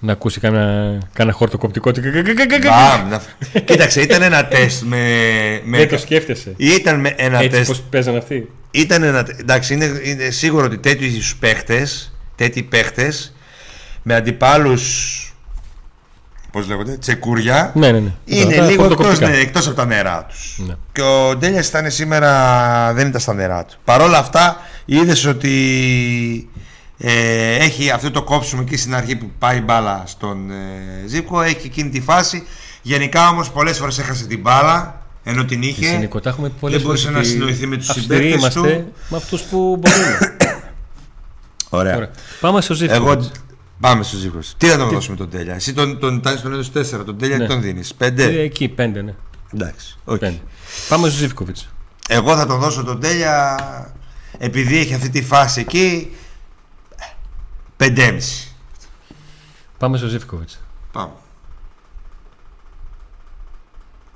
να 0.00 0.12
ακούσει 0.12 0.40
κάνα, 0.40 0.98
κάνα 1.12 1.32
χορτοκοπτικό. 1.32 1.92
του. 1.92 2.00
Μπαμ, 2.62 3.08
να- 3.08 3.60
Κοίταξε, 3.60 4.00
ήταν 4.00 4.22
ένα 4.22 4.46
τεστ 4.46 4.82
με. 4.82 4.96
με... 5.64 5.76
Δεν 5.78 5.88
το 5.88 5.98
σκέφτεσαι. 5.98 6.54
Ήταν 6.56 7.00
με 7.00 7.14
ένα 7.16 7.38
Έτσι 7.38 7.48
τεστ 7.56 7.70
πώς 7.70 7.80
παίζανε 7.90 8.18
αυτοί; 8.18 8.50
Ήταν 8.70 9.02
ένα. 9.02 9.26
Εντάξει, 9.40 9.74
είναι, 9.74 10.00
είναι 10.02 10.30
σίγουρο 10.30 10.64
ότι 10.64 10.78
τέτοιου 10.78 11.08
παίχτες, 11.40 12.12
τέτοιοι 12.36 12.62
παίχτες 12.62 13.34
με 14.02 14.14
αντιπάλους. 14.14 15.24
Πώς 16.52 16.66
λέγονται, 16.68 16.96
τσεκούρια. 16.96 17.72
Ναι, 17.74 17.92
ναι, 17.92 17.98
ναι. 17.98 18.12
Είναι 18.24 18.54
Τα 18.54 18.62
λίγο 18.66 18.66
εκτός, 18.66 18.76
χορτοκοπτικά. 18.86 19.28
ναι, 19.28 19.36
εκτός 19.36 19.66
από 19.66 19.76
τα 19.76 19.84
νερά 19.84 20.26
τους. 20.28 20.58
Ναι. 20.66 20.74
Και 20.92 21.00
ο 21.02 21.36
Ντέλια 21.36 21.60
ήταν 21.60 21.90
σήμερα. 21.90 22.92
δεν 22.94 23.06
ήταν 23.08 23.20
στα 23.20 23.34
νερά 23.34 23.64
του. 23.64 23.74
Παρ' 23.84 24.00
όλα 24.00 24.18
αυτά, 24.18 24.56
είδες 24.84 25.24
ότι 25.24 25.54
ε, 27.02 27.54
έχει 27.54 27.90
αυτό 27.90 28.10
το 28.10 28.22
κόψιμο 28.22 28.60
εκεί 28.64 28.76
στην 28.76 28.94
αρχή 28.94 29.16
που 29.16 29.30
πάει 29.38 29.58
η 29.58 29.62
μπάλα 29.64 30.02
στον 30.06 30.50
ε, 30.50 31.06
Ζήπκο. 31.06 31.40
Έχει 31.42 31.66
εκείνη 31.66 31.88
τη 31.90 32.00
φάση. 32.00 32.46
Γενικά 32.82 33.28
όμως 33.28 33.50
πολλές 33.50 33.78
φορές 33.78 33.98
έχασε 33.98 34.26
την 34.26 34.40
μπάλα 34.40 35.02
ενώ 35.24 35.44
την 35.44 35.62
είχε. 35.62 35.86
Εσύ, 35.86 35.98
Νίκο, 35.98 36.20
τα 36.20 36.30
έχουμε 36.30 36.48
πολλές 36.60 36.76
δεν 36.76 36.86
μπορούσε 36.86 37.08
φορές 37.10 37.26
να 37.26 37.28
ότι 37.28 37.38
συνοηθεί 37.38 37.66
με 37.66 37.76
τους 37.76 37.88
αυστηροί 37.88 38.06
συμπαίκτες 38.16 38.40
είμαστε 38.40 38.60
του. 38.60 38.92
με 39.08 39.16
αυτούς 39.16 39.42
που 39.42 39.80
μπορούμε. 39.80 40.18
Ωραία. 41.68 41.96
Ωραία. 41.96 42.10
Πάμε 42.40 42.60
στο 42.60 42.74
Ζήφκο. 42.74 42.94
Εγώ. 42.94 43.30
Πάμε 43.80 44.02
στου 44.02 44.16
Ζήπκο. 44.16 44.38
Τι 44.56 44.66
θα 44.66 44.76
τον 44.76 44.88
δώσουμε 44.88 45.16
τον 45.16 45.30
Τέλια; 45.30 45.54
Εσύ 45.54 45.72
τον, 45.72 45.98
τον, 45.98 46.20
τον, 46.22 46.42
τον 46.42 46.52
έδωσε 46.52 46.70
4, 46.74 47.04
τον 47.04 47.18
Τέλια 47.18 47.36
Ναι. 47.36 47.42
τι 47.42 47.50
τον 47.50 47.62
δίνεις. 47.62 47.92
5. 47.98 48.18
Ε, 48.18 48.40
Εκεί, 48.40 48.68
πέντε, 48.68 49.02
ναι. 49.02 49.14
Εντάξει. 49.54 49.98
οκ. 50.04 50.18
Πέντε. 50.18 50.40
Πάμε 50.88 51.08
στο 51.08 51.18
Ζήφκοβιτ. 51.18 51.56
Εγώ 52.08 52.36
θα 52.36 52.46
τον 52.46 52.58
δώσω 52.58 52.84
τον 52.84 53.00
Τέλια 53.00 53.56
επειδή 54.38 54.78
έχει 54.78 54.94
αυτή 54.94 55.08
τη 55.08 55.22
φάση 55.22 55.60
εκεί. 55.60 56.10
5,5. 57.80 58.20
Πάμε 59.78 59.96
στο 59.96 60.06
Ζήφκοβιτς. 60.06 60.60
Πάμε. 60.92 61.12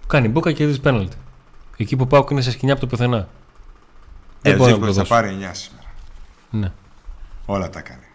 Κάνει 0.06 0.28
μπουκα 0.28 0.52
και 0.52 0.66
δει 0.66 0.78
πέναλτι. 0.78 1.16
Εκεί 1.76 1.96
που 1.96 2.06
πάω 2.06 2.26
είναι 2.30 2.40
σε 2.40 2.50
σκηνιά 2.50 2.72
από 2.74 2.82
το 2.82 2.86
πουθενά. 2.88 3.16
Ε, 3.16 3.26
Δεν 4.42 4.54
ο 4.54 4.56
μπορώ 4.56 4.70
να 4.70 4.76
το 4.78 4.92
Ζήπκο 4.92 4.92
θα 4.92 4.98
δώσω. 5.00 5.14
πάρει 5.14 5.28
9 5.50 5.54
σήμερα. 5.54 5.88
Ναι. 6.50 6.72
Όλα 7.46 7.70
τα 7.70 7.80
κάνει. 7.80 8.06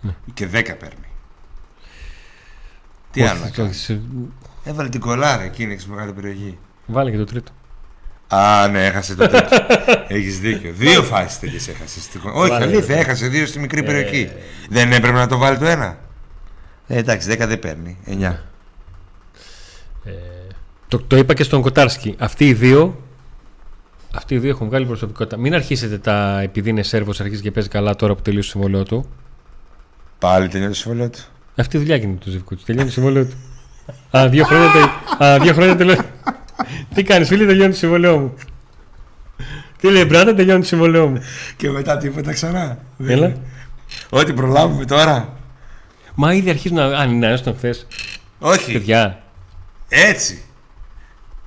Ναι. 0.00 0.14
Και 0.34 0.46
10 0.46 0.50
παίρνει. 0.50 1.06
Τι 3.10 3.20
Όχι, 3.20 3.30
άλλο 3.30 3.38
να 3.40 3.44
όχι, 3.46 3.54
κάνεις; 3.54 3.80
σε- 3.80 4.00
Έβαλε 4.64 4.88
την 4.88 5.00
κολάρα 5.00 5.42
εκείνη 5.42 5.78
στη 5.78 5.90
μεγάλη 5.90 6.12
περιοχή. 6.12 6.58
Βάλε 6.86 7.10
και 7.10 7.16
το 7.16 7.24
τρίτο. 7.24 7.52
Α, 8.34 8.68
ναι, 8.68 8.86
έχασε 8.86 9.14
το 9.14 9.26
τέτοιο. 9.28 9.58
Έχεις 10.16 10.38
δίκιο. 10.40 10.72
Δύο 10.74 11.02
φάσεις 11.02 11.38
τέτοιες 11.38 11.68
έχασε. 11.68 12.00
Όχι, 12.34 12.50
Βάλε, 12.50 12.64
αλήθεια, 12.64 12.94
ρε. 12.94 13.00
έχασε 13.00 13.26
δύο 13.26 13.46
στη 13.46 13.58
μικρή 13.58 13.80
Ε, 13.80 13.82
περιοχή. 13.82 14.30
Δεν 14.70 14.92
έπρεπε 14.92 15.18
να 15.18 15.26
το 15.26 15.38
βάλει 15.38 15.58
το 15.58 15.64
ένα. 15.66 15.98
Ε, 16.86 16.96
εντάξει, 16.98 17.28
10 17.32 17.46
δεν 17.46 17.58
παίρνει. 17.58 17.96
9. 18.06 18.12
Ε, 20.04 20.10
το, 20.88 20.98
το 20.98 21.16
είπα 21.16 21.34
και 21.34 21.42
στον 21.42 21.62
Κοτάρσκι. 21.62 22.14
Αυτοί 22.18 22.48
οι 22.48 22.52
δύο. 22.54 23.00
Αυτοί 24.14 24.34
οι 24.34 24.38
δύο 24.38 24.50
έχουν 24.50 24.66
βγάλει 24.68 24.86
προσωπικότητα. 24.86 25.36
Μην 25.36 25.54
αρχίσετε 25.54 25.98
τα 25.98 26.40
επειδή 26.40 26.70
είναι 26.70 26.82
Σέρβος, 26.82 27.20
αρχίζει 27.20 27.42
και 27.42 27.50
παίζει 27.50 27.68
καλά 27.68 27.96
τώρα 27.96 28.14
που 28.14 28.22
τελείωσε 28.22 28.52
το 28.52 28.58
συμβόλαιο 28.58 28.82
του. 28.84 29.06
Πάλι 30.18 30.48
τελειώνει 30.48 30.72
το 30.72 30.78
συμβόλαιο 30.78 31.10
του. 31.10 31.18
Αυτή 31.56 31.76
η 31.76 31.80
δουλειά 31.80 31.96
γίνεται 31.96 32.24
του 32.24 32.30
Ζευκούτσου. 32.30 32.64
Τελειώνει 32.64 32.86
το 32.86 32.92
συμβόλαιο 32.92 33.24
του. 33.24 33.36
Α, 34.18 34.28
δύο 34.28 34.44
χρόνια, 34.44 34.68
τε... 34.72 35.24
Α, 35.26 35.38
δύο 35.38 35.52
χρόνια 35.52 35.76
τελειώνει. 35.76 36.00
Τι 36.94 37.02
κάνεις, 37.02 37.28
φίλε, 37.28 37.46
τελειώνει 37.46 37.70
το 37.70 37.76
συμβόλαιό 37.76 38.18
μου. 38.18 38.34
Τι 39.80 39.90
λέει, 39.90 40.04
μπράτα, 40.04 40.34
τελειώνει 40.34 40.60
το 40.60 40.66
συμβόλαιό 40.66 41.06
μου. 41.08 41.20
Και 41.56 41.70
μετά 41.70 41.96
τίποτα 41.96 42.32
ξανά. 42.32 42.78
Έλα. 43.06 43.32
Ό,τι 44.10 44.32
προλάβουμε 44.32 44.84
τώρα. 44.84 45.32
Μα 46.14 46.32
ήδη 46.34 46.50
αρχίζουν 46.50 46.76
να. 46.76 46.84
Αν 46.84 47.10
είναι 47.10 47.38
τον 47.38 47.56
χθες. 47.56 47.86
Όχι, 48.38 48.72
Παιδιά, 48.72 49.22
έτσι. 49.88 50.42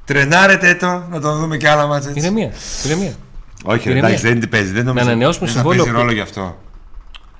Τρενάρετε 0.05 0.75
το, 0.75 0.87
να 1.09 1.19
τον 1.21 1.39
δούμε 1.39 1.57
και 1.57 1.69
άλλα 1.69 1.87
μάτια 1.87 2.09
έτσι. 2.09 2.21
ηρεμία. 2.21 2.51
ηρεμία. 2.85 3.13
Όχι, 3.63 3.83
ρε, 3.83 3.89
Ηρεμία. 3.91 4.07
εντάξει, 4.09 4.27
δεν 4.27 4.39
την 4.39 4.49
παίζει. 4.49 4.71
Δεν 4.71 4.85
νομίζω. 4.85 5.05
Να 5.05 5.11
ανανεώσουμε 5.11 5.45
δεν 5.45 5.55
θα 5.55 5.61
συμβόλαιο 5.61 5.83
παίζει 5.83 5.97
που- 5.97 6.01
ρόλο 6.01 6.13
γι' 6.15 6.21
αυτό. 6.21 6.61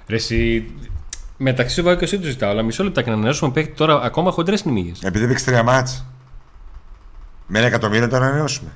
Ρε, 0.08 0.16
εσύ, 0.16 0.66
μεταξύ 1.38 1.82
του 1.84 1.96
και 1.98 2.04
εσύ 2.04 2.20
του 2.20 2.28
ζητάω, 2.28 2.50
αλλά 2.50 2.62
μισό 2.62 2.84
λεπτά 2.84 3.02
και 3.02 3.10
να 3.10 3.16
ανανεώσουμε 3.16 3.52
παίκτη 3.52 3.72
τώρα 3.76 4.02
ακόμα 4.02 4.32
χοντρές 4.32 4.66
νημίγε. 4.66 4.92
Επειδή 5.02 5.28
παίξει 5.28 5.46
τρία 5.46 5.64
μάτς. 5.64 6.06
Με 7.48 7.58
ένα 7.58 7.68
εκατομμύριο 7.68 8.08
το 8.08 8.16
ανανεώσουμε. 8.16 8.70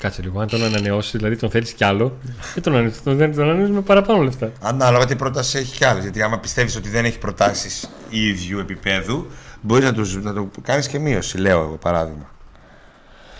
Κάτσε 0.00 0.22
λίγο, 0.22 0.40
αν 0.40 0.46
τον 0.48 0.62
ανανεώσει, 0.62 1.16
δηλαδή 1.16 1.36
τον 1.36 1.50
θέλεις 1.50 1.72
κι 1.72 1.84
άλλο, 1.84 2.16
δεν 2.54 2.62
τον 2.62 2.72
ανανεώσει. 2.72 3.02
Τον, 3.02 3.18
τον 3.18 3.42
ανανεώσει 3.42 3.72
με 3.72 3.80
παραπάνω 3.80 4.22
λεφτά. 4.22 4.52
Ανάλογα 4.60 5.06
τι 5.06 5.16
πρόταση 5.16 5.58
έχει 5.58 5.76
κι 5.76 5.84
άλλες. 5.84 6.02
Γιατί 6.02 6.22
άμα 6.22 6.38
πιστεύεις 6.38 6.76
ότι 6.76 6.88
δεν 6.88 7.04
έχει 7.04 7.18
προτάσεις 7.18 7.90
ίδιου 8.08 8.58
επίπεδου, 8.58 9.26
μπορείς 9.60 9.84
να, 9.84 9.92
τους, 9.92 10.22
να 10.22 10.32
το 10.32 10.50
κάνεις 10.62 10.88
και 10.88 10.98
μείωση. 10.98 11.38
Λέω 11.38 11.62
εγώ 11.62 11.76
παράδειγμα. 11.76 12.30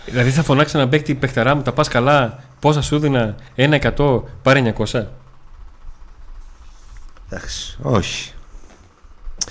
Δηλαδή 0.05 0.29
θα 0.29 0.43
φωνάξει 0.43 0.77
ένα 0.77 0.87
παίκτη 0.87 1.15
παιχτερά 1.15 1.55
μου, 1.55 1.61
τα 1.61 1.71
πας 1.71 1.87
καλά, 1.87 2.43
πόσα 2.59 2.81
σου 2.81 2.99
δίνα, 2.99 3.35
1% 3.55 4.21
πάρε 4.41 4.73
900. 4.77 5.05
Εντάξει, 7.29 7.77
όχι. 7.81 8.33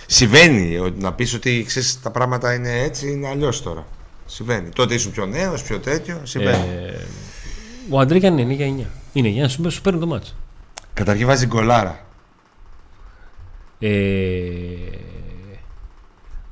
Συμβαίνει 0.07 0.79
ότι 0.79 1.01
να 1.01 1.13
πεις 1.13 1.35
ότι 1.35 1.65
ξέρεις, 1.67 2.01
τα 2.03 2.11
πράγματα 2.11 2.55
είναι 2.55 2.81
έτσι, 2.81 3.11
είναι 3.11 3.29
αλλιώς 3.29 3.63
τώρα. 3.63 3.87
Συμβαίνει. 4.33 4.69
Τότε 4.69 4.95
ήσουν 4.95 5.13
πιο 5.13 5.27
νέος, 5.27 5.63
πιο 5.63 5.79
τέτοιο. 5.79 6.21
Συμβαίνει. 6.23 6.65
Ε, 6.87 6.93
ο 7.89 7.99
Αντρίγιαν 8.01 8.39
είναι 8.39 8.53
για 8.53 8.67
9. 8.67 8.87
Είναι 9.13 9.47
9, 9.47 9.51
σου, 9.51 9.71
σου 9.71 9.81
παίρνει 9.81 10.01
το 10.01 10.07
μάτσο. 10.07 10.35
Καταρχήν 10.95 11.27
βάζει 11.27 11.47
γκολάρα. 11.47 12.05
Ε, 13.79 13.91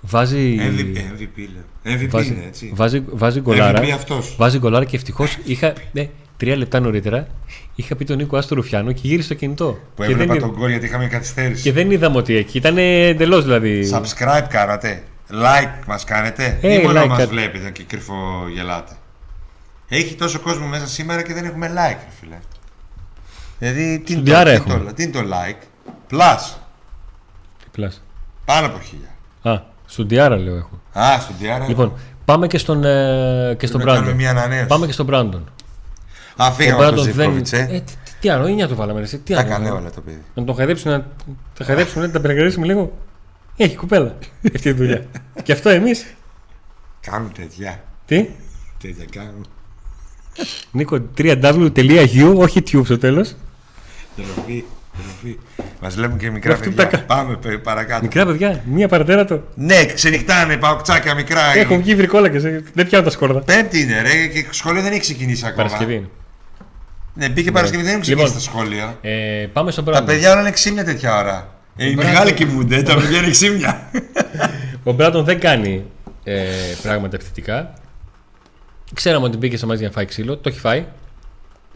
βάζει. 0.01 0.57
MVP, 0.61 0.97
MVP 0.97 1.47
λέω. 1.55 1.95
MVP 1.97 2.09
Βάζει, 2.11 2.29
είναι 2.29 2.45
έτσι. 2.47 2.73
βάζει, 2.75 3.03
βάζει 3.11 3.41
γκολάρα. 3.41 3.83
MVP 3.83 3.91
αυτός. 3.91 4.35
Βάζει 4.39 4.59
γκολάρα 4.59 4.85
και 4.85 4.97
ευτυχώς 4.97 5.39
είχα. 5.45 5.73
Ναι, 5.93 6.09
τρία 6.37 6.57
λεπτά 6.57 6.81
νωρίτερα 6.81 7.29
είχα 7.75 7.97
πει 7.97 8.05
τον 8.05 8.17
Νίκο 8.17 8.37
Άστο 8.37 8.55
Ρουφιάνο 8.55 8.93
και 8.93 9.01
γύρισε 9.05 9.29
το 9.29 9.35
κινητό. 9.35 9.79
Που 9.95 10.03
και, 10.03 10.09
δεν, 10.09 10.11
έβλεπα 10.11 10.35
είδα- 10.35 10.47
τον 10.47 10.57
γκολ 10.57 10.71
γιατί 10.71 10.87
είχαμε 10.87 11.07
καθυστέρηση. 11.07 11.63
και 11.63 11.73
δεν 11.73 11.91
είδαμε 11.91 12.17
ότι 12.17 12.37
εκεί 12.37 12.57
ήταν 12.59 12.79
εντελώς 12.79 13.45
δηλαδή. 13.45 13.91
Subscribe 13.93 14.47
κάνατε. 14.49 15.03
Like 15.31 15.85
μας 15.87 16.05
κάνετε; 16.05 16.59
Ε, 16.61 16.73
ή 16.75 16.83
μόνο 16.83 17.03
like 17.03 17.07
μας 17.09 17.19
κα- 17.19 17.27
βλέπετε 17.27 17.71
και 17.71 17.83
κρυφό 17.85 18.47
γελάτε. 18.53 18.93
Έχει 19.89 20.15
τόσο 20.15 20.41
κόσμο 20.41 20.67
μέσα 20.67 20.87
σήμερα 20.87 21.23
και 21.23 21.35
δεν 21.35 21.45
έχουμε 21.45 21.67
like, 21.69 21.99
ρε 22.05 22.13
φίλε. 22.21 22.39
Δηλαδή, 23.59 23.99
τι 24.05 24.13
είναι, 24.13 24.23
το, 24.23 24.31
Διάρα 24.31 24.45
τι, 24.51 24.57
είναι 24.57 24.65
έχουμε. 24.75 24.85
το, 24.89 24.93
τι 24.95 25.03
είναι 25.03 25.13
το 25.13 25.21
like; 25.21 25.63
Plus. 26.11 26.55
Πλάς. 27.73 28.03
Πάνω 28.45 28.67
από 28.67 28.79
χίλια. 28.81 29.09
Α, 29.55 29.63
στον 29.87 30.09
Διάρα 30.09 30.37
λέω 30.37 30.57
έχω. 30.57 30.81
Α, 30.93 31.21
στον 31.21 31.35
Διάρα. 31.39 31.67
Λοιπόν, 31.69 31.93
πάμε 32.25 32.47
και 32.47 32.59
στον, 32.59 32.85
ε, 32.85 33.55
και 33.59 33.67
στον 33.67 33.81
Πρέπει 33.81 33.97
να 33.97 34.03
κάνουμε 34.03 34.13
Μπράντον. 34.13 34.15
μια 34.17 34.31
ανανέωση. 34.31 34.67
Πάμε 34.67 34.87
και 34.87 34.93
στον 34.93 35.07
Μπράντον. 35.07 35.51
Α, 36.37 36.47
Ο 36.47 36.53
φύγαμε 36.53 36.87
από 36.87 36.95
τον 36.95 37.05
Μπράντον 37.05 37.05
δεν. 37.05 37.15
Ζήφκοβιτς, 37.15 37.53
ε. 37.53 37.69
Ε, 37.71 37.81
τι, 37.81 37.93
τι 38.21 38.29
άλλο, 38.29 38.65
9 38.65 38.69
το 38.69 38.75
βάλαμε. 38.75 39.01
Ρε, 39.01 39.07
τι 39.07 39.19
Τα 39.35 39.41
άλλο. 39.41 39.49
έκανε 39.49 39.71
όλα 39.71 39.91
το 39.91 40.01
παιδί. 40.01 40.23
Να 40.35 40.45
τον 40.45 40.55
χαϊδέψουν, 40.55 40.91
να 40.91 41.07
τα 41.59 41.65
χαϊδέψουμε, 41.65 42.07
να 42.07 42.13
τα 42.13 42.21
περιγράψουμε 42.21 42.67
λίγο. 42.67 42.93
Έχει 43.61 43.77
κουπέλα 43.77 44.19
αυτή 44.55 44.69
η 44.69 44.73
δουλειά. 44.73 45.05
και 45.45 45.53
αυτό 45.53 45.69
εμείς. 45.69 46.07
Κάνουν 47.01 47.33
τέτοια. 47.33 47.83
Τι, 48.07 48.29
Τέτοια 48.83 49.05
κάνουν. 49.11 49.47
Νίκο, 50.71 50.99
www.u, 51.19 52.35
όχι 52.37 52.63
tube 52.73 52.85
στο 52.85 52.99
τέλος. 52.99 53.35
Τροπή. 54.17 54.65
Μας 55.81 55.97
λέμε 55.97 56.17
και 56.19 56.31
μικρά 56.31 56.53
Αυτό 56.53 56.71
παιδιά. 56.71 56.89
τα 56.89 56.97
κα- 56.97 57.05
Πάμε 57.05 57.37
πε- 57.37 57.59
παρακάτω. 57.59 58.03
Μικρά 58.03 58.27
παιδιά, 58.27 58.63
μία 58.67 58.89
παρατέρατα. 58.89 59.43
Ναι, 59.55 59.85
ξενυχτάνε 59.87 60.57
παοκτσάκια 60.57 61.15
μικρά. 61.15 61.41
Έχουν 61.57 61.79
βγει 61.83 61.95
βρικόλακες. 61.95 62.43
Δεν 62.73 62.87
πιάνουν 62.87 63.05
τα 63.07 63.11
σκόρδα. 63.11 63.41
Πέμπτη 63.41 63.81
είναι, 63.81 64.03
ρε, 64.03 64.27
και 64.27 64.47
σχολείο 64.51 64.83
δεν 64.83 64.91
έχει 64.93 65.01
ξεκινήσει 65.01 65.47
ακόμα. 65.47 65.63
Παρασκευή 65.65 65.95
είναι. 65.95 66.09
Ναι, 67.15 67.29
μπήκε 67.29 67.51
Παρασκευή, 67.53 67.83
δεν 67.83 67.91
έχουν 67.91 68.03
ξεκινήσει 68.03 68.35
Λοιπόν. 68.35 68.43
τα 68.45 68.51
σχόλια. 68.51 68.99
Ε, 69.01 69.47
πάμε 69.53 69.71
στον 69.71 69.85
Τα 69.85 69.91
Μπράντον. 69.91 70.07
παιδιά 70.09 70.33
όλα 70.33 70.41
είναι 70.41 70.51
ξύμια 70.51 70.85
τέτοια 70.85 71.19
ώρα. 71.19 71.58
Ε, 71.81 71.89
οι 71.89 71.95
Μπράβο. 71.95 72.09
μεγάλοι 72.11 72.33
κοιμούνται, 72.35 72.83
τα 72.83 72.95
παιδιά 72.95 73.19
είναι 73.19 73.31
ξύμια. 73.31 73.91
Ο 74.85 74.93
Μπράντον 74.93 75.25
δεν 75.25 75.41
κάνει 75.41 75.85
ε, 76.25 76.45
πράγματα 76.83 77.17
επιθετικά. 77.17 77.73
Ξέραμε 78.95 79.27
ότι 79.27 79.37
μπήκε 79.37 79.57
σε 79.57 79.67
μας 79.67 79.79
για 79.79 79.87
να 79.87 79.93
φάει 79.95 80.05
ξύλο. 80.05 80.37
Το 80.37 80.49
έχει 80.49 80.59
φάει. 80.59 80.87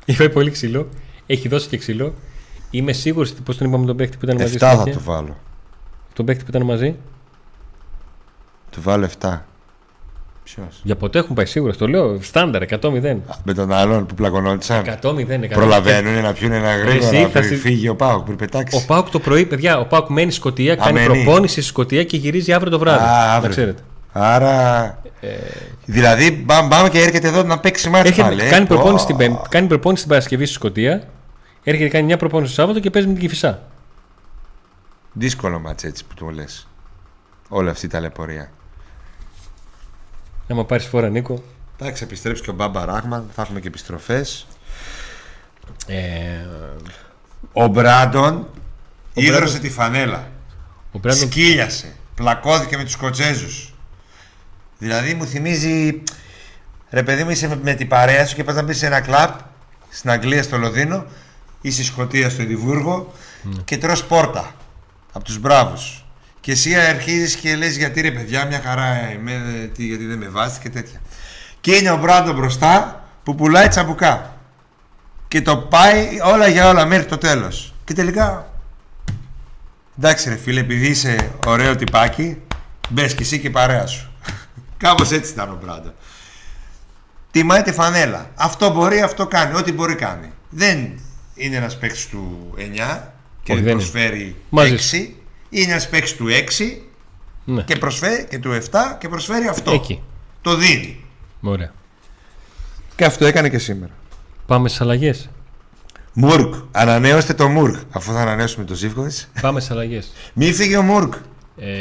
Έχει 0.05 0.19
φάει 0.19 0.31
πολύ 0.31 0.51
ξύλο. 0.51 0.89
Έχει 1.27 1.49
δώσει 1.49 1.69
και 1.69 1.77
ξύλο. 1.77 2.15
Είμαι 2.71 2.93
σίγουρος 2.93 3.31
ότι 3.31 3.41
πώς 3.41 3.57
τον 3.57 3.69
είπαμε 3.69 3.87
τον 3.87 3.97
παίκτη 3.97 4.17
που 4.17 4.25
ήταν 4.25 4.37
μαζί. 4.37 4.53
7 4.55 4.57
στην 4.57 4.69
θα 4.69 4.81
αρχή. 4.81 4.91
του 4.91 5.03
βάλω. 5.05 5.37
Τον 6.13 6.27
παίκτη 6.27 6.45
που 6.45 6.51
ήταν 6.51 6.63
μαζί. 6.63 6.97
Του 8.71 8.83
βάλω 8.83 9.09
7. 9.21 9.39
Ποιος; 10.45 10.81
Για 10.83 10.97
ποτέ 10.97 11.19
έχουν 11.19 11.35
πάει 11.35 11.47
σίγουρα. 11.47 11.75
Το 11.75 11.89
λέω. 11.89 12.19
Στάνταρ 12.23 12.63
100-0. 12.63 13.17
Με 13.45 13.55
τον 13.55 13.73
άλλον 13.73 14.07
που 14.07 14.15
πλακωνόντουσαν. 14.15 14.85
100-0. 15.03 15.49
Προλαβαίνουν 15.53 16.23
να 16.23 16.33
πιούν 16.33 16.53
ένα 16.53 16.69
Εσύ 16.71 16.81
γρήγορα 16.87 17.29
θα 17.29 17.39
πριν 17.39 17.45
συ- 17.45 17.59
φύγει 17.61 17.89
ο 17.89 17.97
Πάοκ 17.97 18.23
πριν 18.23 18.35
Ο 18.35 18.39
πετάξει. 18.39 18.87
Πάουκ 18.87 19.11
το 19.11 19.19
πρωί, 19.19 19.47
παιδιά, 19.47 19.79
ο 19.79 19.85
Πάουκ 19.87 20.09
μένει 20.09 20.31
στη 20.31 20.41
Σκωτία, 20.41 20.75
κάνει 20.77 20.93
μένει. 20.93 21.07
προπόνηση 21.23 21.53
στη 21.53 21.63
Σκωτία 21.63 22.05
και 22.05 22.17
γυρίζει 22.17 22.53
αύριο 22.53 22.71
το 22.71 22.79
βράδυ. 22.79 23.03
Α, 23.05 23.07
Να 23.07 23.33
αύριο. 23.33 23.51
ξέρετε. 23.51 23.83
Άρα. 24.13 24.85
Ε, 25.21 25.29
Δηλαδή 25.85 26.33
πάμε, 26.33 26.69
πάμε 26.69 26.89
και 26.89 26.99
έρχεται 27.01 27.29
εδώ 27.29 27.43
να 27.43 27.59
παίξει 27.59 27.89
μάτι 27.89 28.09
Έρχεται, 28.09 28.29
πάλι. 28.29 28.43
ε. 28.43 28.49
κάνει, 28.49 28.67
προπόνηση 28.67 29.05
Ω. 29.05 29.07
την 29.07 29.17
Πέμπτη- 29.17 29.49
κάνει 29.49 29.67
προπόνηση 29.67 30.03
την 30.03 30.11
Παρασκευή 30.11 30.45
στη 30.45 30.55
Σκωτία. 30.55 31.03
Έρχεται 31.65 31.89
κάνει 31.89 32.05
μια 32.07 32.17
προπόνηση 32.17 32.55
το 32.55 32.61
Σάββατο 32.61 32.81
και 32.81 32.91
παίζει 32.91 33.09
με 33.09 33.13
την 33.15 33.23
Κυφισά. 33.23 33.63
Δύσκολο 35.13 35.59
μάτς 35.59 35.85
έτσι 35.85 36.05
που 36.05 36.15
του 36.15 36.31
λες. 36.31 36.67
Όλη 37.49 37.69
αυτή 37.69 37.87
η 37.87 37.89
ταλαιπωρία. 37.89 38.51
Άμα 40.53 40.65
πάρεις 40.65 40.87
φορά, 40.87 41.09
Νίκο. 41.09 41.43
Εντάξει, 41.81 42.03
επιστρέψει 42.05 42.43
και 42.43 42.51
ο 42.51 42.53
Μπάμπα 42.53 42.85
Ράχμαν, 42.85 43.31
θα 43.35 43.43
έχουμε 43.43 43.61
και 43.61 43.69
επιστροφές. 43.69 44.47
Ε, 45.87 45.97
Ο 47.53 47.67
Μπράντον 47.67 48.47
ίδρωσε 49.15 49.41
Μπράντον- 49.41 49.61
τη 49.61 49.71
φανέλα. 49.71 50.31
ο 50.93 50.99
Μπράντον 50.99 51.29
Σκύλιασε. 51.31 51.97
Πλακώθηκε 52.15 52.77
με 52.77 52.83
τους 52.83 52.93
Σκοτσέζους. 52.93 53.75
Δηλαδή 54.79 55.15
μου 55.15 55.27
θυμίζει. 55.27 56.03
Ρε 56.91 57.03
παιδί 57.03 57.25
μου, 57.25 57.31
είσαι 57.31 57.49
με, 57.49 57.59
με 57.63 57.75
την 57.75 57.89
παρέα 57.89 58.27
σου 58.27 58.35
και 58.35 58.45
πας 58.45 58.55
να 58.55 58.63
μπεις 58.63 58.79
σε 58.79 58.87
ένα 58.87 59.01
κλαμπ 59.01 59.31
στην 59.89 60.11
Αγγλία, 60.11 60.43
στο 60.43 60.57
Λονδίνο 60.59 61.05
ή 61.61 61.71
στη 61.71 61.85
Σκωτία, 61.85 62.31
στο 62.31 62.43
Εδιμβούργο 62.43 63.13
και 63.65 63.79
τρως 63.79 64.05
πόρτα 64.05 64.55
από 65.13 65.25
τους 65.25 65.39
μπράβους. 65.39 66.02
Και 66.43 66.53
εσύ 66.53 66.75
αρχίζεις 66.75 67.37
και 67.37 67.57
λες 67.57 67.77
γιατί 67.77 68.01
ρε 68.01 68.11
παιδιά, 68.11 68.47
μια 68.47 68.61
χαρά 68.65 69.13
είμαι, 69.13 69.71
τι, 69.75 69.85
γιατί 69.85 70.05
δεν 70.05 70.19
με 70.19 70.29
βάζετε 70.29 70.59
και 70.63 70.71
τέτοια. 70.71 71.01
Και 71.61 71.75
είναι 71.75 71.91
ο 71.91 71.97
Μπράντο 71.97 72.33
μπροστά 72.33 73.05
που 73.23 73.35
πουλάει 73.35 73.69
τσαμπουκά. 73.69 74.37
Και 75.29 75.43
το 75.43 75.57
πάει 75.57 76.09
όλα 76.25 76.49
για 76.49 76.69
όλα 76.69 76.87
μέχρι 76.87 77.07
το 77.07 77.19
τέλος. 77.19 77.75
Και 77.85 77.95
τελικά 77.95 78.53
Εντάξει 79.99 80.29
ρε 80.29 80.37
φίλε, 80.37 80.61
επειδή 80.61 80.87
είσαι 80.87 81.31
ωραίο 81.47 81.77
τυπάκι, 81.77 82.37
μπες 82.89 83.15
και 83.15 83.23
εσύ 83.23 83.41
και 83.41 83.47
η 83.47 83.51
παρέα 83.51 83.87
σου. 83.87 84.11
Κάπως 84.77 85.11
έτσι 85.11 85.33
ήταν 85.33 85.51
ο 85.51 85.59
Μπράντο. 85.63 85.95
Τιμάει 87.31 87.63
τη 87.63 87.73
φανέλα. 87.73 88.31
Αυτό 88.35 88.71
μπορεί, 88.71 89.01
αυτό 89.01 89.27
κάνει. 89.27 89.55
Ό,τι 89.55 89.73
μπορεί 89.73 89.95
κάνει. 89.95 90.31
Δεν 90.51 91.01
είναι 91.35 91.57
ένας 91.57 91.79
παίκτης 91.79 92.09
του 92.09 92.55
9 92.57 92.61
και 93.43 93.53
Όχι, 93.53 93.61
δεν 93.61 93.71
είναι. 93.71 93.71
προσφέρει 93.71 94.37
Μαζί 94.51 94.77
6. 94.93 95.22
Είναι 95.55 95.73
ένας 95.73 95.89
παίκτης 95.89 96.17
του 96.17 96.27
6 96.29 96.83
Ναι, 97.45 97.63
και 97.63 97.77
προσφέρει 97.77 98.27
και 98.31 98.39
του 98.39 98.53
7 98.53 98.97
και 98.99 99.09
προσφέρει 99.09 99.47
αυτό. 99.47 99.73
εκεί. 99.73 100.03
Το 100.43 100.57
δίνει. 100.57 101.05
Ωραία. 101.41 101.73
Και 102.97 103.05
αυτό 103.05 103.27
έκανε 103.27 103.49
και 103.49 103.59
σήμερα. 103.59 103.93
Πάμε 104.47 104.69
στις 104.69 104.81
αλλαγές. 104.81 105.31
Μουρκ. 106.13 106.55
Ανανέωστε 106.73 107.35
το 107.35 107.49
Μουρκ. 107.49 107.77
Αφού 107.91 108.13
θα 108.13 108.21
ανανέωσουμε 108.21 108.65
το 108.65 108.75
Ζήφκοβιτς. 108.75 109.29
Πάμε 109.41 109.61
στις 109.61 109.73
αλλαγές. 109.73 110.13
Μη 110.35 110.53
φύγει 110.53 110.77
ο 110.77 110.83
Μουρκ. 110.83 111.15
Ε, 111.57 111.77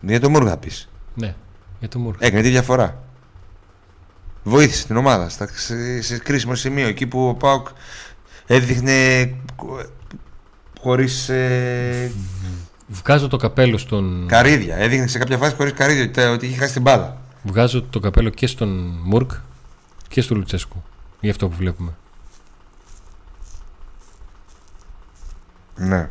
Για 0.00 0.20
το 0.20 0.30
Μουρκ 0.30 0.46
θα 0.48 0.56
πεις. 0.56 0.88
ναι, 1.14 1.34
για 1.78 1.88
το 1.88 1.98
Μουρκ. 1.98 2.16
Έκανε 2.22 2.42
τη 2.42 2.48
διαφορά. 2.48 3.02
Βοήθησε 4.42 4.86
την 4.86 4.96
ομάδα 4.96 5.28
στα, 5.28 5.48
σε, 5.54 6.02
σε 6.02 6.18
κρίσιμο 6.18 6.54
σημείο. 6.54 6.86
Εκεί 6.86 7.06
που 7.06 7.28
ο 7.28 7.34
Πάουκ 7.34 7.66
έδειχνε 8.46 9.34
χωρίς 10.86 11.28
ε, 11.28 12.12
Βγάζω 12.88 13.28
το 13.28 13.36
καπέλο 13.36 13.78
στον. 13.78 14.26
καρύδια. 14.28 14.76
Έδειχνε 14.76 15.06
σε 15.06 15.18
κάποια 15.18 15.38
φάση 15.38 15.54
χωρίς 15.54 15.72
καρύδια 15.72 16.04
ότι, 16.04 16.20
ότι 16.20 16.46
είχε 16.46 16.56
χάσει 16.56 16.72
την 16.72 16.82
μπάλα. 16.82 17.20
Βγάζω 17.42 17.82
το 17.82 18.00
καπέλο 18.00 18.28
και 18.28 18.46
στον 18.46 18.68
Μουρκ 19.04 19.30
και 20.08 20.20
στον 20.20 20.36
Λουτσέσκου. 20.36 20.82
Για 21.20 21.30
αυτό 21.30 21.48
που 21.48 21.56
βλέπουμε. 21.56 21.92
Ναι. 25.76 26.10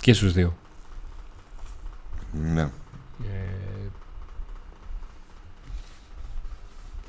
Και 0.00 0.12
στους 0.12 0.32
δύο. 0.32 0.56
ναι. 2.32 2.70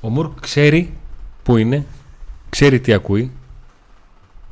Ο 0.00 0.08
Μουρκ 0.08 0.40
ξέρει 0.40 0.96
που 1.42 1.56
είναι, 1.56 1.86
ξέρει 2.50 2.80
τι 2.80 2.92
ακούει, 2.92 3.32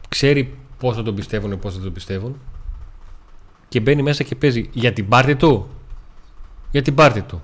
ξέρει 0.08 0.54
πώς 0.80 0.96
θα 0.96 1.02
τον 1.02 1.14
πιστεύουν, 1.14 1.58
πώς 1.58 1.74
θα 1.74 1.80
τον 1.80 1.92
πιστεύουν 1.92 2.36
και 3.68 3.80
μπαίνει 3.80 4.02
μέσα 4.02 4.22
και 4.22 4.34
παίζει 4.34 4.68
για 4.72 4.92
την 4.92 5.08
πάρτη 5.08 5.36
του. 5.36 5.68
Για 6.70 6.82
την 6.82 6.94
πάρτη 6.94 7.22
του. 7.22 7.42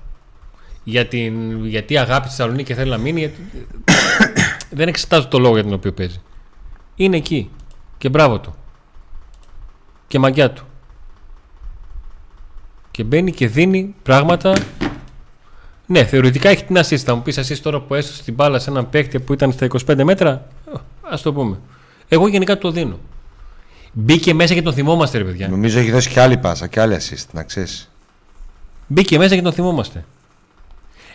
Για 0.83 1.07
την, 1.07 1.65
γιατί 1.65 1.97
αγάπη 1.97 2.27
στη 2.27 2.35
Θεσσαλονίκη 2.35 2.63
και 2.63 2.73
θέλει 2.73 2.89
να 2.89 2.97
μείνει. 2.97 3.19
Γιατί... 3.19 3.41
Δεν 4.77 4.87
εξετάζω 4.87 5.27
το 5.27 5.39
λόγο 5.39 5.53
για 5.53 5.63
τον 5.63 5.73
οποίο 5.73 5.93
παίζει. 5.93 6.21
Είναι 6.95 7.17
εκεί. 7.17 7.49
Και 7.97 8.09
μπράβο 8.09 8.39
του. 8.39 8.55
Και 10.07 10.19
μαγιά 10.19 10.51
του. 10.51 10.63
Και 12.91 13.03
μπαίνει 13.03 13.31
και 13.31 13.47
δίνει 13.47 13.95
πράγματα 14.03 14.53
ναι, 15.89 16.05
θεωρητικά 16.05 16.49
έχει 16.49 16.63
την 16.63 16.77
assist. 16.77 16.95
Θα 16.95 17.15
μου 17.15 17.21
πεις 17.21 17.39
assist 17.39 17.57
τώρα 17.57 17.81
που 17.81 17.93
έσωσε 17.93 18.23
την 18.23 18.33
μπάλα 18.33 18.59
σε 18.59 18.69
έναν 18.69 18.89
παίκτη 18.89 19.19
που 19.19 19.33
ήταν 19.33 19.51
στα 19.51 19.67
25 19.85 20.03
μέτρα. 20.03 20.31
Α 21.01 21.17
το 21.23 21.33
πούμε. 21.33 21.59
Εγώ 22.07 22.27
γενικά 22.27 22.57
το 22.57 22.71
δίνω. 22.71 22.99
Μπήκε 23.91 24.33
μέσα 24.33 24.53
και 24.53 24.61
τον 24.61 24.73
θυμόμαστε, 24.73 25.17
ρε 25.17 25.23
παιδιά. 25.23 25.47
Νομίζω 25.47 25.79
έχει 25.79 25.91
δώσει 25.91 26.09
και 26.09 26.21
άλλη 26.21 26.37
πάσα 26.37 26.67
και 26.67 26.81
άλλη 26.81 26.97
assist, 26.99 27.25
να 27.31 27.43
ξέρεις. 27.43 27.89
Μπήκε 28.87 29.17
μέσα 29.17 29.35
και 29.35 29.41
τον 29.41 29.53
θυμόμαστε. 29.53 30.05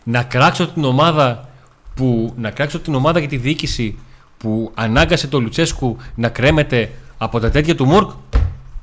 Να 0.04 0.22
κράξω 0.22 0.68
την 0.68 0.84
ομάδα 0.84 1.48
που. 1.94 2.34
Να 2.36 2.50
κράξω 2.50 2.80
την 2.80 2.94
ομάδα 2.94 3.20
και 3.20 3.26
τη 3.26 3.36
διοίκηση 3.36 3.98
που 4.38 4.70
ανάγκασε 4.74 5.26
τον 5.26 5.42
Λουτσέσκου 5.42 5.96
να 6.14 6.28
κρέμεται 6.28 6.90
από 7.18 7.40
τα 7.40 7.50
τέτοια 7.50 7.74
του 7.74 7.84
Μουρκ; 7.84 8.10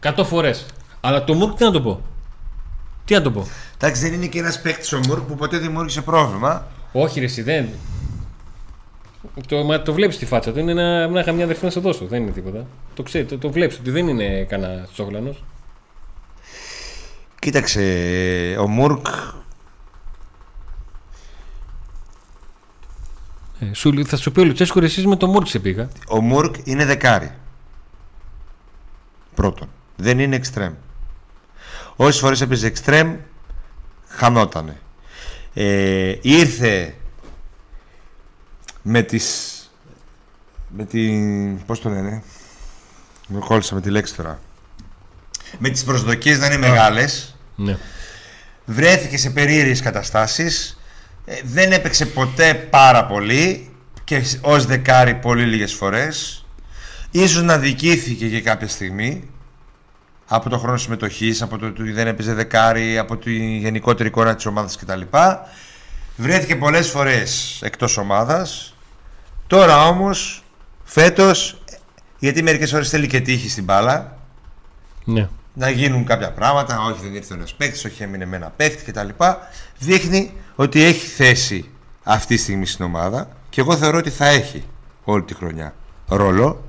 100 0.03 0.23
φορές. 0.25 0.65
Αλλά 1.01 1.23
το 1.23 1.33
Μουρκ 1.33 1.57
τι 1.57 1.63
να 1.63 1.71
το 1.71 1.81
πω; 1.81 2.01
Τι 3.05 3.13
να 3.13 3.21
το 3.21 3.31
πω; 3.31 3.47
Εντάξει, 3.81 4.01
δεν 4.01 4.13
είναι 4.13 4.25
και 4.25 4.39
ένας 4.39 4.61
παίκτης 4.61 4.93
ο 4.93 4.99
Μουρκ 5.07 5.21
που 5.21 5.35
ποτέ 5.35 5.57
δημιούργησε 5.57 6.01
πρόβλημα. 6.01 6.67
Όχι, 6.91 7.19
ρε, 7.19 7.25
εσύ 7.25 7.41
δεν. 7.41 7.69
Το, 9.47 9.63
μα, 9.63 9.81
το 9.81 9.93
βλέπεις 9.93 10.17
τη 10.17 10.25
φάτσα 10.25 10.51
του. 10.51 10.59
Είναι 10.59 10.73
να, 10.73 11.07
να 11.07 11.19
είχα 11.19 11.31
μια 11.31 11.43
αδερφή 11.43 11.65
να 11.65 11.71
σε 11.71 11.79
δώσω. 11.79 12.05
Δεν 12.05 12.21
είναι 12.21 12.31
τίποτα. 12.31 12.65
Το 12.99 13.05
ξέρει, 13.05 13.25
το, 13.25 13.37
το 13.37 13.51
βλέπεις 13.51 13.77
ότι 13.77 13.91
δεν 13.91 14.07
είναι 14.07 14.43
κανένας 14.43 14.91
τσόγλανο. 14.91 15.35
Κοίταξε, 17.39 17.81
ο 18.59 18.67
Μουρκ 18.67 19.05
Ε, 23.59 23.73
σου, 23.73 24.05
θα 24.05 24.17
σου 24.17 24.31
πει 24.31 24.39
ο 24.39 24.43
Λουτσέσκο, 24.43 24.79
ρε, 24.79 24.85
εσείς 24.85 25.05
με 25.05 25.15
το 25.15 25.27
Μούρκ 25.27 25.47
σε 25.47 25.59
πήγα. 25.59 25.89
Ο 26.07 26.21
Μουρκ 26.21 26.55
είναι 26.63 26.85
δεκάρι. 26.85 27.31
Πρώτον. 29.35 29.69
Δεν 29.95 30.19
είναι 30.19 30.35
εξτρέμ. 30.35 30.73
Όσες 31.95 32.19
φορές 32.19 32.41
έπαιζε 32.41 32.67
εξτρέμ, 32.67 33.15
χανότανε. 34.07 34.77
Ε, 35.53 36.15
ήρθε 36.21 36.95
με 38.81 39.01
τις 39.01 39.53
με 40.69 40.85
την 40.85 41.65
πώς 41.65 41.81
το 41.81 41.89
λένε 41.89 42.23
με 43.29 43.39
κόλλησα 43.39 43.75
με 43.75 43.81
τη 43.81 43.89
λέξη 43.89 44.15
τώρα. 44.15 44.39
Με 45.57 45.69
τις 45.69 45.83
προσδοκίες 45.83 46.39
να 46.39 46.45
είναι 46.45 46.57
μεγάλες. 46.57 47.35
Ναι. 47.55 47.77
βρέθηκε 48.65 49.17
σε 49.17 49.29
περίεργες 49.29 49.81
καταστάσεις. 49.81 50.79
Ε, 51.25 51.35
δεν 51.43 51.71
έπαιξε 51.71 52.05
ποτέ 52.05 52.53
πάρα 52.53 53.05
πολύ 53.05 53.69
και 54.03 54.23
ως 54.41 54.65
δεκάρι 54.65 55.15
πολύ 55.15 55.45
λίγες 55.45 55.73
φορές. 55.73 56.45
Ίσως 57.11 57.43
να 57.43 57.57
δικήθηκε 57.57 58.27
και 58.27 58.41
κάποια 58.41 58.67
στιγμή 58.67 59.29
από 60.27 60.49
το 60.49 60.57
χρόνο 60.57 60.77
συμμετοχής 60.77 61.41
από 61.41 61.57
το 61.57 61.65
ότι 61.65 61.91
δεν 61.91 62.07
έπαιζε 62.07 62.33
δεκάρι 62.33 62.97
από 62.97 63.17
τη 63.17 63.57
γενικότερη 63.57 64.09
εικόνα 64.09 64.35
της 64.35 64.45
ομάδας 64.45 64.77
κτλ. 64.77 65.01
Βρέθηκε 66.15 66.55
πολλές 66.55 66.89
φορές 66.89 67.59
εκτός 67.63 67.97
ομάδας. 67.97 68.75
Τώρα 69.47 69.87
όμως 69.87 70.43
φέτος 70.83 71.61
Γιατί 72.19 72.43
μερικές 72.43 72.69
φορέ 72.71 72.83
θέλει 72.83 73.07
και 73.07 73.21
τύχη 73.21 73.49
στην 73.49 73.63
μπάλα. 73.63 74.17
Ναι. 75.03 75.29
Να 75.53 75.69
γίνουν 75.69 76.05
κάποια 76.05 76.31
πράγματα. 76.31 76.81
Όχι, 76.81 76.99
δεν 77.01 77.15
ήρθε 77.15 77.33
ένα 77.33 77.45
παίκτης, 77.57 77.85
όχι, 77.85 78.03
έμεινε 78.03 78.25
με 78.25 78.35
ένα 78.35 78.53
παίκτη 78.55 78.91
κτλ. 78.91 79.09
Δείχνει 79.77 80.33
ότι 80.55 80.83
έχει 80.83 81.05
θέση 81.05 81.69
αυτή 82.03 82.35
τη 82.35 82.41
στιγμή 82.41 82.65
στην 82.65 82.85
ομάδα 82.85 83.29
και 83.49 83.61
εγώ 83.61 83.77
θεωρώ 83.77 83.97
ότι 83.97 84.09
θα 84.09 84.25
έχει 84.25 84.63
όλη 85.03 85.23
τη 85.23 85.33
χρονιά 85.33 85.73
ρόλο. 86.07 86.63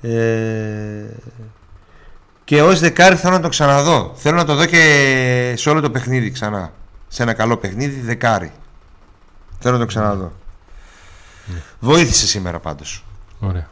Ε, 0.00 1.04
και 2.44 2.62
ως 2.62 2.80
δεκάρι 2.80 3.16
θέλω 3.16 3.34
να 3.34 3.40
το 3.40 3.48
ξαναδώ. 3.48 4.12
Θέλω 4.16 4.36
να 4.36 4.44
το 4.44 4.54
δω 4.54 4.66
και 4.66 5.54
σε 5.56 5.70
όλο 5.70 5.80
το 5.80 5.90
παιχνίδι 5.90 6.30
ξανά. 6.30 6.72
Σε 7.08 7.22
ένα 7.22 7.32
καλό 7.32 7.56
παιχνίδι, 7.56 8.00
δεκάρι. 8.00 8.52
Θέλω 9.58 9.74
να 9.74 9.80
το 9.80 9.86
ξαναδώ. 9.86 10.32
Βοήθησε 11.80 12.26
σήμερα 12.26 12.58
πάντως. 12.58 13.04
Ωραία. 13.40 13.68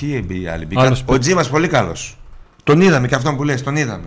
Και 0.00 0.06
οι 0.06 0.46
άλλοι 0.48 0.48
Άλλος 0.74 0.98
μπήκαν. 1.00 1.04
Ο 1.06 1.18
Τζίμας 1.18 1.48
πολύ 1.48 1.68
καλός. 1.68 2.18
Τον 2.64 2.80
είδαμε 2.80 3.06
και 3.08 3.14
αυτόν 3.14 3.36
που 3.36 3.44
λες, 3.44 3.62
τον 3.62 3.76
είδαμε. 3.76 4.04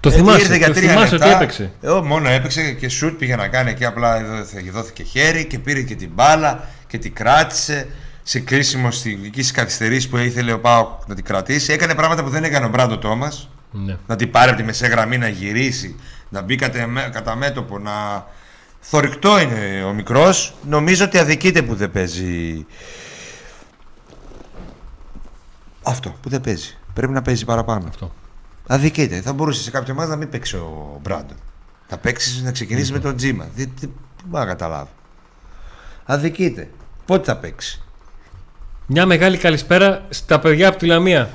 Το 0.00 0.08
Ε, 0.08 0.12
θυμάσαι, 0.12 0.40
ήρθε 0.40 0.56
για 0.56 0.66
το 0.66 0.72
τρία 0.72 0.88
θυμάσαι 0.90 1.10
λεπτά. 1.12 1.26
ότι 1.26 1.34
έπαιξε. 1.34 1.72
Ε, 1.80 1.88
μόνο 2.04 2.28
έπαιξε 2.28 2.72
και 2.72 2.88
σουτ 2.88 3.18
πήγε 3.18 3.36
να 3.36 3.48
κάνει 3.48 3.74
και 3.74 3.84
απλά 3.84 4.24
δόθηκε, 4.24 4.70
δόθηκε 4.70 5.02
χέρι 5.02 5.44
και 5.44 5.58
πήρε 5.58 5.82
και 5.82 5.94
την 5.94 6.10
μπάλα 6.14 6.68
και 6.86 6.98
την 6.98 7.14
κράτησε 7.14 7.86
σε 8.22 8.40
κρίσιμο 8.40 8.90
στιγμική 8.90 9.42
καθυστερήσεις 9.52 10.08
που 10.08 10.16
ήθελε 10.16 10.52
ο 10.52 10.60
Πάοκ 10.60 10.88
να 11.06 11.14
την 11.14 11.24
κρατήσει. 11.24 11.72
Έκανε 11.72 11.94
πράγματα 11.94 12.22
που 12.24 12.28
δεν 12.30 12.44
έκανε 12.44 12.66
ο 12.66 12.68
Μπράντο 12.68 12.98
Τόμας. 12.98 13.48
Ναι. 13.70 13.96
Να 14.06 14.16
την 14.16 14.30
πάρει 14.30 14.48
από 14.48 14.58
τη 14.58 14.64
μεσαία 14.64 14.88
γραμμή, 14.88 15.18
να 15.18 15.28
γυρίσει, 15.28 15.96
να 16.28 16.40
μπει 16.42 16.56
κατά, 16.56 16.86
με- 16.86 17.10
κατά 17.12 17.36
μέτωπο, 17.36 17.78
να. 17.78 18.26
Θορυκτό 18.80 19.40
είναι 19.40 19.84
ο 19.84 19.92
μικρός. 19.92 20.54
Νομίζω 20.68 21.04
ότι 21.04 21.18
αδικείται 21.18 21.62
που 21.62 21.74
δεν 21.74 21.90
παίζει. 21.90 22.66
Αυτό 25.82 26.14
που 26.22 26.28
δεν 26.28 26.40
παίζει. 26.40 26.76
Πρέπει 26.94 27.12
να 27.12 27.22
παίζει 27.22 27.44
παραπάνω. 27.44 27.86
Αυτό. 27.88 28.12
Αδικείται. 28.66 29.20
Θα 29.20 29.32
μπορούσε 29.32 29.62
σε 29.62 29.70
κάποιο 29.70 29.94
μάτι 29.94 30.10
να 30.10 30.16
μην 30.16 30.28
παίξει 30.28 30.56
ο 30.56 30.98
Μπράντον. 31.02 31.36
Θα 31.86 31.96
παίξεις 31.98 32.42
να 32.42 32.50
ξεκινήσεις 32.52 32.92
με 32.92 32.98
τον 32.98 33.16
Τζίμα. 33.16 33.44
Δεν 33.54 33.70
δεν- 33.80 33.90
δεν 34.16 34.24
μπορώ 34.26 34.44
να 34.44 34.50
καταλάβω. 34.50 34.88
Αδικείται. 36.04 36.68
Πότε 37.06 37.24
θα 37.24 37.36
παίξει. 37.36 37.82
Μια 38.86 39.06
μεγάλη 39.06 39.36
καλησπέρα 39.36 40.06
στα 40.08 40.38
παιδιά 40.40 40.68
από 40.68 40.78
τη 40.78 40.86
Λαμία. 40.86 41.30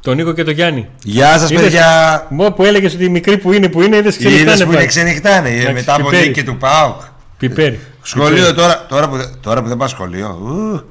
Τον 0.00 0.16
Νίκο 0.16 0.32
και 0.32 0.44
τον 0.44 0.54
Γιάννη. 0.54 0.88
Γεια 1.02 1.38
σας, 1.38 1.50
Είδες- 1.50 1.62
παιδιά. 1.62 2.26
Μου 2.30 2.52
που 2.54 2.64
έλεγες 2.64 2.94
ότι 2.94 3.04
οι 3.04 3.08
μικροί 3.08 3.38
που 3.38 3.52
είναι 3.52 3.68
που 3.68 3.82
είναι, 3.82 3.96
είδες 3.96 4.16
Είδες 4.16 4.26
ξενυχτάνε 4.32 4.56
που 4.58 4.64
είναι 4.68 4.74
πάλι. 4.74 4.86
ξενυχτάνε. 4.86 5.48
ε, 5.48 5.52
Εντάξει, 5.52 5.72
Μετά 5.72 5.94
από 5.94 6.04
πιπέρι. 6.08 6.26
νίκη 6.26 6.42
του 6.44 6.56
Πάουκ. 6.56 7.00
Πιπέρι. 7.38 7.80
Σχολείο 8.02 8.54
τώρα, 8.54 8.86
τώρα, 8.86 9.08
που, 9.08 9.16
δεν- 9.16 9.30
τώρα 9.40 9.62
που 9.62 9.68
δεν 9.68 9.76
πας 9.76 9.90
σχολείο. 9.90 10.28
Ου, 10.28 10.88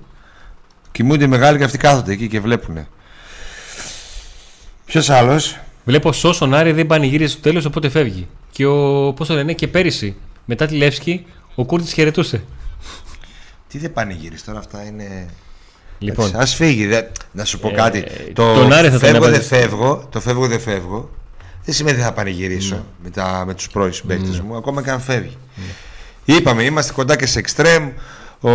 κοιμούνται 0.94 1.24
οι 1.24 1.28
μεγάλοι 1.28 1.58
και 1.58 1.64
αυτοί 1.64 1.78
κάθονται 1.78 2.12
εκεί 2.12 2.28
και 2.28 2.40
βλέπουν. 2.40 2.88
Ποιος 4.86 5.10
άλλος; 5.10 5.58
Βλέπω 5.86 6.12
Σόσον 6.12 6.54
Άρη 6.54 6.72
δεν 6.72 6.88
πανηγύρισε 6.88 7.32
στο 7.34 7.42
τέλος, 7.42 7.66
οπότε 7.66 7.90
φεύγει. 7.90 8.28
Και 8.52 8.66
ο. 8.66 9.14
Πώς 9.14 9.28
το 9.28 9.34
λένε, 9.34 9.54
και 9.54 9.68
πέρυσι, 9.68 10.16
μετά 10.46 10.66
τη 10.66 10.76
Λεύσκη, 10.76 11.26
ο 11.56 11.66
Κούρτης 11.66 11.94
χαιρετούσε. 11.94 12.44
Τι 13.68 13.78
δεν 13.78 13.94
πανηγύρι 13.94 14.40
τώρα, 14.46 14.60
αυτά 14.60 14.84
είναι. 14.86 15.26
Λοιπόν, 16.00 16.36
Α 16.36 16.46
φύγει. 16.46 16.86
δε- 16.86 17.02
Να 17.32 17.46
σου 17.46 17.60
πω 17.60 17.68
Ε, 17.70 17.72
κάτι. 17.72 18.04
Το 18.34 18.54
τον 18.54 18.74
Άρη 18.74 18.86
θα 18.90 18.92
τον 18.92 19.00
φεύγω 19.00 19.20
δεν 19.20 19.30
έβαζες. 19.34 19.48
φεύγω. 19.48 20.08
Το 20.12 20.20
φεύγω 20.20 20.48
δεν 20.48 20.60
φεύγω. 20.60 21.10
Δεν 21.66 21.74
σημαίνει 21.76 21.96
ότι 21.98 22.06
θα 22.06 22.14
πανηγυρίσω 22.14 22.86
με, 23.04 23.10
τα, 23.10 23.44
με 23.46 23.54
τους 23.54 23.70
πρώην 23.70 23.94
συμπαίκτες 23.94 24.40
μου, 24.40 24.56
ακόμα 24.56 24.84
και 24.84 24.90
αν 24.92 25.00
φεύγει. 25.02 25.38
Είπαμε, 26.26 26.64
είμαστε 26.64 26.94
κοντά 26.94 27.16
και 27.16 27.26
σε 27.26 27.40
εξτρέμ. 27.40 27.90
Ο 28.42 28.50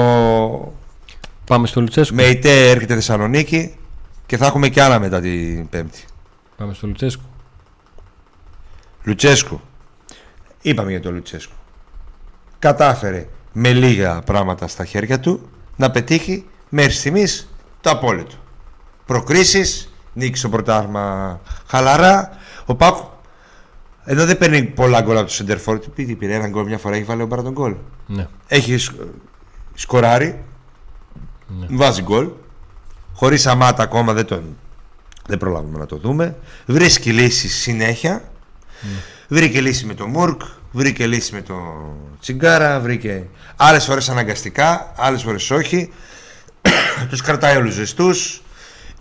πάμε 1.48 1.66
στο 1.66 1.80
Λουτσέσκου. 1.80 2.14
Μεϊτέ 2.14 2.70
έρχεται 2.70 2.94
Θεσσαλονίκη 2.94 3.76
και 4.26 4.36
θα 4.36 4.46
έχουμε 4.46 4.68
και 4.68 4.82
άλλα 4.82 4.98
μετά 4.98 5.20
την 5.20 5.68
Πέμπτη. 5.68 6.04
Πάμε 6.56 6.74
στο 6.74 6.86
Λουτσέσκου. 6.86 7.22
Λουτσέσκου. 9.02 9.60
Είπαμε 10.62 10.90
για 10.90 11.00
τον 11.00 11.14
Λουτσέσκου. 11.14 11.52
Κατάφερε 12.58 13.28
με 13.52 13.72
λίγα 13.72 14.20
πράγματα 14.20 14.66
στα 14.68 14.84
χέρια 14.84 15.20
του 15.20 15.48
να 15.76 15.90
πετύχει 15.90 16.46
μέχρι 16.68 16.92
στιγμή 16.92 17.24
το 17.80 17.90
απόλυτο. 17.90 18.34
Προκρίσεις, 19.06 19.92
νίκη 20.12 20.38
στο 20.38 20.48
πρωτάθλημα 20.48 21.40
χαλαρά. 21.66 22.30
Ο 22.66 22.74
Πάκου 22.74 23.08
εδώ 24.04 24.24
δεν 24.24 24.38
παίρνει 24.38 24.62
πολλά 24.64 25.00
γκολ 25.00 25.16
από 25.16 25.26
το 25.26 25.32
Σεντερφόρ. 25.32 25.78
Τι 25.78 25.88
πήγε, 25.88 26.14
πήρε 26.14 26.34
ένα 26.34 26.48
γκολ 26.48 26.64
μια 26.64 26.78
φορά, 26.78 26.94
έχει 26.94 27.04
βάλει 27.04 27.22
ο 27.22 27.26
Μπάρα 27.26 27.50
γκολ. 27.50 27.74
Ναι. 28.06 28.26
Έχει 28.46 28.76
σκ- 28.76 29.00
σκοράρει, 29.74 30.44
Ναι. 31.48 31.66
βάζει 31.76 32.02
γκολ. 32.02 32.28
Χωρίς 33.14 33.46
αμάτα 33.46 33.82
ακόμα 33.82 34.12
δεν 34.12 34.26
τον 34.26 34.56
δεν 35.28 35.38
προλάβουμε 35.38 35.78
να 35.78 35.86
το 35.86 35.96
δούμε. 35.96 36.36
Βρίσκει 36.66 37.12
λύσει 37.12 37.48
συνέχεια. 37.48 38.30
Βρήκε 39.28 39.60
λύση 39.60 39.86
με 39.86 39.94
το 39.94 40.06
Μουρκ, 40.06 40.40
βρήκε 40.72 41.06
λύση 41.06 41.34
με 41.34 41.42
το 41.42 41.56
Τσιγκάρα, 42.20 42.80
βρήκε 42.80 43.26
άλλες 43.56 43.84
φορές 43.84 44.08
αναγκαστικά, 44.08 44.92
άλλες 44.96 45.22
φορές 45.22 45.50
όχι. 45.50 45.92
Τους 47.10 47.22
κρατάει 47.22 47.56
όλους 47.56 47.74
ζεστούς. 47.74 48.42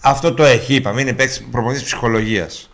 Αυτό 0.02 0.34
το 0.34 0.44
έχει, 0.44 0.76
είπαμε, 0.76 1.02
είναι 1.02 1.14
παίκτης 1.14 1.48
προπονητής 1.52 1.84
ψυχολογίας. 1.84 2.70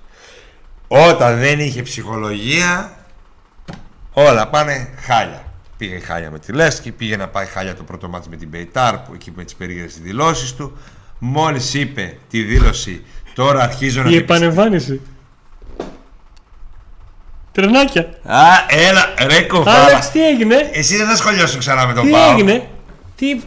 Όταν 0.87 1.39
δεν 1.39 1.59
είχε 1.59 1.81
ψυχολογία, 1.81 2.97
όλα 4.13 4.49
πάνε 4.49 4.89
χάλια. 4.99 5.42
Πήγε 5.77 5.99
χάλια 5.99 6.31
με 6.31 6.39
τη 6.39 6.51
Λέσκη, 6.51 6.91
πήγε 6.91 7.17
να 7.17 7.27
πάει 7.27 7.45
χάλια 7.45 7.75
το 7.75 7.83
πρώτο 7.83 8.09
μάτι 8.09 8.29
με 8.29 8.35
την 8.35 8.47
Μπεϊτάρ, 8.47 8.97
που 8.97 9.11
εκεί 9.13 9.31
με 9.35 9.43
τις 9.43 9.55
περίεργες 9.55 9.99
δηλώσεις 10.01 10.53
του. 10.53 10.77
Μόλις 11.19 11.73
είπε 11.73 12.17
τη 12.29 12.41
δήλωση, 12.41 13.03
τώρα 13.33 13.63
αρχίζω 13.63 14.01
να 14.01 14.07
Η 14.09 14.11
την 14.11 14.19
επανεμφάνιση. 14.21 15.01
Τρενάκια. 17.51 18.01
Α, 18.23 18.41
έλα, 18.67 19.13
ρε 19.27 19.41
κοβάλα. 19.41 19.83
Άλεξ, 19.85 20.11
τι 20.11 20.27
έγινε. 20.27 20.69
Εσύ 20.71 20.97
δεν 20.97 21.07
θα 21.07 21.15
σχολιάσουν 21.15 21.59
ξανά 21.59 21.87
με 21.87 21.93
τον 21.93 22.05
Τι 22.05 22.11
Πάο. 22.11 22.31
έγινε. 22.31 22.67
Τι, 23.15 23.41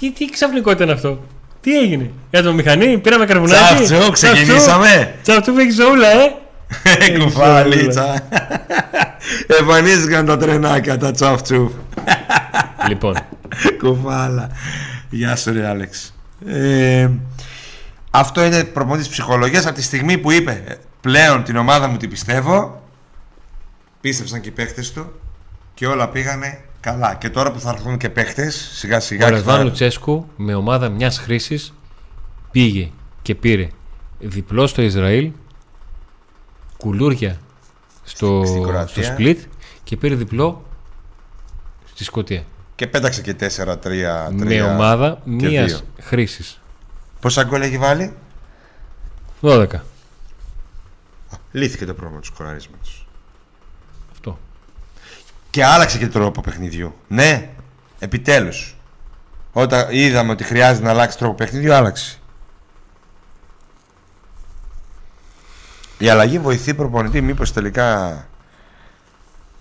τι, 0.00 0.12
τι 0.12 0.30
ξαφνικό 0.30 0.70
ήταν 0.70 0.90
αυτό. 0.90 1.24
Τι 1.60 1.78
έγινε. 1.78 2.10
Για 2.30 2.42
το 2.42 2.52
μηχανή, 2.52 2.98
πήραμε 2.98 3.24
καρβουνάκι. 3.26 3.84
Τσαφτσού, 3.84 4.10
ξεκινήσαμε. 4.10 5.14
Τσαφτσού 5.22 5.58
έχει 5.58 5.70
ζώουλα, 5.70 6.08
ε. 6.08 6.34
Κουφαλίτσα. 7.18 8.28
Εμφανίστηκαν 9.60 10.26
τα 10.26 10.36
τρενάκια, 10.36 10.96
τα 10.98 11.10
τσαφτσούφ. 11.10 11.72
λοιπόν, 12.88 13.14
Κουφάλα. 13.78 14.50
Γεια 15.10 15.36
σου, 15.36 15.52
ρε 15.52 15.66
Άλεξ. 15.68 16.14
Ε, 16.46 17.10
αυτό 18.10 18.44
είναι 18.44 18.64
προπονητής 18.64 19.08
ψυχολογίας 19.08 19.66
από 19.66 19.74
τη 19.74 19.82
στιγμή 19.82 20.18
που 20.18 20.30
είπε 20.32 20.62
ε, 20.66 20.74
πλέον 21.00 21.42
την 21.44 21.56
ομάδα 21.56 21.88
μου 21.88 21.96
την 21.96 22.08
πιστεύω. 22.10 22.82
Πίστεψαν 24.00 24.40
και 24.40 24.48
οι 24.48 24.52
παίχτες 24.52 24.92
του 24.92 25.12
και 25.74 25.86
όλα 25.86 26.08
πήγανε 26.08 26.60
καλά. 26.80 27.14
Και 27.14 27.30
τώρα 27.30 27.52
που 27.52 27.60
θα 27.60 27.70
έρθουν 27.70 27.96
και 27.96 28.08
παίχτες, 28.10 28.70
σιγά 28.74 29.00
σιγά. 29.00 29.24
ο 29.26 29.28
και 29.28 29.34
Ρεσβάν 29.34 29.56
θα- 29.56 29.62
Λουτσέσκου 29.64 30.26
με 30.36 30.54
ομάδα 30.54 30.88
μιας 30.88 31.18
χρήσης 31.18 31.74
πήγε 32.50 32.90
και 33.22 33.34
πήρε 33.34 33.68
διπλό 34.18 34.66
στο 34.66 34.82
Ισραήλ, 34.82 35.30
κουλούρια 36.78 37.36
στο, 38.06 38.42
Στην 38.44 38.58
στο 38.58 38.68
Κροατία. 38.68 39.02
Σπλίτ 39.02 39.40
και 39.84 39.96
πήρε 39.96 40.14
διπλό 40.14 40.64
στη 41.84 42.04
Σκωτία. 42.04 42.44
Και 42.74 42.86
πέταξε 42.86 43.22
και 43.22 43.36
4-3. 43.40 43.76
Με 44.30 44.62
ομάδα 44.62 45.18
και 45.24 45.30
μια 45.30 45.64
δύο. 45.64 45.80
χρήσης. 46.00 46.60
Πόσα 47.20 47.44
γκολ 47.44 47.62
έχει 47.62 47.78
βάλει; 47.78 48.12
12. 49.40 49.66
Λύθηκε 51.52 51.84
το 51.84 51.94
πρόβλημα 51.94 52.20
του 52.20 52.26
σκοραρίσματος. 52.26 53.06
Αυτό. 54.12 54.38
Και 55.50 55.64
άλλαξε 55.64 55.98
και 55.98 56.06
τρόπο 56.06 56.40
παιχνιδιού. 56.40 56.94
Ναι, 57.08 57.50
επιτέλους. 57.98 58.76
Όταν 59.52 59.86
είδαμε 59.90 60.32
ότι 60.32 60.44
χρειάζεται 60.44 60.84
να 60.84 60.90
αλλάξει 60.90 61.18
τρόπο 61.18 61.34
παιχνιδιού, 61.34 61.72
άλλαξε. 61.74 62.18
Η 65.98 66.08
αλλαγή 66.08 66.38
βοηθεί 66.38 66.74
προπονητή, 66.74 67.20
μήπως 67.20 67.52
τελικά 67.52 68.26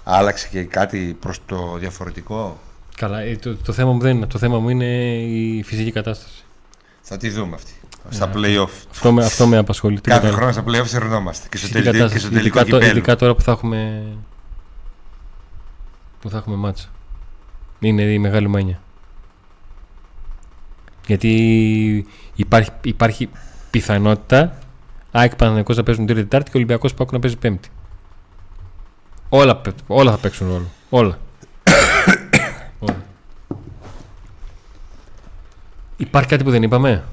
άλλαξε 0.03 0.47
και 0.51 0.63
κάτι 0.63 1.17
προς 1.19 1.39
το 1.45 1.77
διαφορετικό; 1.77 2.59
Καλά, 2.95 3.19
ε, 3.19 3.35
το, 3.35 3.55
το, 3.55 3.73
θέμα 3.73 3.91
μου 3.91 3.99
δεν 3.99 4.15
είναι. 4.15 4.25
Το 4.25 4.37
θέμα 4.37 4.59
μου 4.59 4.69
είναι 4.69 5.15
η 5.21 5.63
φυσική 5.63 5.91
κατάσταση. 5.91 6.43
Θα 7.01 7.17
τη 7.17 7.29
δούμε 7.29 7.55
αυτή. 7.55 7.71
Στα 8.09 8.31
play-off. 8.35 8.69
Αυτό 8.91 9.11
με, 9.11 9.25
αυτό 9.25 9.47
με 9.47 9.57
απασχολεί. 9.57 9.95
Τίποτα 9.95 10.15
Κάθε 10.15 10.27
άλλο. 10.27 10.35
χρόνο 10.35 10.51
στα 10.51 10.63
play-off 10.67 10.87
σερνόμαστε. 10.87 11.47
Και 11.49 11.57
στο 11.57 11.67
Φυσική 11.67 11.83
τελικό, 11.83 11.91
και 11.91 11.97
κατάσταση. 11.97 12.25
στο 12.25 12.35
τελικό 12.35 12.59
Ειδικά, 12.59 12.71
το- 12.71 12.77
κυπέλου. 12.79 12.97
ειδικά 12.97 13.15
τώρα 13.15 13.35
που 13.35 13.41
θα 13.41 13.51
έχουμε. 13.51 14.03
που 16.21 16.29
θα 16.29 16.37
έχουμε 16.37 16.55
μάτσα. 16.55 16.87
Είναι 17.79 18.01
η 18.01 18.19
μεγάλη 18.19 18.47
μάνια. 18.47 18.79
Γιατί 21.07 22.05
υπάρχει, 22.35 22.69
υπάρχει 22.81 23.29
πιθανότητα 23.71 24.57
ΑΕΚ 25.17 25.35
Παναθηναϊκός 25.35 25.77
να 25.77 25.83
παίζουν 25.83 26.05
τρίτη 26.05 26.21
Τετάρτη 26.21 26.51
και 26.51 26.57
Ολυμπιακός 26.57 26.93
Πάκου 26.93 27.09
να 27.13 27.19
παίζει 27.19 27.37
Πέμπτη. 27.37 27.69
Όλα, 29.29 29.55
παί- 29.55 29.75
όλα 29.87 30.11
θα 30.11 30.17
παίξουν 30.17 30.47
ρόλο. 30.47 30.65
Όλα. 30.89 31.17
όλα. 32.79 33.03
Υπάρχει 35.97 36.29
κάτι 36.29 36.43
που 36.43 36.51
δεν 36.51 36.63
είπαμε; 36.63 37.03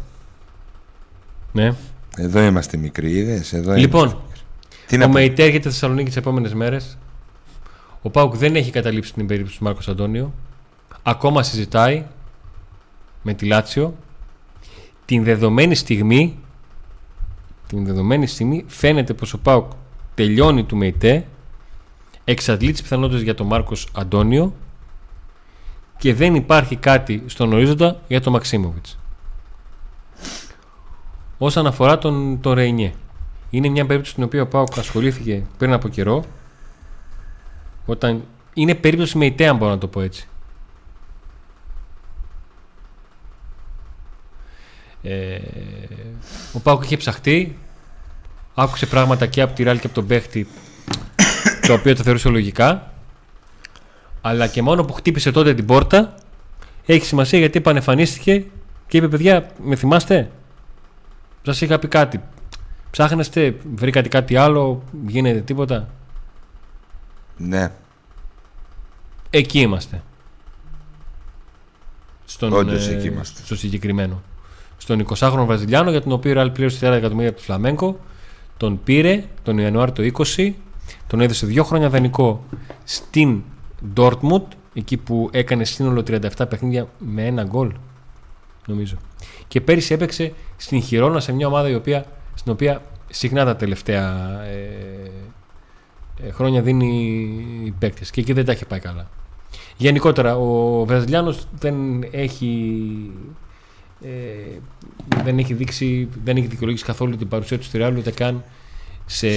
Ναι. 1.52 1.74
Εδώ 2.16 2.42
είμαστε 2.42 2.76
μικροί, 2.76 3.10
είδες, 3.10 3.52
εδώ 3.52 3.74
Λοιπόν, 3.74 4.08
είμαστε. 4.08 4.26
Τι 4.86 4.96
να 4.96 5.04
ο 5.04 5.06
πω; 5.06 5.12
Μεϊτέ 5.12 5.42
έρχεται 5.42 5.62
στη 5.62 5.70
Θεσσαλονίκη 5.70 6.08
τις 6.08 6.16
επόμενες 6.16 6.54
μέρες. 6.54 6.98
Ο 8.02 8.10
Πάουκ 8.10 8.36
δεν 8.36 8.56
έχει 8.56 8.70
καταλήψει 8.70 9.12
την 9.12 9.26
περίπτωση 9.26 9.58
του 9.58 9.64
Μάρκος 9.64 9.88
Αντώνιο. 9.88 10.32
Ακόμα 11.02 11.42
συζητάει 11.42 12.04
με 13.22 13.34
τη 13.34 13.46
Λάτσιο. 13.46 13.94
Την 15.04 15.24
δεδομένη 15.24 15.74
στιγμή, 15.74 16.38
την 17.76 17.84
δεδομένη 17.84 18.26
στιγμή 18.26 18.64
φαίνεται 18.68 19.14
πως 19.14 19.32
ο 19.32 19.38
Πάουκ 19.38 19.70
τελειώνει 20.14 20.64
του 20.64 20.76
Μεϊτέ, 20.76 21.26
εξαντλεί 22.24 22.72
τις 22.72 22.82
πιθανότητες 22.82 23.22
για 23.22 23.34
τον 23.34 23.46
Μάρκος 23.46 23.88
Αντώνιο 23.92 24.54
και 25.98 26.14
δεν 26.14 26.34
υπάρχει 26.34 26.76
κάτι 26.76 27.22
στον 27.26 27.52
ορίζοντα 27.52 28.00
για 28.08 28.20
τον 28.20 28.32
Μαξίμοβιτς. 28.32 28.98
Όσον 31.38 31.66
αφορά 31.66 31.98
τον, 31.98 32.40
τον 32.40 32.52
Ρεϊνιέ, 32.52 32.92
είναι 33.50 33.68
μια 33.68 33.86
περίπτωση 33.86 34.12
στην 34.12 34.24
οποία 34.24 34.42
ο 34.42 34.46
Πάουκ 34.46 34.78
ασχολήθηκε 34.78 35.42
πριν 35.58 35.72
από 35.72 35.88
καιρό. 35.88 36.24
Όταν 37.86 38.22
είναι 38.54 38.74
περίπτωση 38.74 39.18
με 39.18 39.26
ητέα, 39.26 39.50
αν 39.50 39.56
μπορώ 39.56 39.70
να 39.70 39.78
το 39.78 39.86
πω 39.86 40.00
έτσι. 40.00 40.28
Ε, 45.02 45.38
ο 46.52 46.60
Πάουκ 46.60 46.84
είχε 46.84 46.96
ψαχτεί, 46.96 47.56
άκουσε 48.54 48.86
πράγματα 48.86 49.26
και 49.26 49.42
από 49.42 49.54
τη 49.54 49.62
Ράλ 49.62 49.78
και 49.78 49.86
από 49.86 49.94
τον 49.94 50.06
παίχτη, 50.06 50.46
το 51.66 51.72
οποίο 51.72 51.94
το 51.96 52.02
θεωρούσε 52.02 52.28
λογικά. 52.28 52.92
Αλλά 54.20 54.46
και 54.46 54.62
μόνο 54.62 54.84
που 54.84 54.92
χτύπησε 54.92 55.30
τότε 55.30 55.54
την 55.54 55.66
πόρτα, 55.66 56.14
έχει 56.86 57.04
σημασία 57.04 57.38
γιατί 57.38 57.58
επανεφανίστηκε 57.58 58.44
και 58.88 58.96
είπε: 58.96 59.08
Παιδιά, 59.08 59.50
με 59.62 59.76
θυμάστε, 59.76 60.30
σας 61.42 61.60
είχα 61.60 61.78
πει 61.78 61.88
κάτι. 61.88 62.20
Ψάχνεστε, 62.90 63.56
βρήκατε 63.74 64.08
κάτι 64.08 64.36
άλλο, 64.36 64.82
γίνεται 65.06 65.40
τίποτα; 65.40 65.88
Ναι, 67.36 67.70
Εκεί 69.34 69.60
είμαστε. 69.60 70.02
Στον, 72.24 72.52
Όντως, 72.52 72.88
εκεί 72.88 73.06
είμαστε. 73.06 73.40
Στο 73.44 73.56
συγκεκριμένο. 73.56 74.22
Στον 74.78 75.06
20χρονο 75.08 75.44
Βραζιλιάνο 75.46 75.90
για 75.90 76.02
τον 76.02 76.12
οποίο 76.12 76.30
η 76.30 76.34
Real 76.38 76.50
πλήρωσε 76.52 76.88
30 76.88 76.92
εκατομμύρια 76.92 77.28
από 77.28 77.38
τη 77.38 77.44
Φλαμέγκο. 77.44 78.00
Τον 78.62 78.80
πήρε 78.84 79.24
τον 79.42 79.58
Ιανουάριο 79.58 79.94
το 79.94 80.24
20. 80.36 80.52
Τον 81.06 81.20
έδωσε 81.20 81.46
δύο 81.46 81.64
χρόνια 81.64 81.88
δανεικό 81.88 82.44
στην 82.84 83.42
Dortmund. 83.96 84.42
Εκεί 84.74 84.96
που 84.96 85.28
έκανε 85.32 85.64
σύνολο 85.64 86.02
37 86.06 86.48
παιχνίδια 86.48 86.88
με 86.98 87.26
ένα 87.26 87.42
γκολ. 87.42 87.72
Νομίζω. 88.66 88.96
Και 89.48 89.60
πέρυσι 89.60 89.94
έπαιξε 89.94 90.32
στην 90.56 90.82
Χιρόνα 90.82 91.20
σε 91.20 91.32
μια 91.32 91.46
ομάδα 91.46 91.68
η 91.68 91.74
οποία, 91.74 92.04
στην 92.34 92.52
οποία 92.52 92.82
συχνά 93.10 93.44
τα 93.44 93.56
τελευταία 93.56 94.40
ε, 94.42 95.10
ε, 96.26 96.30
χρόνια 96.30 96.62
δίνει 96.62 97.74
παίκτες 97.78 98.10
και 98.10 98.20
εκεί 98.20 98.32
δεν 98.32 98.44
τα 98.44 98.52
έχει 98.52 98.64
πάει 98.64 98.80
καλά. 98.80 99.08
Γενικότερα 99.76 100.36
ο 100.36 100.84
Βραζιλιάνος 100.84 101.46
δεν 101.58 101.74
έχει 102.10 102.70
ε, 104.02 104.58
δεν 105.24 105.38
έχει 105.38 105.54
δείξει 105.54 106.08
δεν 106.24 106.36
έχει 106.36 106.46
δικαιολογήσει 106.46 106.84
καθόλου 106.84 107.16
την 107.16 107.28
παρουσία 107.28 107.58
του 107.58 107.64
στη 107.64 107.78
Real 107.82 107.94
ούτε 107.98 108.10
καν 108.10 108.44
σε, 109.06 109.28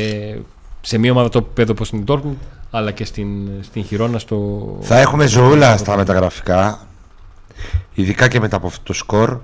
σε 0.81 0.97
μια 0.97 1.11
ομάδα 1.11 1.29
το 1.29 1.37
επίπεδο 1.37 1.71
όπως 1.71 1.89
είναι 1.89 2.01
η 2.01 2.05
Dortmund 2.07 2.35
αλλά 2.71 2.91
και 2.91 3.05
στην, 3.05 3.47
στην 3.61 3.83
Χιρόνα 3.85 4.19
στο... 4.19 4.77
Θα 4.81 4.99
έχουμε 4.99 5.25
ζωούλα 5.27 5.77
στα 5.77 5.97
μεταγραφικά. 5.97 6.87
Ειδικά 7.93 8.27
και 8.27 8.39
μετά 8.39 8.55
από 8.55 8.67
αυτό 8.67 8.81
το 8.83 8.93
σκορ. 8.93 9.37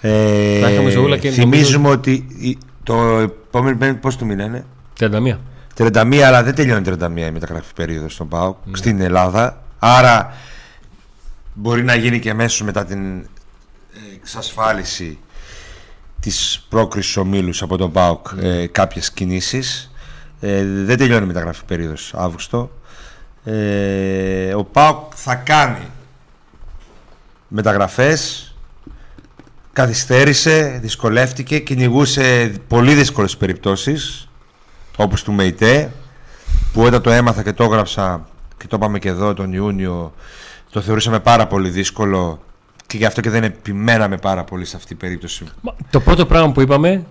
Ε, 0.00 0.60
Θα 0.60 0.68
έχουμε 0.68 0.90
ζωούλα 0.90 1.18
και 1.18 1.30
θυμίζουμε 1.30 1.88
ότι 1.88 2.10
η- 2.38 2.58
το 2.82 2.94
επόμενο 3.18 3.76
πέμπτη 3.76 3.98
πώς 4.00 4.16
το 4.16 4.24
μήνα 4.24 4.44
είναι; 4.44 4.64
31. 5.00 5.36
31, 5.76 6.16
αλλά 6.16 6.42
δεν 6.42 6.54
τελειώνει 6.54 6.84
31 6.88 7.00
η 7.16 7.30
μεταγραφική 7.30 7.74
περίοδος 7.74 8.12
στον 8.12 8.28
ΠΑΟΚ 8.28 8.56
στην 8.72 9.00
Ελλάδα. 9.00 9.62
Άρα 9.78 10.32
μπορεί 11.54 11.82
να 11.84 11.94
γίνει 11.94 12.18
και 12.18 12.30
αμέσως 12.30 12.62
μετά 12.62 12.84
την 12.84 13.26
εξασφάλιση 14.36 15.18
της 16.20 16.66
πρόκρισης 16.68 17.16
ομίλους 17.16 17.62
από 17.62 17.76
τον 17.76 17.92
ΠΑΟΚ 17.92 18.26
ε, 18.40 18.66
κάποιες 18.66 19.10
κινήσεις. 19.12 19.90
Ε, 20.40 20.64
δεν 20.64 20.98
τελειώνει 20.98 21.24
η 21.24 21.26
μεταγραφική 21.26 21.66
περίοδος 21.66 22.14
Αύγουστο. 22.14 22.70
Ε, 23.44 24.54
ο 24.54 24.64
ΠΑΟΚ 24.64 25.12
θα 25.14 25.34
κάνει 25.34 25.90
μεταγραφές 27.48 28.54
καθυστέρησε, 29.72 30.78
δυσκολεύτηκε, 30.82 31.58
κυνηγούσε 31.58 32.52
πολύ 32.68 32.94
δύσκολες 32.94 33.36
περιπτώσεις 33.36 34.28
όπως 34.96 35.22
του 35.22 35.32
ΜΕΙΤΕ 35.32 35.92
που 36.72 36.82
όταν 36.82 37.02
το 37.02 37.10
έμαθα 37.10 37.42
και 37.42 37.52
το 37.52 37.64
έγραψα 37.64 38.26
και 38.56 38.66
το 38.66 38.76
είπαμε 38.76 38.98
και 38.98 39.08
εδώ 39.08 39.34
τον 39.34 39.52
Ιούνιο 39.52 40.14
το 40.70 40.80
θεωρούσαμε 40.80 41.20
πάρα 41.20 41.46
πολύ 41.46 41.68
δύσκολο 41.68 42.42
και 42.90 42.96
γι' 42.96 43.04
αυτό 43.04 43.20
και 43.20 43.30
δεν 43.30 43.44
επιμέναμε 43.44 44.16
πάρα 44.16 44.44
πολύ 44.44 44.64
σε 44.64 44.76
αυτή 44.76 44.88
την 44.88 44.96
περίπτωση. 44.96 45.44
Μα, 45.60 45.74
Το 45.90 46.00
πρώτο 46.00 46.26
πράγμα 46.26 46.52
που 46.52 46.60
είπαμε 46.60 47.04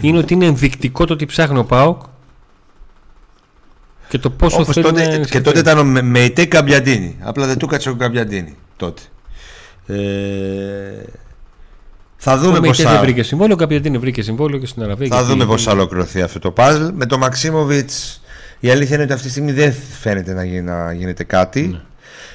είναι 0.00 0.18
ότι 0.18 0.34
είναι 0.34 0.44
ενδεικτικό 0.46 1.04
το 1.04 1.12
ότι 1.12 1.26
ψάχνει 1.26 1.58
ο 1.58 1.64
ΠΑΟΚ 1.64 2.02
και 4.08 4.18
το 4.18 4.30
πόσο 4.30 4.60
Όπως 4.60 4.74
θέλει 4.74 4.86
τότε, 4.86 5.02
να 5.02 5.08
και 5.08 5.14
ενισχυθεί. 5.14 5.42
τότε 5.44 5.58
ήταν 5.58 5.78
ο 5.78 5.84
Με- 5.84 6.02
ΜΕΙΤΕ 6.02 6.44
Καμπιαντίνη. 6.44 7.16
Απλά 7.20 7.46
δεν 7.46 7.58
του 7.58 7.66
κάτσε 7.66 7.88
ο 7.90 7.94
Καμπιαντίνη 7.94 8.56
τότε. 8.76 9.02
Ε, 9.86 11.02
θα 12.16 12.32
Ο 12.32 12.38
δούμε 12.38 12.50
πώς 12.52 12.60
Μεϊτέ 12.60 12.82
δεν 12.82 12.92
θα, 12.92 13.00
βρήκε 13.00 13.22
συμβόλαιο, 13.22 13.54
ο 13.54 13.58
Καπιαντίνη 13.58 13.98
βρήκε 13.98 14.22
συμβόλαιο 14.22 14.58
και 14.58 14.66
στην 14.66 14.82
Αραβία. 14.82 15.08
θα 15.08 15.14
γιατί- 15.14 15.30
δούμε 15.32 15.44
πώς 15.46 15.62
θα 15.62 15.72
ολοκληρωθεί 15.72 16.22
αυτό 16.22 16.38
το 16.38 16.50
παζλ. 16.50 16.84
Με 16.94 17.06
το 17.06 17.18
Μαξίμοβιτς 17.18 18.22
η 18.60 18.70
αλήθεια 18.70 18.94
είναι 18.94 19.04
ότι 19.04 19.12
αυτή 19.12 19.24
τη 19.26 19.30
στιγμή 19.32 19.52
δεν 19.52 19.72
φαίνεται 20.00 20.32
να, 20.32 20.44
γι- 20.44 20.60
να 20.60 20.92
γίνεται 20.92 21.24
κάτι. 21.24 21.60
Ναι. 21.66 21.80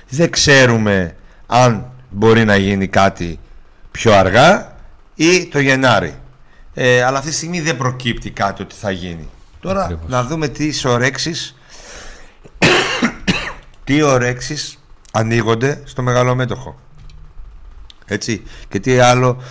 Δεν 0.09 0.29
ξέρουμε 0.29 1.15
αν 1.47 1.85
μπορεί 2.09 2.45
να 2.45 2.55
γίνει 2.55 2.87
κάτι 2.87 3.39
πιο 3.91 4.13
αργά 4.13 4.75
ή 5.15 5.47
το 5.47 5.59
Γενάρη. 5.59 6.15
Ε, 6.73 7.03
αλλά 7.03 7.17
αυτή 7.17 7.29
τη 7.29 7.35
στιγμή 7.35 7.61
δεν 7.61 7.77
προκύπτει 7.77 8.29
κάτι 8.29 8.61
ότι 8.61 8.75
θα 8.75 8.91
γίνει. 8.91 9.29
Τώρα 9.59 9.83
Ακριβώς. 9.83 10.09
να 10.09 10.23
δούμε 10.23 10.47
τι 10.47 10.69
ορέξεις 10.85 11.55
τι 13.83 14.01
ορέξεις 14.01 14.79
ανοίγονται 15.11 15.81
στο 15.85 16.01
μεγαλομέτωχο. 16.01 16.79
Έτσι. 18.05 18.43
Και 18.69 18.79
τι 18.79 18.99
άλλο 18.99 19.41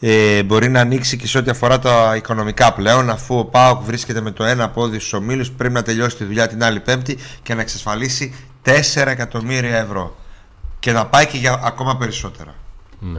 ε, 0.00 0.42
μπορεί 0.42 0.68
να 0.68 0.80
ανοίξει 0.80 1.16
και 1.16 1.26
σε 1.26 1.38
ό,τι 1.38 1.50
αφορά 1.50 1.78
τα 1.78 2.16
οικονομικά 2.16 2.72
πλέον, 2.72 3.10
αφού 3.10 3.38
ο 3.38 3.44
Πάοκ 3.44 3.82
βρίσκεται 3.82 4.20
με 4.20 4.30
το 4.30 4.44
ένα 4.44 4.68
πόδι 4.68 4.98
στους 4.98 5.12
ομίλους, 5.12 5.50
πρέπει 5.50 5.74
να 5.74 5.82
τελειώσει 5.82 6.16
τη 6.16 6.24
δουλειά 6.24 6.48
την 6.48 6.64
άλλη 6.64 6.80
Πέμπτη 6.80 7.18
και 7.42 7.54
να 7.54 7.60
εξασφαλίσει 7.60 8.34
4 8.64 8.70
εκατομμύρια 9.06 9.76
ευρώ. 9.76 10.16
Και 10.78 10.92
να 10.92 11.06
πάει 11.06 11.26
και 11.26 11.36
για 11.38 11.60
ακόμα 11.64 11.96
περισσότερα. 11.96 12.54
Ναι. 13.00 13.18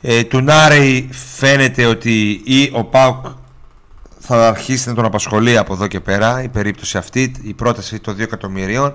Ε, 0.00 0.24
του 0.24 0.40
Νάρη 0.40 1.08
φαίνεται 1.36 1.84
ότι 1.86 2.40
ή 2.44 2.70
ο 2.74 2.84
Πάουκ 2.84 3.24
θα 4.18 4.48
αρχίσει 4.48 4.88
να 4.88 4.94
τον 4.94 5.04
απασχολεί 5.04 5.56
από 5.58 5.72
εδώ 5.72 5.86
και 5.86 6.00
πέρα 6.00 6.42
η 6.42 6.48
περίπτωση 6.48 6.98
αυτή, 6.98 7.32
η 7.42 7.54
πρόταση 7.54 8.00
των 8.00 8.14
2 8.16 8.20
εκατομμυρίων 8.20 8.94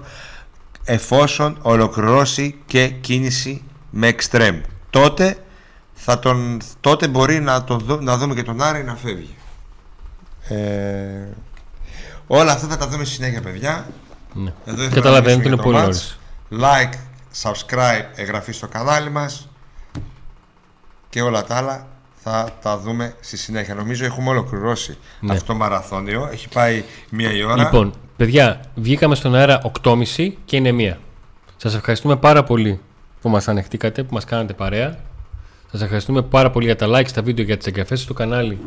εφόσον 0.83 1.57
ολοκληρώσει 1.61 2.55
και 2.65 2.87
κίνηση 2.87 3.63
με 3.89 4.07
εξτρέμ. 4.07 4.61
Τότε, 4.89 5.37
θα 5.93 6.19
τον, 6.19 6.59
τότε 6.79 7.07
μπορεί 7.07 7.39
να, 7.39 7.63
τον, 7.63 7.79
δω- 7.79 8.01
να 8.01 8.17
δούμε 8.17 8.33
και 8.35 8.43
τον 8.43 8.61
Άρη 8.61 8.83
να 8.83 8.95
φεύγει. 8.95 9.35
Ε, 10.47 11.27
όλα 12.27 12.51
αυτά 12.51 12.67
θα 12.67 12.77
τα 12.77 12.87
δούμε 12.87 13.05
στη 13.05 13.13
συνέχεια 13.13 13.41
παιδιά. 13.41 13.87
Ναι. 14.33 14.53
Εδώ 14.65 14.81
ήθελα 14.83 14.95
Καταλαβαίνετε, 14.95 15.49
να 15.49 15.53
είναι 15.55 15.61
μιλήσουμε 15.63 15.63
πολύ 15.63 15.75
για 15.75 15.83
το 15.83 15.85
νωρίς. 15.85 16.19
match. 16.51 16.93
Like, 16.93 16.97
subscribe, 17.41 18.05
εγγραφή 18.15 18.51
στο 18.51 18.67
κανάλι 18.67 19.09
μας 19.09 19.49
και 21.09 21.21
όλα 21.21 21.43
τα 21.43 21.55
άλλα 21.55 21.87
θα 22.23 22.49
τα 22.61 22.77
δούμε 22.77 23.15
στη 23.19 23.37
συνέχεια. 23.37 23.75
Νομίζω 23.75 24.05
έχουμε 24.05 24.29
ολοκληρώσει 24.29 24.97
Ναι. 25.19 25.33
αυτό 25.33 25.45
το 25.45 25.55
μαραθώνιο. 25.55 26.29
Έχει 26.31 26.49
πάει 26.49 26.83
μία 27.09 27.31
η 27.33 27.43
ώρα. 27.43 27.55
Λοιπόν, 27.63 27.93
παιδιά, 28.17 28.61
βγήκαμε 28.75 29.15
στον 29.15 29.35
αέρα 29.35 29.61
8.30 29.83 30.31
και 30.45 30.55
είναι 30.55 30.71
μία. 30.71 30.99
Σας 31.57 31.75
ευχαριστούμε 31.75 32.15
πάρα 32.15 32.43
πολύ 32.43 32.79
που 33.21 33.29
μας 33.29 33.47
ανεχτήκατε, 33.47 34.03
που 34.03 34.13
μας 34.13 34.25
κάνατε 34.25 34.53
παρέα. 34.53 34.97
Σας 35.71 35.81
ευχαριστούμε 35.81 36.21
πάρα 36.21 36.51
πολύ 36.51 36.65
για 36.65 36.75
τα 36.75 36.87
like 36.89 37.07
στα 37.07 37.21
βίντεο, 37.21 37.45
για 37.45 37.57
τις 37.57 37.67
εγγραφές 37.67 38.01
στο 38.01 38.13
κανάλι 38.13 38.59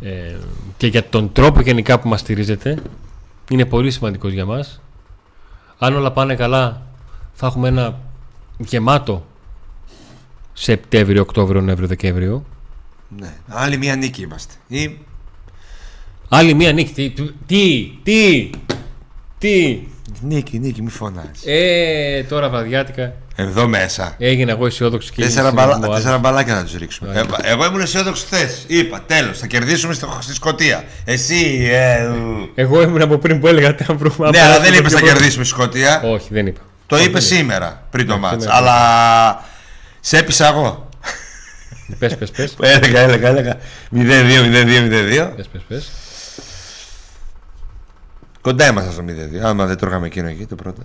ε, 0.00 0.36
και 0.76 0.86
για 0.86 1.04
τον 1.08 1.32
τρόπο 1.32 1.60
γενικά 1.60 1.98
που 1.98 2.08
μας 2.08 2.20
στηρίζετε. 2.20 2.82
Είναι 3.50 3.64
πολύ 3.64 3.90
σημαντικός 3.90 4.32
για 4.32 4.44
μας. 4.44 4.80
Αν 5.78 5.94
όλα 5.96 6.12
πάνε 6.12 6.34
καλά, 6.34 6.82
θα 7.34 7.46
έχουμε 7.46 7.68
ένα 7.68 8.00
γεμάτο 8.58 9.26
Σεπτέμβριο, 10.52 11.22
Οκτώβριο, 11.22 11.60
Νοέμβριο, 11.60 11.88
Δεκέμβριο. 11.88 12.44
Ναι. 13.18 13.32
Άλλη 13.48 13.76
μία 13.76 13.96
νίκη 13.96 14.22
είμαστε. 14.22 14.54
Ή... 14.68 14.98
Άλλη 16.28 16.54
μία 16.54 16.72
νύχτα. 16.72 16.94
Τι, 16.94 17.10
τι, 17.46 17.90
τι, 18.02 18.50
τι. 19.38 19.78
Νίκη, 20.20 20.58
νίκη, 20.58 20.82
μη 20.82 20.90
φωνάζει. 20.90 21.28
Ε, 21.44 22.22
τώρα 22.22 22.48
βραδιάτικα 22.48 23.12
Εδώ 23.36 23.68
μέσα. 23.68 24.14
Έγινα 24.18 24.52
εγώ 24.52 24.66
αισιόδοξη 24.66 25.12
και 25.12 25.22
Τέσσερα, 25.22 25.48
έγινε 25.48 25.60
μπαλα... 25.60 25.72
ο 25.72 25.82
άλλος. 25.82 25.94
τέσσερα 25.96 26.18
μπαλάκια 26.18 26.54
να 26.54 26.64
τους 26.64 26.74
ρίξουμε. 26.74 27.12
Ναι. 27.12 27.20
Ε, 27.20 27.24
εγώ 27.42 27.64
ήμουν 27.64 27.80
αισιόδοξος 27.80 28.24
χθες. 28.24 28.64
Είπα, 28.66 29.02
τέλος, 29.06 29.38
θα 29.38 29.46
κερδίσουμε 29.46 29.94
στη, 29.94 30.06
στη 30.20 30.34
Σκωτία. 30.34 30.84
Εσύ, 31.04 31.68
ε, 31.70 32.06
ου. 32.06 32.50
Εγώ 32.54 32.82
ήμουν 32.82 33.02
από 33.02 33.18
πριν 33.18 33.40
που 33.40 33.46
έλεγα 33.46 33.74
τι 33.74 33.84
να 33.88 33.94
βρούμε. 33.94 34.30
Ναι, 34.30 34.40
αλλά 34.40 34.60
δεν 34.60 34.74
είπες 34.74 34.92
θα 34.92 35.00
κερδίσουμε 35.00 35.44
στη 35.44 35.54
Σκωτία. 35.54 36.02
Όχι, 36.04 36.28
δεν 36.30 36.46
είπα. 36.46 36.60
Το 36.86 36.96
Όχι, 36.96 37.04
είπε 37.04 37.12
δεν 37.18 37.22
σήμερα 37.22 37.82
πριν 37.90 38.06
το 38.06 38.14
Ναι, 38.14 38.20
μάτς. 38.20 38.42
σήμερα. 38.42 38.56
Αλλά 38.58 39.44
σε 40.00 40.18
έπεισα 40.18 40.46
εγώ. 40.48 40.88
είπα. 41.86 41.98
Πες, 41.98 42.16
πες, 42.16 42.30
πες. 42.30 42.56
Έλεγα, 42.74 43.00
έλεγα, 43.00 43.28
έλεγα. 43.28 43.56
0-2, 43.92 43.96
0-2, 43.96 44.88
0-2. 44.88 45.32
Πες, 45.36 45.46
πες, 45.46 45.62
πες. 45.68 45.90
Κοντά 48.40 48.66
ήμασταν 48.66 48.92
στο 48.92 49.02
0-2. 49.02 49.44
Άμα 49.44 49.66
δεν 49.66 49.76
τρώγαμε 49.76 50.06
εκείνο 50.06 50.28
εκεί 50.28 50.46
το 50.46 50.54
πρώτο. 50.54 50.82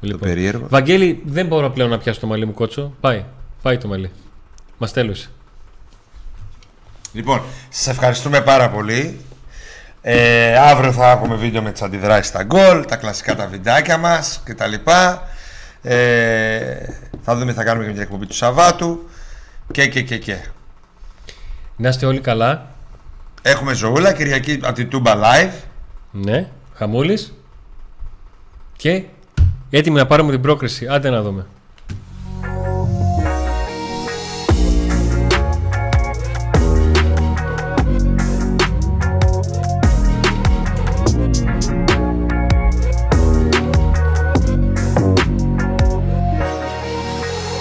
Λοιπόν. 0.00 0.20
Το 0.20 0.26
περίεργο. 0.26 0.66
Βαγγέλη, 0.68 1.22
δεν 1.24 1.46
μπορώ 1.46 1.70
πλέον 1.70 1.90
να 1.90 1.98
πιάσω 1.98 2.20
το 2.20 2.26
μαλλί 2.26 2.46
μου 2.46 2.52
κότσο. 2.54 2.92
Πάει. 3.00 3.24
Πάει 3.62 3.78
το 3.78 3.88
μαλλί. 3.88 4.10
Μας 4.78 4.92
τέλωσε. 4.92 5.30
Λοιπόν, 7.12 7.42
σας 7.68 7.86
ευχαριστούμε 7.86 8.40
πάρα 8.40 8.70
πολύ. 8.70 9.20
Ε, 10.02 10.56
αύριο 10.58 10.92
θα 10.92 11.10
έχουμε 11.10 11.34
βίντεο 11.36 11.62
με 11.62 11.70
τις 11.72 11.82
αντιδράσεις 11.82 12.26
στα 12.26 12.42
γκολ, 12.42 12.84
τα 12.84 12.96
κλασικά 12.96 13.36
τα 13.36 13.46
βιντεάκια 13.46 13.96
μας 13.98 14.40
κτλ. 14.44 14.74
Ε, 15.82 16.76
θα 17.22 17.36
δούμε, 17.36 17.52
θα 17.52 17.64
κάνουμε 17.64 17.86
και 17.86 17.92
μια 17.92 18.02
εκπομπή 18.02 18.26
του 18.26 18.34
Σαββάτου. 18.34 19.08
Και, 19.72 19.88
και, 19.88 20.02
και, 20.02 20.18
και. 20.18 20.36
Να 21.76 21.88
είστε 21.88 22.06
όλοι 22.06 22.20
καλά. 22.20 22.66
Έχουμε 23.42 23.74
ζωούλα 23.74 24.12
Κυριακή 24.12 24.60
από 24.62 24.72
την 24.74 24.88
Tooba 24.92 25.14
Live. 25.14 25.52
Ναι. 26.10 26.48
Χαμούλης. 26.74 27.34
Και 28.76 29.02
έτοιμοι 29.70 29.96
να 29.96 30.06
πάρουμε 30.06 30.30
την 30.30 30.40
πρόκριση. 30.40 30.86
Άντε 30.86 31.10
να 31.10 31.22
δούμε. 31.22 31.46